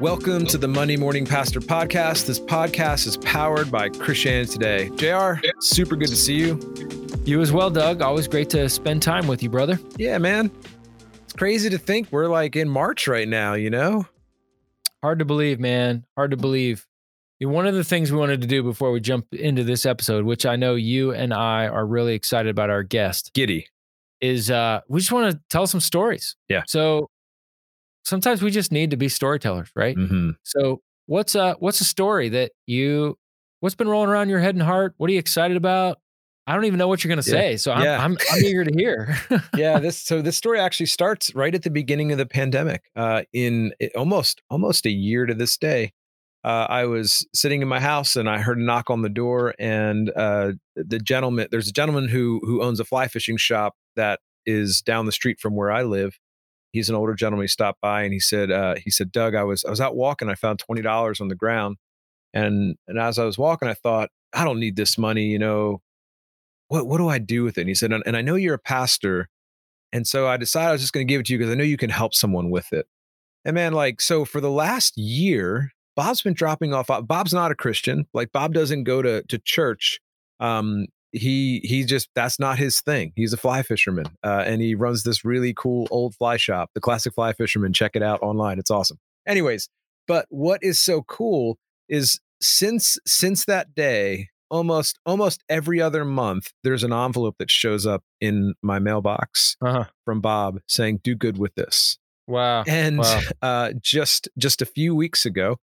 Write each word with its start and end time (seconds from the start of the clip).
Welcome 0.00 0.46
to 0.46 0.58
the 0.58 0.68
Monday 0.68 0.96
Morning 0.96 1.26
Pastor 1.26 1.58
Podcast. 1.58 2.26
This 2.26 2.38
podcast 2.38 3.08
is 3.08 3.16
powered 3.16 3.68
by 3.68 3.88
Christianity 3.88 4.52
Today. 4.52 4.90
JR, 4.90 5.44
super 5.58 5.96
good 5.96 6.08
to 6.10 6.14
see 6.14 6.36
you. 6.36 6.60
You 7.24 7.40
as 7.40 7.50
well, 7.50 7.68
Doug. 7.68 8.00
Always 8.00 8.28
great 8.28 8.48
to 8.50 8.68
spend 8.68 9.02
time 9.02 9.26
with 9.26 9.42
you, 9.42 9.50
brother. 9.50 9.80
Yeah, 9.96 10.18
man. 10.18 10.52
It's 11.24 11.32
crazy 11.32 11.68
to 11.70 11.78
think 11.78 12.12
we're 12.12 12.28
like 12.28 12.54
in 12.54 12.68
March 12.68 13.08
right 13.08 13.26
now, 13.26 13.54
you 13.54 13.70
know? 13.70 14.06
Hard 15.02 15.18
to 15.18 15.24
believe, 15.24 15.58
man. 15.58 16.06
Hard 16.16 16.30
to 16.30 16.36
believe. 16.36 16.86
One 17.40 17.66
of 17.66 17.74
the 17.74 17.82
things 17.82 18.12
we 18.12 18.18
wanted 18.18 18.40
to 18.42 18.46
do 18.46 18.62
before 18.62 18.92
we 18.92 19.00
jump 19.00 19.34
into 19.34 19.64
this 19.64 19.84
episode, 19.84 20.24
which 20.24 20.46
I 20.46 20.54
know 20.54 20.76
you 20.76 21.12
and 21.12 21.34
I 21.34 21.66
are 21.66 21.84
really 21.84 22.14
excited 22.14 22.50
about 22.50 22.70
our 22.70 22.84
guest, 22.84 23.32
Giddy. 23.34 23.66
is 24.20 24.48
uh, 24.48 24.80
we 24.88 25.00
just 25.00 25.10
want 25.10 25.32
to 25.32 25.40
tell 25.50 25.66
some 25.66 25.80
stories. 25.80 26.36
Yeah. 26.48 26.62
So 26.68 27.10
sometimes 28.08 28.42
we 28.42 28.50
just 28.50 28.72
need 28.72 28.90
to 28.90 28.96
be 28.96 29.08
storytellers, 29.08 29.70
right? 29.76 29.96
Mm-hmm. 29.96 30.30
So 30.44 30.80
what's 31.06 31.34
a 31.34 31.54
what's 31.60 31.80
a 31.80 31.84
story 31.84 32.28
that 32.30 32.52
you 32.66 33.18
what's 33.60 33.74
been 33.74 33.88
rolling 33.88 34.08
around 34.10 34.28
your 34.30 34.40
head 34.40 34.54
and 34.54 34.62
heart? 34.62 34.94
What 34.96 35.10
are 35.10 35.12
you 35.12 35.18
excited 35.18 35.56
about? 35.56 35.98
I 36.46 36.54
don't 36.54 36.64
even 36.64 36.78
know 36.78 36.88
what 36.88 37.04
you're 37.04 37.10
gonna 37.10 37.20
Yeah. 37.26 37.40
say. 37.40 37.56
So 37.58 37.72
I'm, 37.72 37.84
Yeah. 37.84 38.02
I'm 38.02 38.16
I'm 38.32 38.42
eager 38.44 38.64
to 38.64 38.72
hear. 38.74 39.16
yeah, 39.56 39.78
this 39.78 39.98
so 40.02 40.22
this 40.22 40.36
story 40.36 40.58
actually 40.58 40.86
starts 40.86 41.34
right 41.34 41.54
at 41.54 41.62
the 41.62 41.70
beginning 41.70 42.10
of 42.10 42.18
the 42.18 42.26
pandemic. 42.26 42.82
Uh, 42.96 43.22
in 43.32 43.72
it, 43.78 43.94
almost 43.94 44.40
almost 44.50 44.86
a 44.86 44.90
year 44.90 45.26
to 45.26 45.34
this 45.34 45.58
day, 45.58 45.92
uh, 46.44 46.66
I 46.70 46.86
was 46.86 47.26
sitting 47.34 47.60
in 47.60 47.68
my 47.68 47.80
house 47.80 48.16
and 48.16 48.30
I 48.30 48.38
heard 48.38 48.56
a 48.58 48.62
knock 48.62 48.88
on 48.88 49.02
the 49.02 49.10
door, 49.10 49.54
and 49.58 50.10
uh, 50.16 50.52
the 50.74 50.98
gentleman 50.98 51.48
there's 51.50 51.68
a 51.68 51.72
gentleman 51.72 52.08
who 52.08 52.40
who 52.44 52.62
owns 52.62 52.80
a 52.80 52.84
fly 52.84 53.08
fishing 53.08 53.36
shop 53.36 53.74
that 53.96 54.20
is 54.46 54.80
down 54.80 55.04
the 55.04 55.12
street 55.12 55.38
from 55.40 55.54
where 55.54 55.70
I 55.70 55.82
live. 55.82 56.18
He's 56.72 56.90
an 56.90 56.96
older 56.96 57.14
gentleman. 57.14 57.44
He 57.44 57.48
stopped 57.48 57.80
by 57.80 58.02
and 58.02 58.12
he 58.12 58.20
said, 58.20 58.50
uh, 58.50 58.74
he 58.76 58.90
said, 58.90 59.10
Doug, 59.10 59.34
I 59.34 59.44
was 59.44 59.64
I 59.64 59.70
was 59.70 59.80
out 59.80 59.96
walking. 59.96 60.28
I 60.28 60.34
found 60.34 60.58
twenty 60.58 60.82
dollars 60.82 61.20
on 61.20 61.28
the 61.28 61.34
ground, 61.34 61.76
and 62.34 62.76
and 62.86 62.98
as 62.98 63.18
I 63.18 63.24
was 63.24 63.38
walking, 63.38 63.68
I 63.68 63.74
thought, 63.74 64.10
I 64.32 64.44
don't 64.44 64.60
need 64.60 64.76
this 64.76 64.98
money. 64.98 65.26
You 65.26 65.38
know, 65.38 65.80
what 66.68 66.86
what 66.86 66.98
do 66.98 67.08
I 67.08 67.18
do 67.18 67.44
with 67.44 67.58
it? 67.58 67.62
And 67.62 67.68
he 67.68 67.74
said, 67.74 67.92
and, 67.92 68.16
I 68.16 68.22
know 68.22 68.34
you're 68.36 68.54
a 68.54 68.58
pastor. 68.58 69.28
And 69.90 70.06
so 70.06 70.28
I 70.28 70.36
decided 70.36 70.68
I 70.68 70.72
was 70.72 70.82
just 70.82 70.92
going 70.92 71.06
to 71.06 71.10
give 71.10 71.20
it 71.20 71.26
to 71.26 71.32
you 71.32 71.38
because 71.38 71.50
I 71.50 71.56
know 71.56 71.64
you 71.64 71.78
can 71.78 71.88
help 71.88 72.14
someone 72.14 72.50
with 72.50 72.74
it. 72.74 72.86
And 73.46 73.54
man, 73.54 73.72
like, 73.72 74.02
so 74.02 74.26
for 74.26 74.38
the 74.38 74.50
last 74.50 74.98
year, 74.98 75.72
Bob's 75.96 76.20
been 76.20 76.34
dropping 76.34 76.74
off. 76.74 76.88
Bob's 77.04 77.32
not 77.32 77.50
a 77.50 77.54
Christian. 77.54 78.06
Like, 78.12 78.30
Bob 78.30 78.52
doesn't 78.52 78.84
go 78.84 79.00
to 79.00 79.22
to 79.22 79.38
church. 79.38 79.98
Um, 80.40 80.88
he 81.12 81.60
he 81.64 81.84
just 81.84 82.08
that's 82.14 82.38
not 82.38 82.58
his 82.58 82.80
thing. 82.80 83.12
He's 83.16 83.32
a 83.32 83.36
fly 83.36 83.62
fisherman, 83.62 84.06
uh, 84.22 84.44
and 84.46 84.60
he 84.60 84.74
runs 84.74 85.02
this 85.02 85.24
really 85.24 85.54
cool 85.54 85.88
old 85.90 86.14
fly 86.14 86.36
shop, 86.36 86.70
the 86.74 86.80
Classic 86.80 87.14
Fly 87.14 87.32
Fisherman. 87.32 87.72
Check 87.72 87.92
it 87.94 88.02
out 88.02 88.22
online. 88.22 88.58
It's 88.58 88.70
awesome. 88.70 88.98
Anyways, 89.26 89.68
but 90.06 90.26
what 90.28 90.62
is 90.62 90.78
so 90.78 91.02
cool 91.02 91.58
is 91.88 92.20
since 92.40 92.98
since 93.06 93.44
that 93.46 93.74
day, 93.74 94.28
almost 94.50 94.98
almost 95.06 95.42
every 95.48 95.80
other 95.80 96.04
month, 96.04 96.52
there's 96.64 96.84
an 96.84 96.92
envelope 96.92 97.36
that 97.38 97.50
shows 97.50 97.86
up 97.86 98.02
in 98.20 98.54
my 98.62 98.78
mailbox 98.78 99.56
uh-huh. 99.62 99.84
from 100.04 100.20
Bob 100.20 100.58
saying, 100.66 101.00
"Do 101.02 101.14
good 101.14 101.38
with 101.38 101.54
this." 101.54 101.98
Wow. 102.26 102.62
And 102.66 102.98
Wow. 102.98 103.20
uh, 103.42 103.72
just 103.80 104.28
just 104.38 104.62
a 104.62 104.66
few 104.66 104.94
weeks 104.94 105.24
ago, 105.24 105.56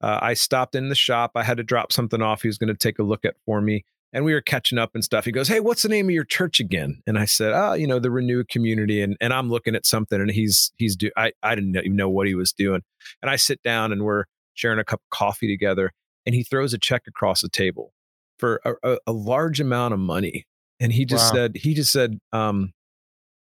uh, 0.00 0.18
I 0.22 0.34
stopped 0.34 0.74
in 0.74 0.88
the 0.88 0.94
shop. 0.94 1.32
I 1.34 1.42
had 1.42 1.58
to 1.58 1.62
drop 1.62 1.92
something 1.92 2.22
off. 2.22 2.42
He 2.42 2.48
was 2.48 2.58
going 2.58 2.68
to 2.68 2.76
take 2.76 2.98
a 2.98 3.02
look 3.02 3.24
at 3.24 3.34
for 3.44 3.60
me, 3.60 3.84
and 4.12 4.24
we 4.24 4.34
were 4.34 4.40
catching 4.40 4.78
up 4.78 4.90
and 4.94 5.02
stuff. 5.04 5.24
He 5.24 5.32
goes, 5.32 5.48
"Hey, 5.48 5.60
what's 5.60 5.82
the 5.82 5.88
name 5.88 6.06
of 6.06 6.12
your 6.12 6.24
church 6.24 6.60
again?" 6.60 7.02
And 7.06 7.18
I 7.18 7.24
said, 7.24 7.52
"Oh, 7.54 7.72
you 7.74 7.86
know, 7.86 7.98
the 7.98 8.10
Renew 8.10 8.44
Community." 8.44 9.02
And 9.02 9.16
and 9.20 9.32
I'm 9.32 9.50
looking 9.50 9.74
at 9.74 9.86
something, 9.86 10.20
and 10.20 10.30
he's 10.30 10.72
he's 10.76 10.96
do. 10.96 11.10
I 11.16 11.32
I 11.42 11.54
didn't 11.54 11.76
even 11.76 11.96
know 11.96 12.08
what 12.08 12.26
he 12.26 12.34
was 12.34 12.52
doing. 12.52 12.82
And 13.22 13.30
I 13.30 13.36
sit 13.36 13.62
down, 13.62 13.92
and 13.92 14.02
we're 14.04 14.24
sharing 14.54 14.78
a 14.78 14.84
cup 14.84 15.00
of 15.00 15.10
coffee 15.10 15.48
together, 15.48 15.92
and 16.26 16.34
he 16.34 16.42
throws 16.42 16.74
a 16.74 16.78
check 16.78 17.02
across 17.06 17.40
the 17.42 17.48
table 17.48 17.92
for 18.38 18.60
a, 18.64 18.74
a, 18.94 18.98
a 19.08 19.12
large 19.12 19.60
amount 19.60 19.94
of 19.94 20.00
money. 20.00 20.46
And 20.80 20.92
he 20.92 21.04
just 21.04 21.24
Wow. 21.24 21.32
said, 21.32 21.56
he 21.56 21.74
just 21.74 21.92
said, 21.92 22.18
um, 22.32 22.72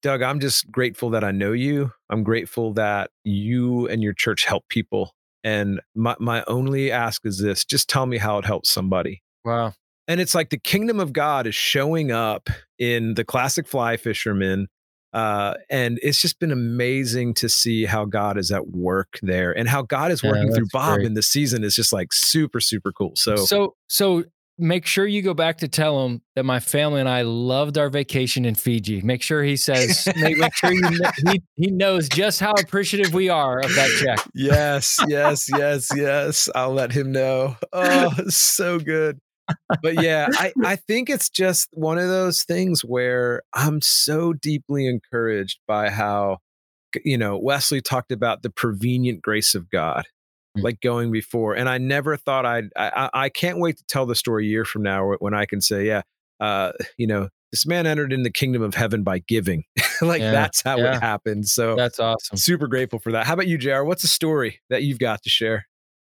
Doug, 0.03 0.21
I'm 0.21 0.39
just 0.39 0.69
grateful 0.71 1.09
that 1.11 1.23
I 1.23 1.31
know 1.31 1.51
you. 1.53 1.91
I'm 2.09 2.23
grateful 2.23 2.73
that 2.73 3.09
you 3.23 3.87
and 3.87 4.03
your 4.03 4.13
church 4.13 4.45
help 4.45 4.67
people. 4.69 5.15
And 5.43 5.81
my, 5.95 6.15
my 6.19 6.43
only 6.47 6.91
ask 6.91 7.25
is 7.25 7.39
this 7.39 7.65
just 7.65 7.89
tell 7.89 8.05
me 8.05 8.17
how 8.17 8.37
it 8.37 8.45
helps 8.45 8.69
somebody. 8.69 9.23
Wow. 9.43 9.73
And 10.07 10.21
it's 10.21 10.35
like 10.35 10.49
the 10.49 10.59
kingdom 10.59 10.99
of 10.99 11.13
God 11.13 11.47
is 11.47 11.55
showing 11.55 12.11
up 12.11 12.49
in 12.77 13.15
the 13.15 13.23
classic 13.23 13.67
fly 13.67 13.97
fisherman. 13.97 14.67
Uh, 15.13 15.53
and 15.69 15.97
it's 16.03 16.21
just 16.21 16.39
been 16.39 16.51
amazing 16.51 17.33
to 17.35 17.47
see 17.47 17.85
how 17.85 18.03
God 18.05 18.37
is 18.37 18.51
at 18.51 18.67
work 18.67 19.17
there 19.21 19.57
and 19.57 19.67
how 19.69 19.81
God 19.81 20.11
is 20.11 20.21
Yeah, 20.21 20.31
working 20.31 20.53
through 20.53 20.67
Bob 20.73 20.95
great. 20.97 21.05
in 21.07 21.13
the 21.13 21.21
season 21.23 21.63
is 21.63 21.73
just 21.73 21.93
like 21.93 22.11
super, 22.11 22.59
super 22.59 22.91
cool. 22.91 23.13
So, 23.15 23.37
So 23.37 23.75
so 23.87 24.25
make 24.57 24.85
sure 24.85 25.05
you 25.07 25.21
go 25.21 25.33
back 25.33 25.57
to 25.59 25.67
tell 25.69 26.05
him 26.05 26.21
that 26.35 26.43
my 26.43 26.59
family 26.59 26.99
and 26.99 27.09
I 27.09 27.21
loved 27.23 27.77
our 27.77 27.89
vacation 27.89 28.43
in 28.45 28.55
Fiji. 28.55 29.01
Make 29.01 29.21
sure 29.21 29.41
he 29.41 29.55
says 29.57 30.07
make, 30.17 30.37
make 30.37 30.53
sure 30.55 30.71
you 30.71 30.99
he 31.27 31.41
he 31.55 31.71
knows 31.71 32.09
just 32.09 32.39
how 32.41 32.51
appreciative 32.53 33.13
we 33.13 33.29
are 33.29 33.59
of 33.59 33.73
that 33.75 33.89
check. 34.01 34.25
yes, 34.35 34.99
yes, 35.07 35.49
yes, 35.49 35.89
yes. 35.95 36.49
I'll 36.53 36.73
let 36.73 36.91
him 36.91 37.11
know. 37.13 37.55
Oh, 37.71 38.11
so 38.27 38.79
good. 38.79 39.17
But 39.81 40.01
yeah, 40.01 40.27
I, 40.33 40.53
I 40.63 40.75
think 40.75 41.09
it's 41.09 41.29
just 41.29 41.67
one 41.71 41.97
of 41.97 42.07
those 42.07 42.43
things 42.43 42.81
where 42.81 43.43
I'm 43.53 43.81
so 43.81 44.33
deeply 44.33 44.87
encouraged 44.87 45.59
by 45.67 45.89
how, 45.89 46.39
you 47.03 47.17
know, 47.17 47.37
Wesley 47.37 47.81
talked 47.81 48.11
about 48.11 48.41
the 48.41 48.49
prevenient 48.49 49.21
grace 49.21 49.55
of 49.55 49.69
God, 49.69 50.05
Mm. 50.57 50.63
like 50.63 50.79
going 50.79 51.11
before. 51.11 51.53
And 51.53 51.67
I 51.67 51.77
never 51.77 52.15
thought 52.15 52.45
I'd, 52.45 52.69
I, 52.77 53.09
I 53.13 53.25
I 53.25 53.29
can't 53.29 53.59
wait 53.59 53.75
to 53.77 53.83
tell 53.87 54.05
the 54.05 54.15
story 54.15 54.45
a 54.45 54.49
year 54.49 54.63
from 54.63 54.83
now 54.83 55.11
when 55.19 55.33
I 55.33 55.45
can 55.45 55.59
say, 55.59 55.85
yeah, 55.85 56.03
uh, 56.39 56.71
you 56.97 57.07
know, 57.07 57.27
this 57.51 57.65
man 57.65 57.85
entered 57.85 58.13
in 58.13 58.23
the 58.23 58.31
kingdom 58.31 58.61
of 58.61 58.73
heaven 58.73 59.03
by 59.03 59.19
giving. 59.19 59.65
like 60.01 60.21
Yeah, 60.21 60.31
that's 60.31 60.61
how 60.61 60.77
yeah. 60.77 60.95
it 60.95 61.01
happened. 61.01 61.47
So 61.49 61.75
That's 61.75 61.99
awesome. 61.99 62.37
super 62.37 62.67
grateful 62.67 62.99
for 62.99 63.11
that. 63.11 63.25
How 63.25 63.33
about 63.33 63.47
you, 63.47 63.57
JR? 63.57 63.83
What's 63.83 64.05
a 64.05 64.07
story 64.07 64.61
that 64.69 64.83
you've 64.83 64.99
got 64.99 65.23
to 65.23 65.29
share? 65.29 65.67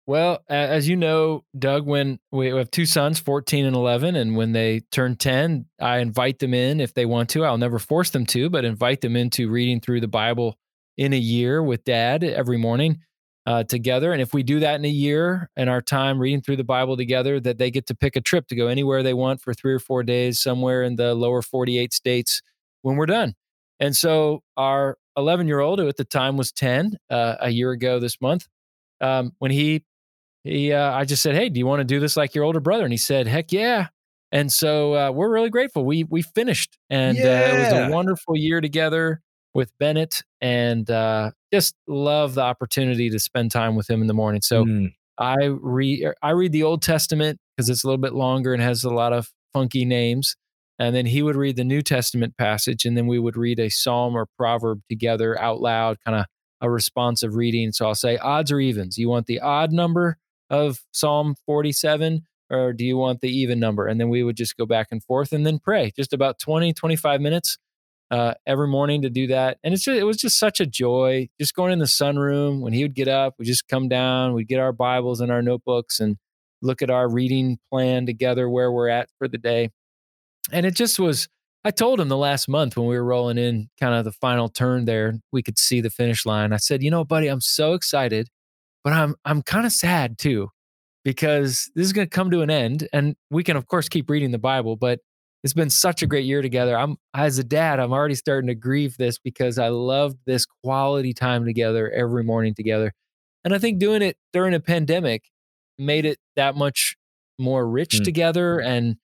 Well, 0.09 0.39
as 0.49 0.89
you 0.89 0.95
know, 0.95 1.43
Doug, 1.55 1.85
when 1.85 2.17
we 2.31 2.47
have 2.47 2.71
two 2.71 2.87
sons, 2.87 3.19
14 3.19 3.63
and 3.67 3.75
11, 3.75 4.15
and 4.15 4.35
when 4.35 4.53
they 4.53 4.79
turn 4.91 5.15
10, 5.15 5.67
I 5.79 5.99
invite 5.99 6.39
them 6.39 6.55
in 6.55 6.79
if 6.79 6.95
they 6.95 7.05
want 7.05 7.29
to. 7.29 7.45
I'll 7.45 7.59
never 7.59 7.77
force 7.77 8.09
them 8.09 8.25
to, 8.25 8.49
but 8.49 8.65
invite 8.65 9.01
them 9.01 9.15
into 9.15 9.51
reading 9.51 9.79
through 9.79 10.01
the 10.01 10.07
Bible 10.07 10.57
in 10.97 11.13
a 11.13 11.19
year 11.19 11.61
with 11.61 11.83
dad 11.83 12.23
every 12.23 12.57
morning 12.57 13.01
uh, 13.45 13.65
together. 13.65 14.11
And 14.11 14.19
if 14.19 14.33
we 14.33 14.41
do 14.41 14.59
that 14.61 14.79
in 14.79 14.85
a 14.85 14.89
year 14.89 15.51
and 15.55 15.69
our 15.69 15.79
time 15.79 16.17
reading 16.17 16.41
through 16.41 16.57
the 16.57 16.63
Bible 16.63 16.97
together, 16.97 17.39
that 17.41 17.59
they 17.59 17.69
get 17.69 17.85
to 17.85 17.93
pick 17.93 18.15
a 18.15 18.21
trip 18.21 18.47
to 18.47 18.55
go 18.55 18.65
anywhere 18.65 19.03
they 19.03 19.13
want 19.13 19.41
for 19.41 19.53
three 19.53 19.75
or 19.75 19.79
four 19.79 20.01
days 20.01 20.39
somewhere 20.39 20.81
in 20.81 20.95
the 20.95 21.13
lower 21.13 21.43
48 21.43 21.93
states 21.93 22.41
when 22.81 22.95
we're 22.95 23.05
done. 23.05 23.35
And 23.79 23.95
so 23.95 24.41
our 24.57 24.97
11 25.15 25.47
year 25.47 25.59
old, 25.59 25.77
who 25.77 25.87
at 25.87 25.97
the 25.97 26.03
time 26.03 26.35
was 26.35 26.51
10 26.51 26.97
uh, 27.11 27.35
a 27.41 27.51
year 27.51 27.69
ago 27.69 27.99
this 27.99 28.19
month, 28.19 28.47
um, 29.01 29.33
when 29.37 29.51
he 29.51 29.83
he 30.43 30.71
uh, 30.71 30.91
i 30.93 31.05
just 31.05 31.21
said 31.21 31.35
hey 31.35 31.49
do 31.49 31.59
you 31.59 31.65
want 31.65 31.79
to 31.79 31.83
do 31.83 31.99
this 31.99 32.15
like 32.17 32.33
your 32.35 32.43
older 32.43 32.59
brother? 32.59 32.83
And 32.83 32.93
he 32.93 32.97
said 32.97 33.27
heck 33.27 33.51
yeah. 33.51 33.87
And 34.31 34.51
so 34.51 34.93
uh, 34.93 35.11
we're 35.11 35.31
really 35.31 35.49
grateful. 35.49 35.85
We 35.85 36.03
we 36.03 36.21
finished 36.21 36.77
and 36.89 37.17
uh, 37.17 37.21
it 37.21 37.57
was 37.57 37.71
a 37.71 37.91
wonderful 37.91 38.37
year 38.37 38.61
together 38.61 39.21
with 39.55 39.71
bennett 39.79 40.23
and 40.41 40.89
uh, 40.89 41.31
just 41.51 41.75
love 41.87 42.35
the 42.35 42.41
opportunity 42.41 43.09
to 43.09 43.19
spend 43.19 43.51
time 43.51 43.75
with 43.75 43.89
him 43.89 44.01
in 44.01 44.07
the 44.07 44.13
morning. 44.13 44.41
So 44.41 44.65
Mm, 44.65 44.93
i 45.17 45.35
read 45.45 46.05
i 46.21 46.29
read 46.29 46.51
the 46.51 46.63
old 46.63 46.81
testament 46.81 47.39
because 47.57 47.69
it's 47.69 47.83
a 47.83 47.87
little 47.87 47.97
bit 48.01 48.13
longer 48.13 48.53
and 48.53 48.61
has 48.61 48.83
a 48.83 48.89
lot 48.89 49.11
of 49.13 49.29
funky 49.53 49.83
names 49.83 50.35
and 50.77 50.95
then 50.95 51.05
he 51.05 51.21
would 51.21 51.35
read 51.35 51.57
the 51.57 51.63
new 51.63 51.81
testament 51.81 52.37
passage 52.37 52.85
and 52.85 52.95
then 52.95 53.05
we 53.07 53.19
would 53.19 53.35
read 53.35 53.59
a 53.59 53.69
psalm 53.69 54.15
or 54.15 54.27
proverb 54.37 54.79
together 54.89 55.37
out 55.41 55.59
loud 55.59 55.97
kind 56.05 56.17
of 56.19 56.25
a 56.61 56.69
responsive 56.69 57.35
reading. 57.35 57.71
So 57.71 57.87
i'll 57.87 57.95
say 57.95 58.17
odds 58.17 58.51
or 58.51 58.59
evens. 58.59 58.97
You 58.97 59.09
want 59.09 59.25
the 59.25 59.39
odd 59.41 59.71
number 59.73 60.17
of 60.49 60.79
psalm 60.91 61.35
47 61.45 62.25
or 62.49 62.73
do 62.73 62.83
you 62.83 62.97
want 62.97 63.21
the 63.21 63.29
even 63.29 63.59
number? 63.59 63.87
And 63.87 63.99
then 63.99 64.09
we 64.09 64.23
would 64.23 64.35
just 64.35 64.57
go 64.57 64.65
back 64.65 64.87
and 64.91 65.03
forth 65.03 65.31
and 65.31 65.45
then 65.45 65.59
pray 65.59 65.91
just 65.95 66.13
about 66.13 66.39
20 66.39 66.73
25 66.73 67.21
minutes 67.21 67.57
uh, 68.11 68.33
every 68.47 68.67
morning 68.67 69.03
to 69.03 69.09
do 69.09 69.27
that. 69.27 69.59
And 69.63 69.73
it's 69.73 69.83
just, 69.83 69.99
it 69.99 70.03
was 70.03 70.17
just 70.17 70.39
such 70.39 70.59
a 70.59 70.65
joy 70.65 71.29
just 71.39 71.53
going 71.53 71.71
in 71.71 71.79
the 71.79 71.85
sunroom 71.85 72.61
when 72.61 72.73
he 72.73 72.83
would 72.83 72.95
get 72.95 73.07
up 73.07 73.35
we 73.37 73.45
just 73.45 73.67
come 73.67 73.87
down 73.87 74.33
we'd 74.33 74.47
get 74.47 74.59
our 74.59 74.73
bibles 74.73 75.21
and 75.21 75.31
our 75.31 75.41
notebooks 75.41 75.99
and 75.99 76.17
look 76.61 76.81
at 76.81 76.89
our 76.89 77.07
reading 77.07 77.57
plan 77.71 78.05
together 78.05 78.49
where 78.49 78.71
we're 78.71 78.89
at 78.89 79.09
for 79.17 79.27
the 79.27 79.37
day. 79.37 79.69
And 80.51 80.65
it 80.65 80.75
just 80.75 80.99
was 80.99 81.27
i 81.63 81.71
told 81.71 81.99
him 81.99 82.07
the 82.07 82.17
last 82.17 82.47
month 82.47 82.77
when 82.77 82.87
we 82.87 82.95
were 82.95 83.03
rolling 83.03 83.37
in 83.37 83.69
kind 83.79 83.93
of 83.93 84.05
the 84.05 84.11
final 84.13 84.49
turn 84.49 84.85
there 84.85 85.13
we 85.31 85.43
could 85.43 85.59
see 85.59 85.81
the 85.81 85.89
finish 85.89 86.25
line. 86.25 86.51
I 86.53 86.57
said 86.57 86.81
you 86.81 86.89
know 86.89 87.03
buddy 87.03 87.27
i'm 87.27 87.41
so 87.41 87.73
excited 87.73 88.29
but 88.83 88.93
i'm 88.93 89.15
i'm 89.25 89.41
kind 89.41 89.65
of 89.65 89.71
sad 89.71 90.17
too 90.17 90.49
because 91.03 91.69
this 91.75 91.85
is 91.85 91.93
going 91.93 92.05
to 92.07 92.09
come 92.09 92.31
to 92.31 92.41
an 92.41 92.49
end 92.49 92.87
and 92.93 93.15
we 93.29 93.43
can 93.43 93.55
of 93.57 93.67
course 93.67 93.89
keep 93.89 94.09
reading 94.09 94.31
the 94.31 94.37
bible 94.39 94.75
but 94.75 94.99
it's 95.43 95.53
been 95.53 95.69
such 95.69 96.01
a 96.03 96.07
great 96.07 96.25
year 96.25 96.41
together 96.41 96.77
i'm 96.77 96.97
as 97.13 97.37
a 97.37 97.43
dad 97.43 97.79
i'm 97.79 97.93
already 97.93 98.15
starting 98.15 98.47
to 98.47 98.55
grieve 98.55 98.97
this 98.97 99.17
because 99.17 99.57
i 99.57 99.69
loved 99.69 100.17
this 100.25 100.45
quality 100.63 101.13
time 101.13 101.45
together 101.45 101.89
every 101.91 102.23
morning 102.23 102.53
together 102.53 102.91
And 103.45 103.53
I 103.55 103.57
think 103.59 103.79
doing 103.79 104.01
it 104.01 104.17
during 104.33 104.53
a 104.53 104.59
pandemic 104.59 105.23
made 105.77 106.05
it 106.05 106.17
that 106.35 106.55
much 106.57 106.97
more 107.39 107.65
rich 107.65 107.99
Mm. 108.01 108.03
together 108.03 108.59
and 108.59 108.97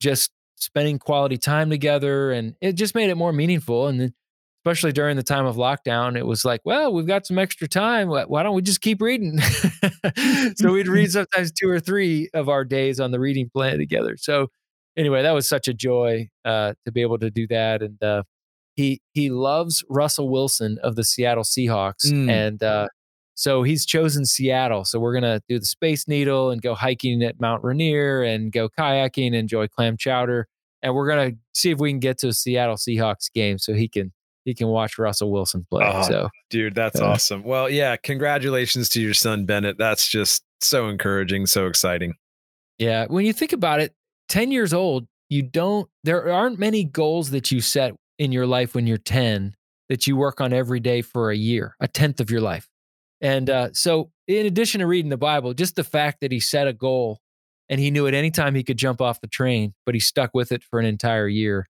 just 0.00 0.30
spending 0.56 0.98
quality 0.98 1.38
time 1.38 1.70
together. 1.70 2.30
And 2.32 2.54
it 2.60 2.74
just 2.74 2.94
made 2.94 3.08
it 3.08 3.16
more 3.16 3.32
meaningful. 3.32 3.88
And 3.88 3.98
then, 4.00 4.14
especially 4.68 4.92
during 4.92 5.16
the 5.16 5.22
time 5.22 5.46
of 5.46 5.56
lockdown, 5.56 6.14
it 6.16 6.26
was 6.26 6.44
like, 6.44 6.60
well, 6.64 6.92
we've 6.92 7.06
got 7.06 7.26
some 7.26 7.38
extra 7.38 7.66
time. 7.66 8.08
Why 8.08 8.42
don't 8.42 8.54
we 8.54 8.60
just 8.60 8.82
keep 8.82 9.00
reading? 9.00 9.38
so 10.56 10.72
we'd 10.72 10.88
read 10.88 11.10
sometimes 11.10 11.52
two 11.52 11.68
or 11.70 11.80
three 11.80 12.28
of 12.34 12.48
our 12.50 12.64
days 12.66 13.00
on 13.00 13.10
the 13.10 13.18
reading 13.18 13.48
plan 13.48 13.78
together. 13.78 14.16
So 14.18 14.48
anyway, 14.96 15.22
that 15.22 15.32
was 15.32 15.48
such 15.48 15.68
a 15.68 15.72
joy 15.74 16.28
uh, 16.44 16.74
to 16.84 16.92
be 16.92 17.00
able 17.00 17.18
to 17.18 17.30
do 17.30 17.46
that. 17.48 17.80
And 17.82 18.02
uh, 18.02 18.24
he 18.74 19.00
he 19.12 19.30
loves 19.30 19.82
Russell 19.88 20.28
Wilson 20.28 20.78
of 20.82 20.96
the 20.96 21.04
Seattle 21.04 21.44
Seahawks, 21.44 22.04
Mm. 22.06 22.30
and 22.30 22.62
uh, 22.62 22.88
so 23.34 23.62
he's 23.62 23.86
chosen 23.86 24.24
Seattle. 24.26 24.84
So 24.84 25.00
we're 25.00 25.14
gonna 25.14 25.40
do 25.48 25.58
the 25.58 25.64
Space 25.66 26.06
Needle 26.06 26.50
and 26.50 26.60
go 26.60 26.74
hiking 26.74 27.22
at 27.22 27.40
Mount 27.40 27.64
Rainier 27.64 28.22
and 28.22 28.52
go 28.52 28.68
kayaking, 28.68 29.32
enjoy 29.34 29.66
clam 29.66 29.96
chowder, 29.96 30.46
and 30.82 30.94
we're 30.94 31.08
gonna 31.08 31.32
see 31.54 31.70
if 31.70 31.78
we 31.78 31.90
can 31.90 32.00
get 32.00 32.18
to 32.18 32.28
a 32.28 32.32
Seattle 32.34 32.76
Seahawks 32.76 33.32
game 33.32 33.56
so 33.58 33.72
he 33.72 33.88
can 33.88 34.12
he 34.48 34.54
can 34.54 34.68
watch 34.68 34.98
Russell 34.98 35.30
Wilson 35.30 35.66
play. 35.70 35.84
Oh, 35.86 36.02
so 36.02 36.28
Dude, 36.48 36.74
that's 36.74 36.98
Uh, 36.98 37.06
awesome. 37.06 37.42
Well, 37.42 37.68
yeah, 37.68 37.96
congratulations 37.96 38.88
to 38.90 39.00
your 39.02 39.12
son 39.12 39.44
Bennett. 39.44 39.76
That's 39.76 40.08
just 40.08 40.42
so 40.62 40.88
encouraging, 40.88 41.44
so 41.46 41.66
exciting. 41.66 42.14
Yeah, 42.78 43.04
when 43.08 43.26
you 43.26 43.32
think 43.34 43.52
about 43.52 43.80
it, 43.80 43.92
10 44.30 44.50
years 44.50 44.72
old, 44.72 45.06
you 45.28 45.42
don't 45.42 45.88
there 46.04 46.32
aren't 46.32 46.58
many 46.58 46.84
goals 46.84 47.30
that 47.30 47.52
you 47.52 47.60
set 47.60 47.94
in 48.18 48.32
your 48.32 48.46
life 48.46 48.74
when 48.74 48.86
you're 48.86 48.96
10 48.96 49.54
that 49.90 50.06
you 50.06 50.16
work 50.16 50.40
on 50.40 50.52
every 50.54 50.80
day 50.80 51.02
for 51.02 51.30
a 51.30 51.36
year, 51.36 51.74
a 51.80 51.88
tenth 51.88 52.20
of 52.20 52.30
your 52.30 52.40
life. 52.40 52.66
And 53.20 53.50
uh, 53.50 53.68
so 53.72 54.10
in 54.26 54.46
addition 54.46 54.80
to 54.80 54.86
reading 54.86 55.10
the 55.10 55.18
Bible, 55.18 55.52
just 55.52 55.76
the 55.76 55.84
fact 55.84 56.20
that 56.22 56.32
he 56.32 56.40
set 56.40 56.66
a 56.66 56.72
goal 56.72 57.20
and 57.68 57.78
he 57.78 57.90
knew 57.90 58.06
at 58.06 58.14
any 58.14 58.30
time 58.30 58.54
he 58.54 58.62
could 58.64 58.78
jump 58.78 59.02
off 59.02 59.20
the 59.20 59.26
train, 59.26 59.74
but 59.84 59.94
he 59.94 60.00
stuck 60.00 60.30
with 60.32 60.52
it 60.52 60.62
for 60.62 60.80
an 60.80 60.86
entire 60.86 61.28
year. 61.28 61.66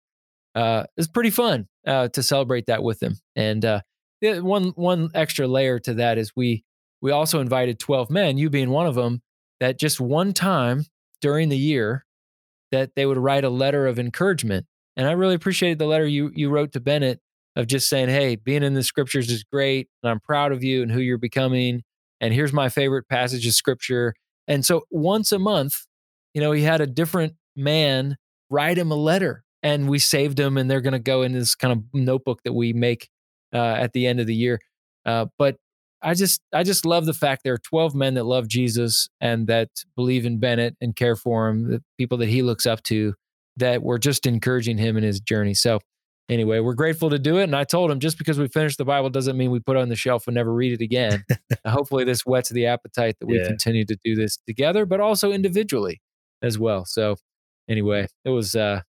Uh, 0.58 0.86
pretty 1.14 1.30
fun 1.30 1.68
uh, 1.86 2.08
to 2.10 2.24
celebrate 2.24 2.66
that 2.66 2.82
with 2.82 3.00
them. 3.00 3.16
And 3.36 3.64
uh, 3.64 3.82
one 4.22 4.70
one 4.76 5.10
extra 5.14 5.48
layer 5.48 5.78
to 5.80 5.94
that 5.96 6.18
is 6.18 6.32
we 6.36 6.64
we 7.02 7.12
also 7.12 7.40
invited 7.40 7.80
12 7.80 8.10
men, 8.10 8.38
you 8.38 8.50
being 8.50 8.72
one 8.72 8.88
of 8.88 8.96
them, 8.96 9.22
that 9.60 9.80
just 9.80 10.00
one 10.00 10.34
time 10.34 10.86
during 11.22 11.50
the 11.50 11.58
year 11.58 12.06
that 12.72 12.92
they 12.96 13.06
would 13.06 13.18
write 13.20 13.44
a 13.44 13.50
letter 13.50 13.86
of 13.88 14.00
encouragement. 14.00 14.66
And 14.96 15.08
I 15.08 15.12
really 15.12 15.36
appreciated 15.36 15.78
the 15.80 15.86
letter 15.86 16.08
you 16.08 16.32
you 16.34 16.50
wrote 16.50 16.72
to 16.74 16.80
Bennett 16.80 17.20
of 17.56 17.68
just 17.68 17.88
saying, 17.88 18.10
"Hey, 18.10 18.36
being 18.36 18.64
in 18.64 18.74
the 18.74 18.84
scriptures 18.84 19.30
is 19.30 19.44
great, 19.44 19.90
and 20.02 20.10
I'm 20.10 20.20
proud 20.20 20.52
of 20.52 20.64
you 20.64 20.82
and 20.82 20.92
who 20.92 21.02
you're 21.02 21.20
becoming. 21.20 21.84
And 22.20 22.34
here's 22.34 22.54
my 22.54 22.70
favorite 22.70 23.08
passage 23.10 23.46
of 23.46 23.54
scripture." 23.54 24.16
And 24.48 24.66
so 24.66 24.86
once 24.90 25.32
a 25.32 25.40
month, 25.40 25.86
you 26.34 26.42
know, 26.42 26.52
he 26.52 26.64
had 26.64 26.82
a 26.82 26.88
different 26.88 27.34
man 27.56 28.18
write 28.50 28.78
him 28.78 28.92
a 28.92 28.96
letter, 28.96 29.44
and 29.64 29.90
we 29.90 30.00
saved 30.00 30.38
them, 30.38 30.58
and 30.58 30.70
they're 30.70 30.82
going 30.82 30.94
to 30.94 31.00
go 31.00 31.22
in 31.24 31.34
this 31.34 31.56
kind 31.56 31.72
of 31.74 31.84
notebook 31.94 32.42
that 32.44 32.54
we 32.54 32.74
make 32.74 33.10
uh, 33.54 33.58
at 33.58 33.94
the 33.94 34.06
end 34.08 34.20
of 34.20 34.28
the 34.28 34.36
year. 34.36 34.60
Uh, 35.06 35.26
but 35.38 35.56
I 36.02 36.14
just 36.14 36.42
I 36.54 36.64
just 36.64 36.86
love 36.86 37.06
the 37.06 37.14
fact 37.14 37.42
there 37.44 37.54
are 37.54 37.58
12 37.58 37.96
men 37.96 38.14
that 38.16 38.26
love 38.26 38.48
Jesus 38.48 39.10
and 39.20 39.48
that 39.48 39.70
believe 39.96 40.26
in 40.26 40.40
Bennett 40.40 40.76
and 40.80 40.96
care 40.96 41.16
for 41.16 41.48
him, 41.50 41.72
the 41.72 41.84
people 41.98 42.18
that 42.20 42.30
he 42.30 42.42
looks 42.44 42.66
up 42.66 42.84
to, 42.84 43.16
that 43.58 43.82
were 43.82 43.98
just 43.98 44.26
encouraging 44.28 44.78
him 44.78 44.96
in 44.98 45.04
his 45.04 45.20
journey. 45.20 45.56
So 45.56 45.80
anyway, 46.30 46.60
we're 46.60 46.76
grateful 46.76 47.10
to 47.10 47.18
do 47.18 47.38
it. 47.40 47.44
And 47.46 47.56
I 47.56 47.64
told 47.64 47.90
him 47.90 48.00
just 48.00 48.20
because 48.20 48.38
we 48.38 48.48
finished 48.48 48.78
the 48.78 48.86
Bible 48.86 49.10
doesn't 49.10 49.36
mean 49.38 49.50
we 49.50 49.60
put 49.60 49.76
it 49.76 49.80
on 49.82 49.90
the 49.90 49.96
shelf 49.96 50.28
and 50.28 50.36
never 50.36 50.54
read 50.54 50.74
it 50.74 50.84
again. 50.84 51.24
Uh, 51.66 51.72
Hopefully 51.72 52.04
this 52.04 52.22
whets 52.22 52.50
the 52.50 52.66
appetite 52.68 53.16
that 53.20 53.26
we 53.26 53.38
Yeah. 53.40 53.48
continue 53.48 53.84
to 53.86 53.98
do 54.06 54.16
this 54.16 54.38
together, 54.46 54.86
but 54.86 55.00
also 55.00 55.32
individually 55.32 56.00
as 56.44 56.60
well. 56.60 56.86
So 56.86 57.16
anyway, 57.68 58.08
it 58.24 58.30
was 58.30 58.56
uh 58.56 58.82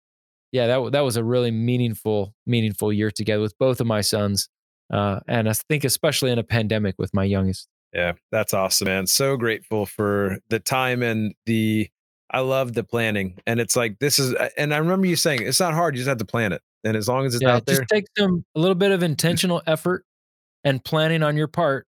yeah, 0.52 0.66
that 0.66 0.92
that 0.92 1.00
was 1.00 1.16
a 1.16 1.24
really 1.24 1.50
meaningful 1.50 2.34
meaningful 2.46 2.92
year 2.92 3.10
together 3.10 3.42
with 3.42 3.58
both 3.58 3.80
of 3.80 3.86
my 3.86 4.00
sons. 4.00 4.48
Uh, 4.92 5.20
and 5.28 5.48
I 5.48 5.52
think 5.52 5.84
especially 5.84 6.30
in 6.30 6.38
a 6.38 6.44
pandemic 6.44 6.94
with 6.98 7.12
my 7.12 7.24
youngest. 7.24 7.68
Yeah, 7.92 8.12
that's 8.30 8.54
awesome, 8.54 8.86
man. 8.86 9.06
So 9.06 9.36
grateful 9.36 9.86
for 9.86 10.38
the 10.48 10.60
time 10.60 11.02
and 11.02 11.34
the 11.46 11.88
I 12.30 12.40
love 12.40 12.74
the 12.74 12.84
planning. 12.84 13.38
And 13.46 13.60
it's 13.60 13.76
like 13.76 13.98
this 13.98 14.18
is 14.18 14.34
and 14.56 14.74
I 14.74 14.78
remember 14.78 15.06
you 15.06 15.16
saying 15.16 15.42
it's 15.42 15.60
not 15.60 15.74
hard, 15.74 15.94
you 15.94 16.00
just 16.00 16.08
have 16.08 16.18
to 16.18 16.24
plan 16.24 16.52
it. 16.52 16.62
And 16.84 16.96
as 16.96 17.08
long 17.08 17.26
as 17.26 17.34
it's 17.34 17.42
yeah, 17.42 17.56
out 17.56 17.66
there. 17.66 17.76
just 17.76 17.88
takes 17.88 18.08
some 18.16 18.44
a 18.54 18.60
little 18.60 18.74
bit 18.74 18.92
of 18.92 19.02
intentional 19.02 19.62
effort 19.66 20.04
and 20.64 20.82
planning 20.82 21.22
on 21.22 21.36
your 21.36 21.48
part. 21.48 21.86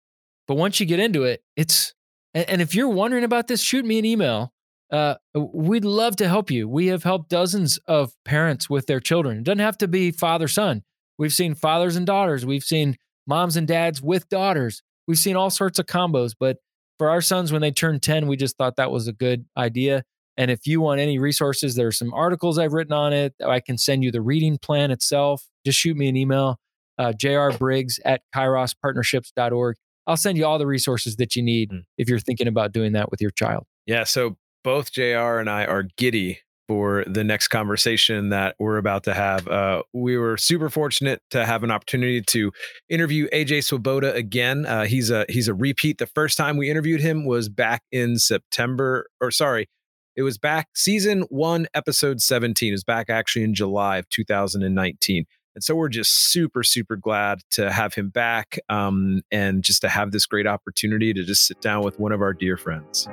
But 0.48 0.56
once 0.56 0.80
you 0.80 0.86
get 0.86 0.98
into 0.98 1.24
it, 1.24 1.42
it's 1.56 1.94
and, 2.34 2.48
and 2.48 2.62
if 2.62 2.74
you're 2.74 2.88
wondering 2.88 3.24
about 3.24 3.48
this, 3.48 3.62
shoot 3.62 3.84
me 3.84 3.98
an 3.98 4.04
email. 4.04 4.51
Uh, 4.92 5.14
we'd 5.34 5.84
love 5.86 6.16
to 6.16 6.28
help 6.28 6.50
you. 6.50 6.68
We 6.68 6.88
have 6.88 7.02
helped 7.02 7.30
dozens 7.30 7.78
of 7.88 8.12
parents 8.24 8.68
with 8.68 8.86
their 8.86 9.00
children. 9.00 9.38
It 9.38 9.44
doesn't 9.44 9.58
have 9.60 9.78
to 9.78 9.88
be 9.88 10.10
father 10.10 10.46
son. 10.48 10.82
We've 11.18 11.32
seen 11.32 11.54
fathers 11.54 11.96
and 11.96 12.06
daughters. 12.06 12.44
We've 12.44 12.62
seen 12.64 12.96
moms 13.26 13.56
and 13.56 13.66
dads 13.66 14.02
with 14.02 14.28
daughters. 14.28 14.82
We've 15.08 15.18
seen 15.18 15.34
all 15.34 15.48
sorts 15.50 15.78
of 15.78 15.86
combos. 15.86 16.34
But 16.38 16.58
for 16.98 17.08
our 17.08 17.22
sons, 17.22 17.52
when 17.52 17.62
they 17.62 17.70
turned 17.70 18.02
10, 18.02 18.26
we 18.26 18.36
just 18.36 18.56
thought 18.58 18.76
that 18.76 18.90
was 18.90 19.08
a 19.08 19.12
good 19.12 19.46
idea. 19.56 20.04
And 20.36 20.50
if 20.50 20.66
you 20.66 20.80
want 20.80 21.00
any 21.00 21.18
resources, 21.18 21.74
there 21.74 21.86
are 21.86 21.92
some 21.92 22.12
articles 22.14 22.58
I've 22.58 22.72
written 22.72 22.92
on 22.92 23.12
it. 23.12 23.34
I 23.46 23.60
can 23.60 23.78
send 23.78 24.04
you 24.04 24.10
the 24.12 24.22
reading 24.22 24.58
plan 24.58 24.90
itself. 24.90 25.46
Just 25.64 25.78
shoot 25.78 25.96
me 25.96 26.08
an 26.08 26.16
email, 26.16 26.58
uh, 26.98 27.12
jrbriggs 27.12 27.98
at 28.04 28.22
kairospartnerships.org. 28.34 29.76
I'll 30.06 30.16
send 30.16 30.36
you 30.38 30.44
all 30.46 30.58
the 30.58 30.66
resources 30.66 31.16
that 31.16 31.36
you 31.36 31.42
need 31.42 31.70
Mm. 31.70 31.84
if 31.96 32.08
you're 32.08 32.18
thinking 32.18 32.48
about 32.48 32.72
doing 32.72 32.92
that 32.92 33.10
with 33.10 33.20
your 33.20 33.30
child. 33.30 33.64
Yeah, 33.86 34.04
so 34.04 34.36
both 34.64 34.92
JR 34.92 35.38
and 35.38 35.48
I 35.48 35.64
are 35.64 35.84
giddy 35.96 36.40
for 36.68 37.04
the 37.06 37.24
next 37.24 37.48
conversation 37.48 38.30
that 38.30 38.56
we're 38.58 38.78
about 38.78 39.04
to 39.04 39.14
have. 39.14 39.46
Uh, 39.48 39.82
we 39.92 40.16
were 40.16 40.36
super 40.36 40.70
fortunate 40.70 41.20
to 41.30 41.44
have 41.44 41.62
an 41.64 41.70
opportunity 41.70 42.22
to 42.22 42.52
interview 42.88 43.28
AJ 43.30 43.64
Swoboda 43.64 44.14
again. 44.14 44.64
Uh, 44.64 44.84
he's 44.84 45.10
a 45.10 45.26
he's 45.28 45.48
a 45.48 45.54
repeat. 45.54 45.98
The 45.98 46.06
first 46.06 46.38
time 46.38 46.56
we 46.56 46.70
interviewed 46.70 47.00
him 47.00 47.24
was 47.24 47.48
back 47.48 47.82
in 47.90 48.18
September, 48.18 49.06
or 49.20 49.30
sorry, 49.30 49.68
it 50.16 50.22
was 50.22 50.38
back 50.38 50.68
season 50.74 51.22
one, 51.28 51.66
episode 51.74 52.20
17. 52.20 52.68
It 52.68 52.72
was 52.72 52.84
back 52.84 53.10
actually 53.10 53.44
in 53.44 53.54
July 53.54 53.98
of 53.98 54.08
2019. 54.10 55.24
And 55.54 55.62
so 55.62 55.74
we're 55.74 55.90
just 55.90 56.32
super, 56.32 56.62
super 56.62 56.96
glad 56.96 57.40
to 57.50 57.70
have 57.70 57.92
him 57.92 58.08
back 58.08 58.58
um, 58.70 59.20
and 59.30 59.62
just 59.62 59.82
to 59.82 59.88
have 59.88 60.10
this 60.10 60.24
great 60.24 60.46
opportunity 60.46 61.12
to 61.12 61.24
just 61.24 61.46
sit 61.46 61.60
down 61.60 61.82
with 61.82 61.98
one 61.98 62.12
of 62.12 62.22
our 62.22 62.32
dear 62.32 62.56
friends. 62.56 63.06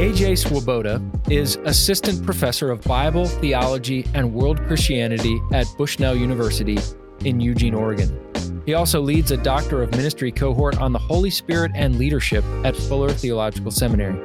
AJ 0.00 0.38
Swoboda 0.38 0.98
is 1.28 1.56
assistant 1.66 2.24
professor 2.24 2.70
of 2.70 2.80
Bible, 2.84 3.26
theology, 3.26 4.06
and 4.14 4.32
world 4.32 4.58
Christianity 4.66 5.38
at 5.52 5.66
Bushnell 5.76 6.16
University 6.16 6.78
in 7.26 7.38
Eugene, 7.38 7.74
Oregon. 7.74 8.18
He 8.64 8.72
also 8.72 9.02
leads 9.02 9.30
a 9.30 9.36
Doctor 9.36 9.82
of 9.82 9.90
Ministry 9.90 10.32
cohort 10.32 10.78
on 10.80 10.94
the 10.94 10.98
Holy 10.98 11.28
Spirit 11.28 11.72
and 11.74 11.98
leadership 11.98 12.42
at 12.64 12.74
Fuller 12.74 13.10
Theological 13.10 13.70
Seminary. 13.70 14.18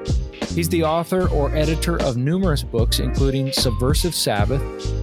He's 0.48 0.70
the 0.70 0.86
author 0.86 1.27
or 1.27 1.53
editor 1.53 2.01
of 2.03 2.15
numerous 2.15 2.63
books, 2.63 3.00
including 3.00 3.51
Subversive 3.51 4.15
Sabbath, 4.15 4.62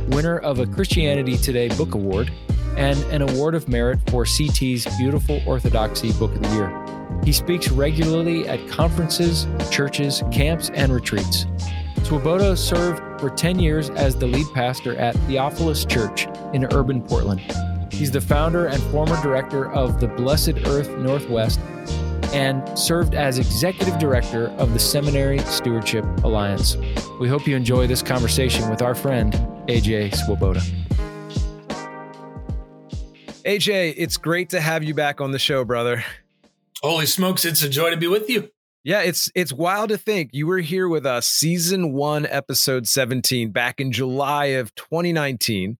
winner 0.08 0.38
of 0.38 0.58
a 0.58 0.66
Christianity 0.66 1.36
Today 1.36 1.68
Book 1.68 1.92
Award, 1.94 2.32
and 2.78 2.98
an 3.12 3.20
Award 3.20 3.54
of 3.54 3.68
Merit 3.68 3.98
for 4.08 4.24
CT's 4.24 4.86
Beautiful 4.96 5.42
Orthodoxy 5.44 6.14
Book 6.14 6.34
of 6.34 6.40
the 6.40 6.48
Year. 6.54 6.81
He 7.24 7.32
speaks 7.32 7.70
regularly 7.70 8.48
at 8.48 8.66
conferences, 8.68 9.46
churches, 9.70 10.22
camps, 10.32 10.70
and 10.74 10.92
retreats. 10.92 11.46
Swoboda 12.02 12.56
served 12.56 13.20
for 13.20 13.30
10 13.30 13.60
years 13.60 13.90
as 13.90 14.16
the 14.16 14.26
lead 14.26 14.46
pastor 14.54 14.96
at 14.96 15.14
Theophilus 15.28 15.84
Church 15.84 16.26
in 16.52 16.64
urban 16.72 17.00
Portland. 17.00 17.40
He's 17.92 18.10
the 18.10 18.20
founder 18.20 18.66
and 18.66 18.82
former 18.84 19.20
director 19.22 19.70
of 19.70 20.00
the 20.00 20.08
Blessed 20.08 20.66
Earth 20.66 20.90
Northwest 20.98 21.60
and 22.32 22.76
served 22.78 23.14
as 23.14 23.38
executive 23.38 23.98
director 23.98 24.48
of 24.58 24.72
the 24.72 24.78
Seminary 24.78 25.38
Stewardship 25.40 26.04
Alliance. 26.24 26.76
We 27.20 27.28
hope 27.28 27.46
you 27.46 27.54
enjoy 27.54 27.86
this 27.86 28.02
conversation 28.02 28.68
with 28.68 28.82
our 28.82 28.94
friend, 28.94 29.32
AJ 29.68 30.16
Swoboda. 30.16 30.60
AJ, 33.44 33.94
it's 33.96 34.16
great 34.16 34.50
to 34.50 34.60
have 34.60 34.82
you 34.82 34.94
back 34.94 35.20
on 35.20 35.30
the 35.30 35.38
show, 35.38 35.64
brother. 35.64 36.02
Holy 36.82 37.06
smokes, 37.06 37.44
it's 37.44 37.62
a 37.62 37.68
joy 37.68 37.90
to 37.90 37.96
be 37.96 38.08
with 38.08 38.28
you. 38.28 38.50
Yeah, 38.84 39.02
it's 39.02 39.30
it's 39.36 39.52
wild 39.52 39.90
to 39.90 39.98
think 39.98 40.30
you 40.32 40.48
were 40.48 40.58
here 40.58 40.88
with 40.88 41.06
us 41.06 41.28
season 41.28 41.92
1 41.92 42.26
episode 42.26 42.88
17 42.88 43.52
back 43.52 43.80
in 43.80 43.92
July 43.92 44.46
of 44.46 44.74
2019. 44.74 45.78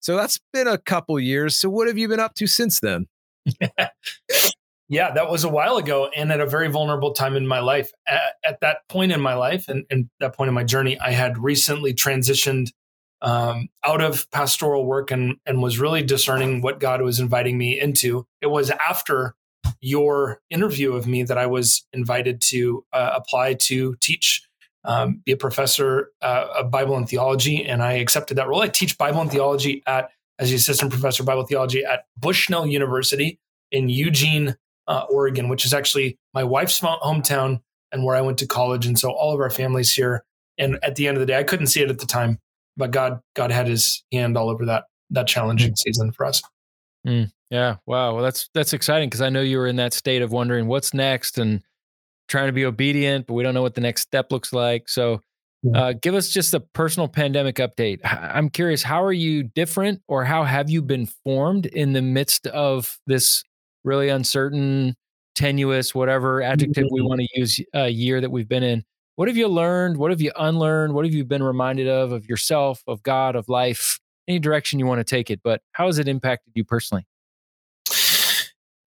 So 0.00 0.16
that's 0.16 0.40
been 0.52 0.66
a 0.66 0.78
couple 0.78 1.20
years. 1.20 1.56
So 1.56 1.70
what 1.70 1.86
have 1.86 1.96
you 1.96 2.08
been 2.08 2.18
up 2.18 2.34
to 2.34 2.46
since 2.46 2.80
then? 2.80 3.06
Yeah, 4.92 5.12
that 5.12 5.30
was 5.30 5.44
a 5.44 5.48
while 5.48 5.76
ago 5.76 6.10
and 6.16 6.32
at 6.32 6.40
a 6.40 6.46
very 6.46 6.66
vulnerable 6.66 7.12
time 7.12 7.36
in 7.36 7.46
my 7.46 7.60
life. 7.60 7.92
At, 8.08 8.20
at 8.44 8.60
that 8.62 8.78
point 8.88 9.12
in 9.12 9.20
my 9.20 9.34
life 9.34 9.68
and, 9.68 9.84
and, 9.88 10.10
that 10.18 10.34
point 10.34 10.48
in 10.48 10.54
my 10.54 10.64
journey, 10.64 10.98
I 10.98 11.12
had 11.12 11.38
recently 11.38 11.94
transitioned 11.94 12.72
um, 13.22 13.68
out 13.84 14.02
of 14.02 14.28
pastoral 14.32 14.84
work 14.84 15.12
and, 15.12 15.36
and 15.46 15.62
was 15.62 15.78
really 15.78 16.02
discerning 16.02 16.60
what 16.60 16.80
God 16.80 17.02
was 17.02 17.20
inviting 17.20 17.56
me 17.56 17.78
into. 17.78 18.26
It 18.40 18.48
was 18.48 18.70
after 18.70 19.36
your 19.80 20.40
interview 20.50 20.92
of 20.92 21.06
me 21.06 21.22
that 21.22 21.38
I 21.38 21.46
was 21.46 21.86
invited 21.92 22.40
to 22.42 22.84
uh, 22.92 23.12
apply 23.14 23.54
to 23.54 23.96
teach, 24.00 24.42
um, 24.84 25.22
be 25.24 25.32
a 25.32 25.36
professor 25.36 26.10
uh, 26.22 26.46
of 26.58 26.70
Bible 26.70 26.96
and 26.96 27.08
theology, 27.08 27.64
and 27.64 27.82
I 27.82 27.94
accepted 27.94 28.36
that 28.36 28.48
role. 28.48 28.60
I 28.60 28.68
teach 28.68 28.98
Bible 28.98 29.20
and 29.20 29.30
theology 29.30 29.82
at 29.86 30.10
as 30.38 30.48
the 30.48 30.56
assistant 30.56 30.90
professor 30.90 31.22
of 31.22 31.26
Bible 31.26 31.44
theology 31.44 31.84
at 31.84 32.04
Bushnell 32.18 32.66
University 32.66 33.38
in 33.70 33.90
Eugene, 33.90 34.56
uh, 34.88 35.04
Oregon, 35.10 35.48
which 35.48 35.66
is 35.66 35.74
actually 35.74 36.18
my 36.32 36.42
wife's 36.42 36.80
hometown 36.80 37.60
and 37.92 38.04
where 38.04 38.16
I 38.16 38.22
went 38.22 38.38
to 38.38 38.46
college. 38.46 38.86
And 38.86 38.98
so 38.98 39.10
all 39.10 39.34
of 39.34 39.40
our 39.40 39.50
families 39.50 39.92
here. 39.92 40.24
And 40.56 40.78
at 40.82 40.96
the 40.96 41.08
end 41.08 41.16
of 41.16 41.20
the 41.20 41.26
day, 41.26 41.38
I 41.38 41.42
couldn't 41.42 41.66
see 41.66 41.82
it 41.82 41.90
at 41.90 41.98
the 41.98 42.06
time, 42.06 42.38
but 42.76 42.90
God, 42.90 43.20
God 43.34 43.50
had 43.50 43.66
His 43.66 44.02
hand 44.12 44.36
all 44.36 44.48
over 44.48 44.64
that 44.66 44.84
that 45.10 45.26
challenging 45.26 45.72
mm. 45.72 45.78
season 45.78 46.12
for 46.12 46.24
us. 46.24 46.42
Mm, 47.06 47.30
yeah. 47.50 47.76
Wow. 47.86 48.14
Well, 48.14 48.24
that's 48.24 48.48
that's 48.54 48.72
exciting 48.72 49.08
because 49.08 49.20
I 49.20 49.28
know 49.28 49.40
you 49.40 49.58
were 49.58 49.66
in 49.66 49.76
that 49.76 49.92
state 49.92 50.22
of 50.22 50.30
wondering 50.32 50.66
what's 50.66 50.94
next 50.94 51.38
and 51.38 51.62
trying 52.28 52.46
to 52.46 52.52
be 52.52 52.64
obedient, 52.64 53.26
but 53.26 53.34
we 53.34 53.42
don't 53.42 53.54
know 53.54 53.62
what 53.62 53.74
the 53.74 53.80
next 53.80 54.02
step 54.02 54.30
looks 54.30 54.52
like. 54.52 54.88
So, 54.88 55.20
uh, 55.74 55.92
give 56.00 56.14
us 56.14 56.30
just 56.30 56.54
a 56.54 56.60
personal 56.60 57.06
pandemic 57.08 57.56
update. 57.56 58.00
I'm 58.04 58.48
curious, 58.48 58.82
how 58.82 59.04
are 59.04 59.12
you 59.12 59.42
different, 59.42 60.00
or 60.08 60.24
how 60.24 60.44
have 60.44 60.70
you 60.70 60.80
been 60.80 61.06
formed 61.24 61.66
in 61.66 61.92
the 61.92 62.00
midst 62.00 62.46
of 62.46 62.98
this 63.06 63.44
really 63.84 64.08
uncertain, 64.08 64.96
tenuous, 65.34 65.94
whatever 65.94 66.40
adjective 66.40 66.86
we 66.90 67.00
mm-hmm. 67.00 67.08
want 67.08 67.20
to 67.20 67.28
use, 67.34 67.60
uh, 67.74 67.84
year 67.84 68.20
that 68.22 68.30
we've 68.30 68.48
been 68.48 68.62
in? 68.62 68.84
What 69.16 69.28
have 69.28 69.36
you 69.36 69.48
learned? 69.48 69.98
What 69.98 70.12
have 70.12 70.22
you 70.22 70.32
unlearned? 70.38 70.94
What 70.94 71.04
have 71.04 71.12
you 71.12 71.24
been 71.24 71.42
reminded 71.42 71.88
of 71.88 72.12
of 72.12 72.26
yourself, 72.26 72.82
of 72.86 73.02
God, 73.02 73.36
of 73.36 73.48
life? 73.48 73.98
Any 74.28 74.38
direction 74.38 74.78
you 74.78 74.86
want 74.86 75.00
to 75.00 75.04
take 75.04 75.30
it, 75.30 75.40
but 75.44 75.60
how 75.72 75.86
has 75.86 75.98
it 75.98 76.08
impacted 76.08 76.52
you 76.54 76.64
personally? 76.64 77.04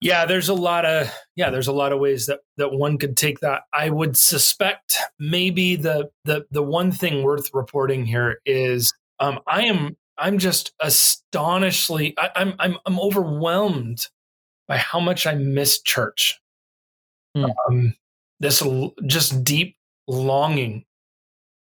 Yeah, 0.04 0.26
there's 0.26 0.50
a 0.50 0.54
lot 0.54 0.84
of 0.84 1.10
yeah, 1.34 1.48
there's 1.48 1.66
a 1.66 1.72
lot 1.72 1.92
of 1.92 1.98
ways 1.98 2.26
that 2.26 2.40
that 2.58 2.74
one 2.74 2.98
could 2.98 3.16
take 3.16 3.40
that. 3.40 3.62
I 3.72 3.88
would 3.88 4.18
suspect 4.18 4.98
maybe 5.18 5.76
the 5.76 6.10
the 6.26 6.44
the 6.50 6.62
one 6.62 6.92
thing 6.92 7.22
worth 7.22 7.48
reporting 7.54 8.04
here 8.04 8.38
is 8.44 8.92
um, 9.18 9.40
I 9.46 9.62
am 9.62 9.96
I'm 10.18 10.36
just 10.36 10.74
astonishingly 10.78 12.14
I, 12.18 12.28
I'm 12.36 12.52
I'm 12.58 12.76
I'm 12.84 13.00
overwhelmed 13.00 14.06
by 14.68 14.76
how 14.76 15.00
much 15.00 15.26
I 15.26 15.36
miss 15.36 15.80
church. 15.80 16.38
Hmm. 17.34 17.46
Um, 17.66 17.94
this 18.40 18.62
just 19.06 19.42
deep 19.42 19.74
longing 20.06 20.84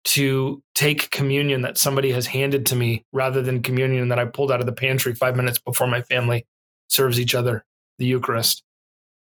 to 0.03 0.61
take 0.75 1.09
communion 1.09 1.61
that 1.61 1.77
somebody 1.77 2.11
has 2.11 2.27
handed 2.27 2.65
to 2.65 2.75
me 2.75 3.05
rather 3.13 3.41
than 3.41 3.63
communion 3.63 4.09
that 4.09 4.19
I 4.19 4.25
pulled 4.25 4.51
out 4.51 4.59
of 4.59 4.65
the 4.65 4.73
pantry 4.73 5.15
five 5.15 5.37
minutes 5.37 5.57
before 5.57 5.87
my 5.87 6.01
family 6.01 6.45
serves 6.89 7.17
each 7.17 7.33
other 7.33 7.63
the 7.97 8.05
Eucharist. 8.05 8.63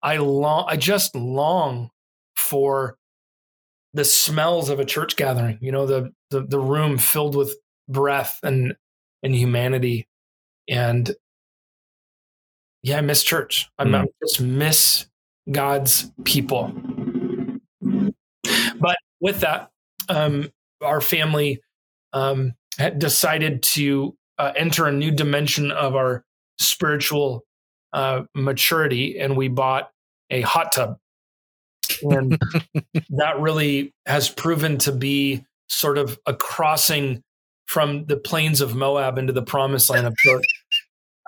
I 0.02 0.16
long, 0.16 0.66
I 0.68 0.76
just 0.76 1.14
long 1.14 1.90
for 2.36 2.96
the 3.94 4.04
smells 4.04 4.68
of 4.68 4.80
a 4.80 4.84
church 4.84 5.16
gathering. 5.16 5.58
You 5.60 5.72
know, 5.72 5.86
the 5.86 6.12
the, 6.30 6.42
the 6.42 6.58
room 6.58 6.98
filled 6.98 7.36
with 7.36 7.56
breath 7.88 8.38
and 8.42 8.74
and 9.22 9.34
humanity, 9.34 10.08
and 10.68 11.14
yeah, 12.82 12.98
I 12.98 13.00
miss 13.00 13.22
church. 13.22 13.70
I 13.78 13.84
mm. 13.84 14.06
just 14.22 14.40
miss 14.40 15.06
God's 15.50 16.10
people. 16.24 16.72
But 18.80 18.96
with 19.20 19.40
that, 19.40 19.70
um, 20.08 20.50
our 20.82 21.00
family 21.00 21.60
um, 22.12 22.54
had 22.78 22.98
decided 22.98 23.62
to 23.62 24.16
uh, 24.38 24.52
enter 24.56 24.86
a 24.86 24.92
new 24.92 25.12
dimension 25.12 25.70
of 25.70 25.94
our 25.94 26.24
spiritual 26.58 27.44
uh, 27.92 28.22
maturity 28.34 29.18
and 29.18 29.36
we 29.36 29.48
bought 29.48 29.90
a 30.30 30.40
hot 30.42 30.72
tub. 30.72 30.98
And 32.02 32.40
that 33.10 33.38
really 33.38 33.92
has 34.06 34.28
proven 34.28 34.78
to 34.78 34.92
be 34.92 35.44
sort 35.68 35.98
of 35.98 36.18
a 36.26 36.34
crossing 36.34 37.22
from 37.66 38.04
the 38.06 38.16
plains 38.16 38.60
of 38.60 38.74
Moab 38.74 39.18
into 39.18 39.32
the 39.32 39.42
promised 39.42 39.90
land 39.90 40.06
of 40.06 40.16
church. 40.16 40.44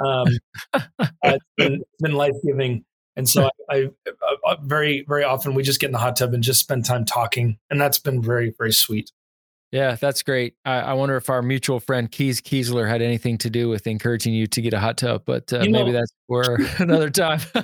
Um, 0.04 0.26
it's 1.22 1.44
been, 1.56 1.82
been 2.00 2.14
life 2.14 2.34
giving. 2.46 2.84
And 3.16 3.28
so 3.28 3.48
I, 3.70 3.74
I, 3.74 3.90
I, 4.06 4.52
uh, 4.52 4.56
very, 4.62 5.04
very 5.06 5.22
often 5.22 5.54
we 5.54 5.62
just 5.62 5.80
get 5.80 5.86
in 5.86 5.92
the 5.92 5.98
hot 5.98 6.16
tub 6.16 6.34
and 6.34 6.42
just 6.42 6.60
spend 6.60 6.84
time 6.84 7.04
talking. 7.04 7.58
And 7.70 7.80
that's 7.80 7.98
been 7.98 8.20
very, 8.22 8.52
very 8.58 8.72
sweet. 8.72 9.10
Yeah, 9.74 9.96
that's 9.96 10.22
great. 10.22 10.54
I, 10.64 10.74
I, 10.78 10.92
wonder 10.92 11.16
if 11.16 11.28
our 11.28 11.42
mutual 11.42 11.80
friend 11.80 12.08
Keys 12.08 12.40
Kiesler 12.40 12.88
had 12.88 13.02
anything 13.02 13.38
to 13.38 13.50
do 13.50 13.68
with 13.68 13.88
encouraging 13.88 14.32
you 14.32 14.46
to 14.46 14.62
get 14.62 14.72
a 14.72 14.78
hot 14.78 14.98
tub, 14.98 15.24
but 15.24 15.52
uh, 15.52 15.58
maybe 15.58 15.72
know, 15.72 15.92
that's 15.92 16.12
for 16.28 16.60
another 16.78 17.10
time. 17.10 17.40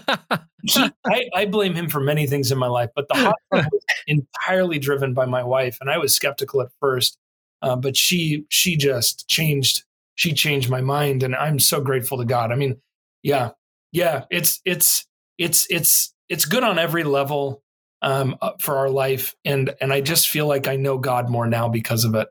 I, 1.06 1.24
I, 1.32 1.46
blame 1.46 1.72
him 1.72 1.88
for 1.88 2.00
many 2.00 2.26
things 2.26 2.50
in 2.50 2.58
my 2.58 2.66
life, 2.66 2.90
but 2.96 3.06
the 3.06 3.14
hot 3.14 3.36
tub 3.54 3.64
was 3.70 3.84
entirely 4.08 4.80
driven 4.80 5.14
by 5.14 5.24
my 5.24 5.44
wife, 5.44 5.78
and 5.80 5.88
I 5.88 5.98
was 5.98 6.12
skeptical 6.12 6.60
at 6.62 6.70
first, 6.80 7.16
uh, 7.62 7.76
but 7.76 7.96
she 7.96 8.44
she 8.48 8.76
just 8.76 9.28
changed. 9.28 9.84
She 10.16 10.32
changed 10.32 10.68
my 10.68 10.80
mind, 10.80 11.22
and 11.22 11.36
I'm 11.36 11.60
so 11.60 11.80
grateful 11.80 12.18
to 12.18 12.24
God. 12.24 12.50
I 12.50 12.56
mean, 12.56 12.80
yeah, 13.22 13.50
yeah, 13.92 14.24
it's 14.30 14.60
it's 14.64 15.06
it's 15.38 15.64
it's 15.70 16.12
it's 16.28 16.44
good 16.44 16.64
on 16.64 16.76
every 16.76 17.04
level 17.04 17.62
um, 18.02 18.37
uh, 18.40 18.52
for 18.61 18.76
our 18.76 18.88
life, 18.88 19.35
and 19.45 19.75
and 19.80 19.92
I 19.92 20.00
just 20.00 20.28
feel 20.28 20.47
like 20.47 20.66
I 20.66 20.76
know 20.76 20.99
God 20.99 21.28
more 21.28 21.47
now 21.47 21.69
because 21.69 22.04
of 22.04 22.14
it. 22.14 22.28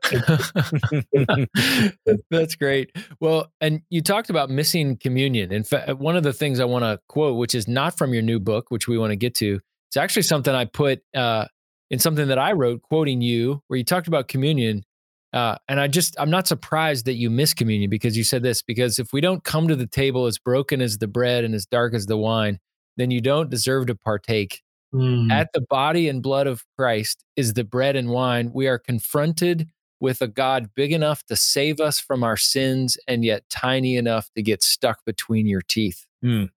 That's 2.30 2.56
great. 2.56 2.90
Well, 3.20 3.52
and 3.60 3.82
you 3.90 4.02
talked 4.02 4.30
about 4.30 4.50
missing 4.50 4.96
communion. 4.96 5.52
In 5.52 5.62
fact, 5.62 5.98
one 5.98 6.16
of 6.16 6.22
the 6.22 6.32
things 6.32 6.60
I 6.60 6.64
want 6.64 6.84
to 6.84 7.00
quote, 7.08 7.36
which 7.36 7.54
is 7.54 7.68
not 7.68 7.96
from 7.96 8.12
your 8.12 8.22
new 8.22 8.40
book, 8.40 8.70
which 8.70 8.88
we 8.88 8.98
want 8.98 9.10
to 9.10 9.16
get 9.16 9.34
to, 9.36 9.60
it's 9.88 9.96
actually 9.96 10.22
something 10.22 10.54
I 10.54 10.64
put 10.64 11.02
uh, 11.14 11.46
in 11.90 11.98
something 11.98 12.28
that 12.28 12.38
I 12.38 12.52
wrote, 12.52 12.82
quoting 12.82 13.20
you, 13.20 13.62
where 13.66 13.76
you 13.78 13.84
talked 13.84 14.08
about 14.08 14.28
communion. 14.28 14.84
Uh, 15.32 15.56
and 15.68 15.78
I 15.78 15.86
just, 15.86 16.16
I'm 16.18 16.30
not 16.30 16.48
surprised 16.48 17.06
that 17.06 17.14
you 17.14 17.30
miss 17.30 17.54
communion 17.54 17.90
because 17.90 18.16
you 18.16 18.24
said 18.24 18.42
this. 18.42 18.62
Because 18.62 18.98
if 18.98 19.12
we 19.12 19.20
don't 19.20 19.44
come 19.44 19.68
to 19.68 19.76
the 19.76 19.86
table 19.86 20.26
as 20.26 20.38
broken 20.38 20.80
as 20.80 20.98
the 20.98 21.06
bread 21.06 21.44
and 21.44 21.54
as 21.54 21.66
dark 21.66 21.94
as 21.94 22.06
the 22.06 22.16
wine, 22.16 22.58
then 22.96 23.10
you 23.10 23.20
don't 23.20 23.50
deserve 23.50 23.86
to 23.86 23.94
partake. 23.94 24.62
Mm. 24.94 25.30
At 25.30 25.52
the 25.52 25.60
body 25.60 26.08
and 26.08 26.22
blood 26.22 26.46
of 26.46 26.64
Christ 26.76 27.24
is 27.36 27.54
the 27.54 27.64
bread 27.64 27.96
and 27.96 28.10
wine. 28.10 28.50
We 28.52 28.66
are 28.66 28.78
confronted 28.78 29.68
with 30.00 30.20
a 30.22 30.26
God 30.26 30.70
big 30.74 30.92
enough 30.92 31.24
to 31.26 31.36
save 31.36 31.78
us 31.78 32.00
from 32.00 32.24
our 32.24 32.36
sins 32.36 32.96
and 33.06 33.24
yet 33.24 33.48
tiny 33.50 33.96
enough 33.96 34.30
to 34.34 34.42
get 34.42 34.62
stuck 34.62 35.04
between 35.04 35.46
your 35.46 35.60
teeth. 35.60 36.06
Mm. 36.24 36.50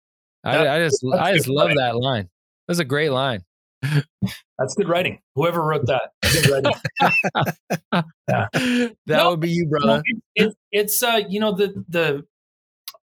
I, 0.44 0.68
I, 0.68 0.78
just 0.78 1.04
I 1.12 1.34
just 1.34 1.48
love 1.48 1.72
that 1.76 1.96
line. 1.96 2.30
That's 2.68 2.78
a 2.80 2.84
great 2.84 3.10
line. 3.10 3.44
That's 3.82 4.74
good 4.76 4.88
writing. 4.88 5.20
Whoever 5.34 5.60
wrote 5.60 5.86
that, 5.86 6.12
yeah. 8.28 8.46
that 8.52 8.94
no, 9.08 9.30
would 9.30 9.40
be 9.40 9.50
you, 9.50 9.66
brother. 9.66 10.02
it, 10.04 10.22
it, 10.36 10.54
it's 10.70 11.02
uh, 11.02 11.20
you 11.28 11.40
know 11.40 11.52
the 11.52 11.84
the 11.88 12.24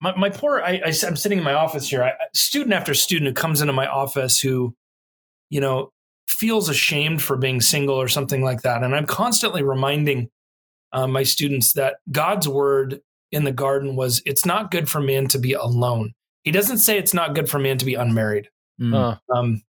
my, 0.01 0.17
my 0.17 0.31
poor 0.31 0.61
I, 0.61 0.81
I 0.85 0.93
am 1.07 1.17
sitting 1.17 1.39
in 1.39 1.45
my 1.45 1.55
office 1.55 1.89
here. 1.89 2.03
I, 2.03 2.13
student 2.35 2.73
after 2.73 2.93
student 2.93 3.29
who 3.29 3.35
comes 3.35 3.61
into 3.61 3.73
my 3.73 3.87
office 3.87 4.41
who 4.41 4.75
you 5.51 5.61
know, 5.61 5.93
feels 6.27 6.69
ashamed 6.69 7.23
for 7.23 7.37
being 7.37 7.61
single 7.61 7.97
or 7.97 8.09
something 8.09 8.43
like 8.43 8.63
that. 8.63 8.83
And 8.83 8.95
I'm 8.95 9.07
constantly 9.07 9.63
reminding 9.63 10.31
uh, 10.93 11.07
my 11.07 11.23
students 11.23 11.73
that 11.75 11.97
God's 12.11 12.49
word 12.49 13.01
in 13.33 13.45
the 13.45 13.53
garden 13.53 13.97
was, 13.97 14.23
it's 14.25 14.47
not 14.47 14.71
good 14.71 14.89
for 14.89 15.01
man 15.01 15.27
to 15.29 15.39
be 15.39 15.53
alone. 15.53 16.13
He 16.45 16.51
doesn't 16.51 16.79
say 16.79 16.99
it's 16.99 17.15
not 17.15 17.35
good 17.35 17.49
for 17.49 17.59
man 17.59 17.79
to 17.79 17.85
be 17.85 17.95
unmarried. 17.95 18.49
Mm. 18.81 19.19
Um, 19.35 19.63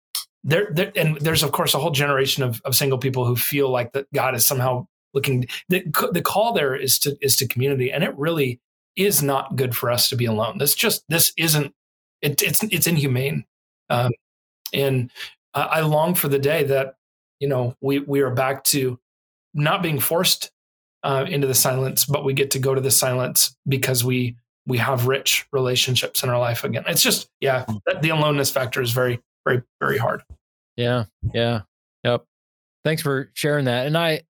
there, 0.44 0.70
there, 0.74 0.92
and 0.96 1.18
there's 1.18 1.44
of 1.44 1.52
course 1.52 1.74
a 1.74 1.80
whole 1.80 1.92
generation 1.92 2.44
of, 2.44 2.62
of 2.66 2.76
single 2.76 2.98
people 2.98 3.26
who 3.26 3.36
feel 3.36 3.70
like 3.70 3.94
that 3.94 4.12
God 4.14 4.36
is 4.36 4.46
somehow 4.46 4.88
looking. 5.14 5.46
The, 5.70 5.84
the 6.12 6.22
call 6.22 6.54
there 6.54 6.76
is 6.76 7.00
to 7.00 7.18
is 7.22 7.36
to 7.38 7.48
community, 7.48 7.92
and 7.92 8.04
it 8.04 8.18
really 8.18 8.60
is 8.96 9.24
not 9.24 9.56
good 9.56 9.76
for 9.76 9.90
us 9.90 10.10
to 10.10 10.16
be 10.16 10.26
alone. 10.26 10.58
This 10.58 10.76
just 10.76 11.04
this 11.08 11.32
isn't. 11.38 11.74
It, 12.22 12.42
it's 12.42 12.64
it's 12.64 12.88
inhumane, 12.88 13.46
um, 13.90 14.12
and 14.74 15.12
I 15.56 15.82
long 15.82 16.16
for 16.16 16.28
the 16.28 16.40
day 16.40 16.64
that 16.64 16.96
you 17.40 17.48
know 17.48 17.76
we 17.82 18.00
we 18.00 18.22
are 18.22 18.32
back 18.32 18.64
to 18.66 19.00
not 19.54 19.84
being 19.84 20.00
forced 20.00 20.52
uh, 21.04 21.26
into 21.28 21.48
the 21.48 21.54
silence, 21.54 22.06
but 22.06 22.24
we 22.24 22.34
get 22.34 22.52
to 22.52 22.60
go 22.60 22.74
to 22.74 22.82
the 22.82 22.92
silence 22.92 23.56
because 23.68 24.04
we 24.04 24.38
we 24.66 24.78
have 24.78 25.08
rich 25.08 25.46
relationships 25.52 26.24
in 26.24 26.30
our 26.30 26.40
life 26.40 26.64
again. 26.64 26.84
It's 26.88 27.04
just 27.04 27.30
yeah, 27.40 27.66
hmm. 27.68 27.78
the 28.02 28.10
aloneness 28.10 28.50
factor 28.50 28.82
is 28.82 28.92
very 28.92 29.22
very 29.46 29.64
very 29.80 29.98
hard. 29.98 30.24
Yeah, 30.76 31.06
yeah, 31.34 31.62
yep. 32.04 32.26
Thanks 32.84 33.02
for 33.02 33.30
sharing 33.34 33.66
that. 33.66 33.88
And 33.88 33.98
I, 33.98 34.24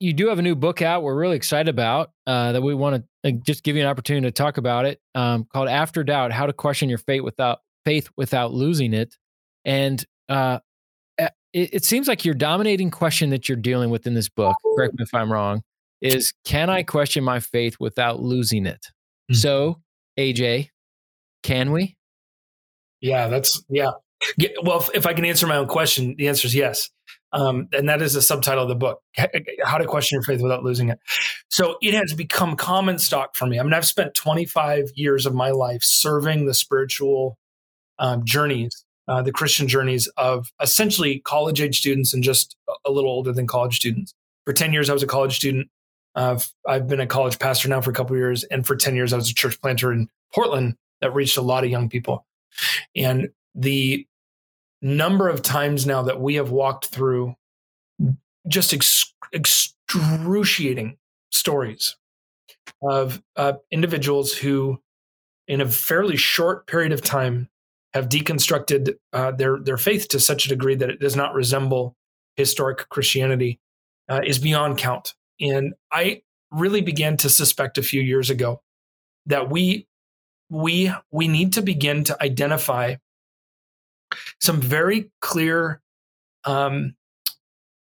you 0.00 0.12
do 0.12 0.28
have 0.28 0.38
a 0.38 0.42
new 0.42 0.54
book 0.54 0.80
out. 0.80 1.02
We're 1.02 1.14
really 1.14 1.36
excited 1.36 1.68
about 1.68 2.10
uh, 2.26 2.52
that. 2.52 2.62
We 2.62 2.74
want 2.74 3.04
to 3.22 3.28
uh, 3.28 3.32
just 3.44 3.62
give 3.62 3.76
you 3.76 3.82
an 3.82 3.88
opportunity 3.88 4.26
to 4.26 4.32
talk 4.32 4.56
about 4.56 4.86
it. 4.86 5.00
Um, 5.14 5.46
called 5.52 5.68
After 5.68 6.04
Doubt: 6.04 6.32
How 6.32 6.46
to 6.46 6.52
Question 6.52 6.88
Your 6.88 6.98
Faith 6.98 7.22
Without 7.22 7.60
Faith 7.84 8.08
Without 8.16 8.52
Losing 8.52 8.94
It. 8.94 9.16
And 9.64 10.02
uh, 10.28 10.60
it, 11.52 11.74
it 11.74 11.84
seems 11.84 12.08
like 12.08 12.24
your 12.24 12.34
dominating 12.34 12.90
question 12.90 13.30
that 13.30 13.48
you're 13.48 13.56
dealing 13.56 13.90
with 13.90 14.06
in 14.06 14.14
this 14.14 14.28
book, 14.28 14.56
correct 14.76 14.94
me 14.94 15.02
if 15.02 15.14
I'm 15.14 15.32
wrong, 15.32 15.62
is 16.00 16.32
can 16.44 16.70
I 16.70 16.82
question 16.82 17.24
my 17.24 17.40
faith 17.40 17.76
without 17.80 18.20
losing 18.20 18.66
it? 18.66 18.86
Mm-hmm. 19.30 19.34
So, 19.34 19.80
AJ, 20.18 20.68
can 21.42 21.72
we? 21.72 21.96
Yeah, 23.00 23.28
that's, 23.28 23.62
yeah. 23.68 23.92
Well, 24.62 24.80
if, 24.80 24.90
if 24.94 25.06
I 25.06 25.12
can 25.12 25.24
answer 25.24 25.46
my 25.46 25.56
own 25.56 25.68
question, 25.68 26.14
the 26.18 26.28
answer 26.28 26.46
is 26.46 26.54
yes. 26.54 26.90
Um, 27.32 27.68
and 27.72 27.88
that 27.88 28.00
is 28.02 28.14
the 28.14 28.22
subtitle 28.22 28.62
of 28.62 28.70
the 28.70 28.74
book 28.74 29.02
how 29.62 29.76
to 29.76 29.84
question 29.84 30.16
your 30.16 30.22
faith 30.22 30.40
without 30.40 30.64
losing 30.64 30.88
it 30.88 30.98
so 31.50 31.76
it 31.82 31.92
has 31.92 32.14
become 32.14 32.56
common 32.56 32.98
stock 32.98 33.36
for 33.36 33.44
me 33.44 33.60
i 33.60 33.62
mean 33.62 33.74
i've 33.74 33.84
spent 33.84 34.14
25 34.14 34.92
years 34.94 35.26
of 35.26 35.34
my 35.34 35.50
life 35.50 35.82
serving 35.82 36.46
the 36.46 36.54
spiritual 36.54 37.36
um, 37.98 38.24
journeys 38.24 38.86
uh, 39.08 39.22
the 39.22 39.32
christian 39.32 39.66
journeys 39.66 40.06
of 40.16 40.52
essentially 40.60 41.20
college 41.20 41.60
age 41.60 41.78
students 41.78 42.12
and 42.14 42.22
just 42.22 42.56
a 42.84 42.90
little 42.90 43.10
older 43.10 43.32
than 43.32 43.46
college 43.46 43.76
students. 43.76 44.14
For 44.44 44.52
10 44.52 44.72
years 44.72 44.90
i 44.90 44.92
was 44.92 45.02
a 45.02 45.06
college 45.06 45.36
student. 45.36 45.68
Uh, 46.14 46.38
i've 46.66 46.88
been 46.88 47.00
a 47.00 47.06
college 47.06 47.38
pastor 47.38 47.68
now 47.68 47.80
for 47.80 47.90
a 47.90 47.94
couple 47.94 48.16
years. 48.16 48.44
And 48.44 48.66
for 48.66 48.76
10 48.76 48.94
years 48.94 49.12
i 49.12 49.16
was 49.16 49.30
a 49.30 49.34
church 49.34 49.60
planter 49.60 49.92
in 49.92 50.08
portland 50.32 50.76
that 51.00 51.14
reached 51.14 51.36
a 51.36 51.42
lot 51.42 51.64
of 51.64 51.70
young 51.70 51.88
people. 51.88 52.26
And 52.96 53.28
the 53.54 54.06
number 54.82 55.28
of 55.28 55.42
times 55.42 55.86
now 55.86 56.02
that 56.02 56.20
we 56.20 56.36
have 56.36 56.50
walked 56.50 56.86
through 56.86 57.34
just 58.46 58.72
ex- 58.72 59.12
excruciating 59.32 60.96
stories 61.30 61.96
of 62.82 63.22
uh, 63.36 63.54
individuals 63.70 64.32
who, 64.32 64.80
in 65.46 65.60
a 65.60 65.68
fairly 65.68 66.16
short 66.16 66.66
period 66.66 66.92
of 66.92 67.02
time, 67.02 67.48
have 67.94 68.08
deconstructed 68.08 68.94
uh, 69.12 69.32
their 69.32 69.58
their 69.58 69.76
faith 69.76 70.08
to 70.08 70.20
such 70.20 70.46
a 70.46 70.48
degree 70.48 70.74
that 70.74 70.90
it 70.90 71.00
does 71.00 71.16
not 71.16 71.34
resemble 71.34 71.96
historic 72.36 72.88
Christianity 72.88 73.60
uh, 74.08 74.20
is 74.24 74.38
beyond 74.38 74.78
count. 74.78 75.14
And 75.40 75.74
I 75.90 76.22
really 76.50 76.80
began 76.80 77.16
to 77.18 77.28
suspect 77.28 77.78
a 77.78 77.82
few 77.82 78.00
years 78.00 78.30
ago 78.30 78.62
that 79.26 79.50
we 79.50 79.86
we 80.50 80.92
we 81.10 81.28
need 81.28 81.54
to 81.54 81.62
begin 81.62 82.04
to 82.04 82.22
identify 82.22 82.96
some 84.40 84.60
very 84.60 85.10
clear 85.20 85.82
um, 86.44 86.94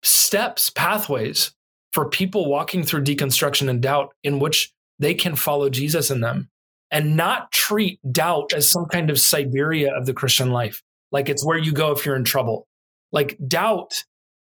steps, 0.03 0.69
pathways 0.69 1.53
for 1.93 2.09
people 2.09 2.49
walking 2.49 2.83
through 2.83 3.03
deconstruction 3.03 3.69
and 3.69 3.81
doubt 3.81 4.13
in 4.23 4.39
which 4.39 4.73
they 4.99 5.13
can 5.13 5.35
follow 5.35 5.69
Jesus 5.69 6.11
in 6.11 6.21
them 6.21 6.49
and 6.91 7.15
not 7.15 7.51
treat 7.51 7.99
doubt 8.11 8.53
as 8.53 8.69
some 8.69 8.85
kind 8.85 9.09
of 9.09 9.19
Siberia 9.19 9.93
of 9.93 10.05
the 10.05 10.13
Christian 10.13 10.51
life. 10.51 10.81
Like 11.11 11.29
it's 11.29 11.45
where 11.45 11.57
you 11.57 11.71
go 11.71 11.91
if 11.91 12.05
you're 12.05 12.15
in 12.15 12.23
trouble. 12.23 12.67
Like 13.11 13.37
doubt 13.47 14.03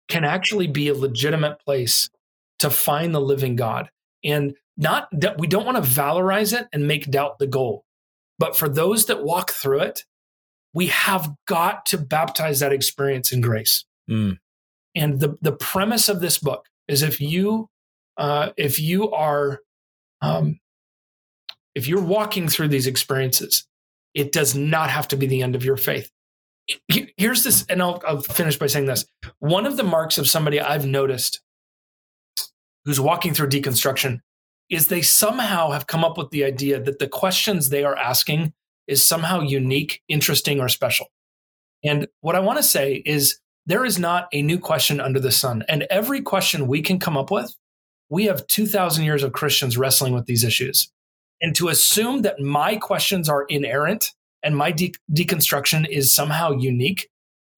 can 0.08 0.24
actually 0.24 0.66
be 0.66 0.88
a 0.88 0.94
legitimate 0.94 1.60
place 1.64 2.10
to 2.58 2.70
find 2.70 3.14
the 3.14 3.20
living 3.20 3.56
God. 3.56 3.90
And 4.24 4.54
not 4.76 5.08
that 5.12 5.38
we 5.38 5.46
don't 5.46 5.66
want 5.66 5.82
to 5.82 5.90
valorize 5.90 6.58
it 6.58 6.66
and 6.72 6.86
make 6.86 7.10
doubt 7.10 7.38
the 7.38 7.46
goal. 7.46 7.84
But 8.38 8.56
for 8.56 8.68
those 8.68 9.06
that 9.06 9.24
walk 9.24 9.52
through 9.52 9.80
it, 9.80 10.04
we 10.74 10.86
have 10.86 11.34
got 11.46 11.86
to 11.86 11.98
baptize 11.98 12.60
that 12.60 12.72
experience 12.72 13.32
in 13.32 13.40
grace. 13.40 13.84
Mm. 14.10 14.38
And 14.94 15.20
the, 15.20 15.36
the 15.40 15.52
premise 15.52 16.08
of 16.08 16.20
this 16.20 16.38
book 16.38 16.66
is 16.88 17.02
if 17.02 17.20
you 17.20 17.68
uh, 18.18 18.50
if 18.56 18.78
you 18.78 19.10
are 19.10 19.60
um, 20.20 20.58
if 21.74 21.88
you're 21.88 22.02
walking 22.02 22.48
through 22.48 22.68
these 22.68 22.86
experiences, 22.86 23.66
it 24.14 24.32
does 24.32 24.54
not 24.54 24.90
have 24.90 25.08
to 25.08 25.16
be 25.16 25.26
the 25.26 25.42
end 25.42 25.54
of 25.54 25.64
your 25.64 25.76
faith. 25.76 26.10
Here's 27.16 27.44
this, 27.44 27.64
and 27.68 27.82
I'll, 27.82 28.02
I'll 28.06 28.20
finish 28.20 28.58
by 28.58 28.66
saying 28.66 28.86
this. 28.86 29.04
One 29.40 29.66
of 29.66 29.76
the 29.76 29.82
marks 29.82 30.18
of 30.18 30.28
somebody 30.28 30.60
I've 30.60 30.86
noticed 30.86 31.40
who's 32.84 33.00
walking 33.00 33.34
through 33.34 33.48
deconstruction 33.48 34.20
is 34.70 34.88
they 34.88 35.02
somehow 35.02 35.70
have 35.70 35.86
come 35.86 36.04
up 36.04 36.16
with 36.16 36.30
the 36.30 36.44
idea 36.44 36.80
that 36.80 36.98
the 36.98 37.08
questions 37.08 37.68
they 37.68 37.84
are 37.84 37.96
asking 37.96 38.52
is 38.86 39.04
somehow 39.04 39.40
unique, 39.40 40.02
interesting, 40.08 40.60
or 40.60 40.68
special. 40.68 41.06
And 41.84 42.06
what 42.20 42.36
I 42.36 42.40
want 42.40 42.58
to 42.58 42.62
say 42.62 43.02
is 43.04 43.38
there 43.66 43.84
is 43.84 43.98
not 43.98 44.28
a 44.32 44.42
new 44.42 44.58
question 44.58 45.00
under 45.00 45.20
the 45.20 45.30
sun. 45.30 45.64
And 45.68 45.86
every 45.90 46.20
question 46.20 46.66
we 46.66 46.82
can 46.82 46.98
come 46.98 47.16
up 47.16 47.30
with, 47.30 47.54
we 48.08 48.24
have 48.26 48.46
2,000 48.46 49.04
years 49.04 49.22
of 49.22 49.32
Christians 49.32 49.76
wrestling 49.78 50.14
with 50.14 50.26
these 50.26 50.44
issues. 50.44 50.90
And 51.42 51.54
to 51.56 51.68
assume 51.68 52.22
that 52.22 52.40
my 52.40 52.76
questions 52.76 53.28
are 53.28 53.44
inerrant 53.48 54.12
and 54.42 54.56
my 54.56 54.70
de- 54.70 54.94
deconstruction 55.12 55.88
is 55.88 56.14
somehow 56.14 56.52
unique 56.52 57.08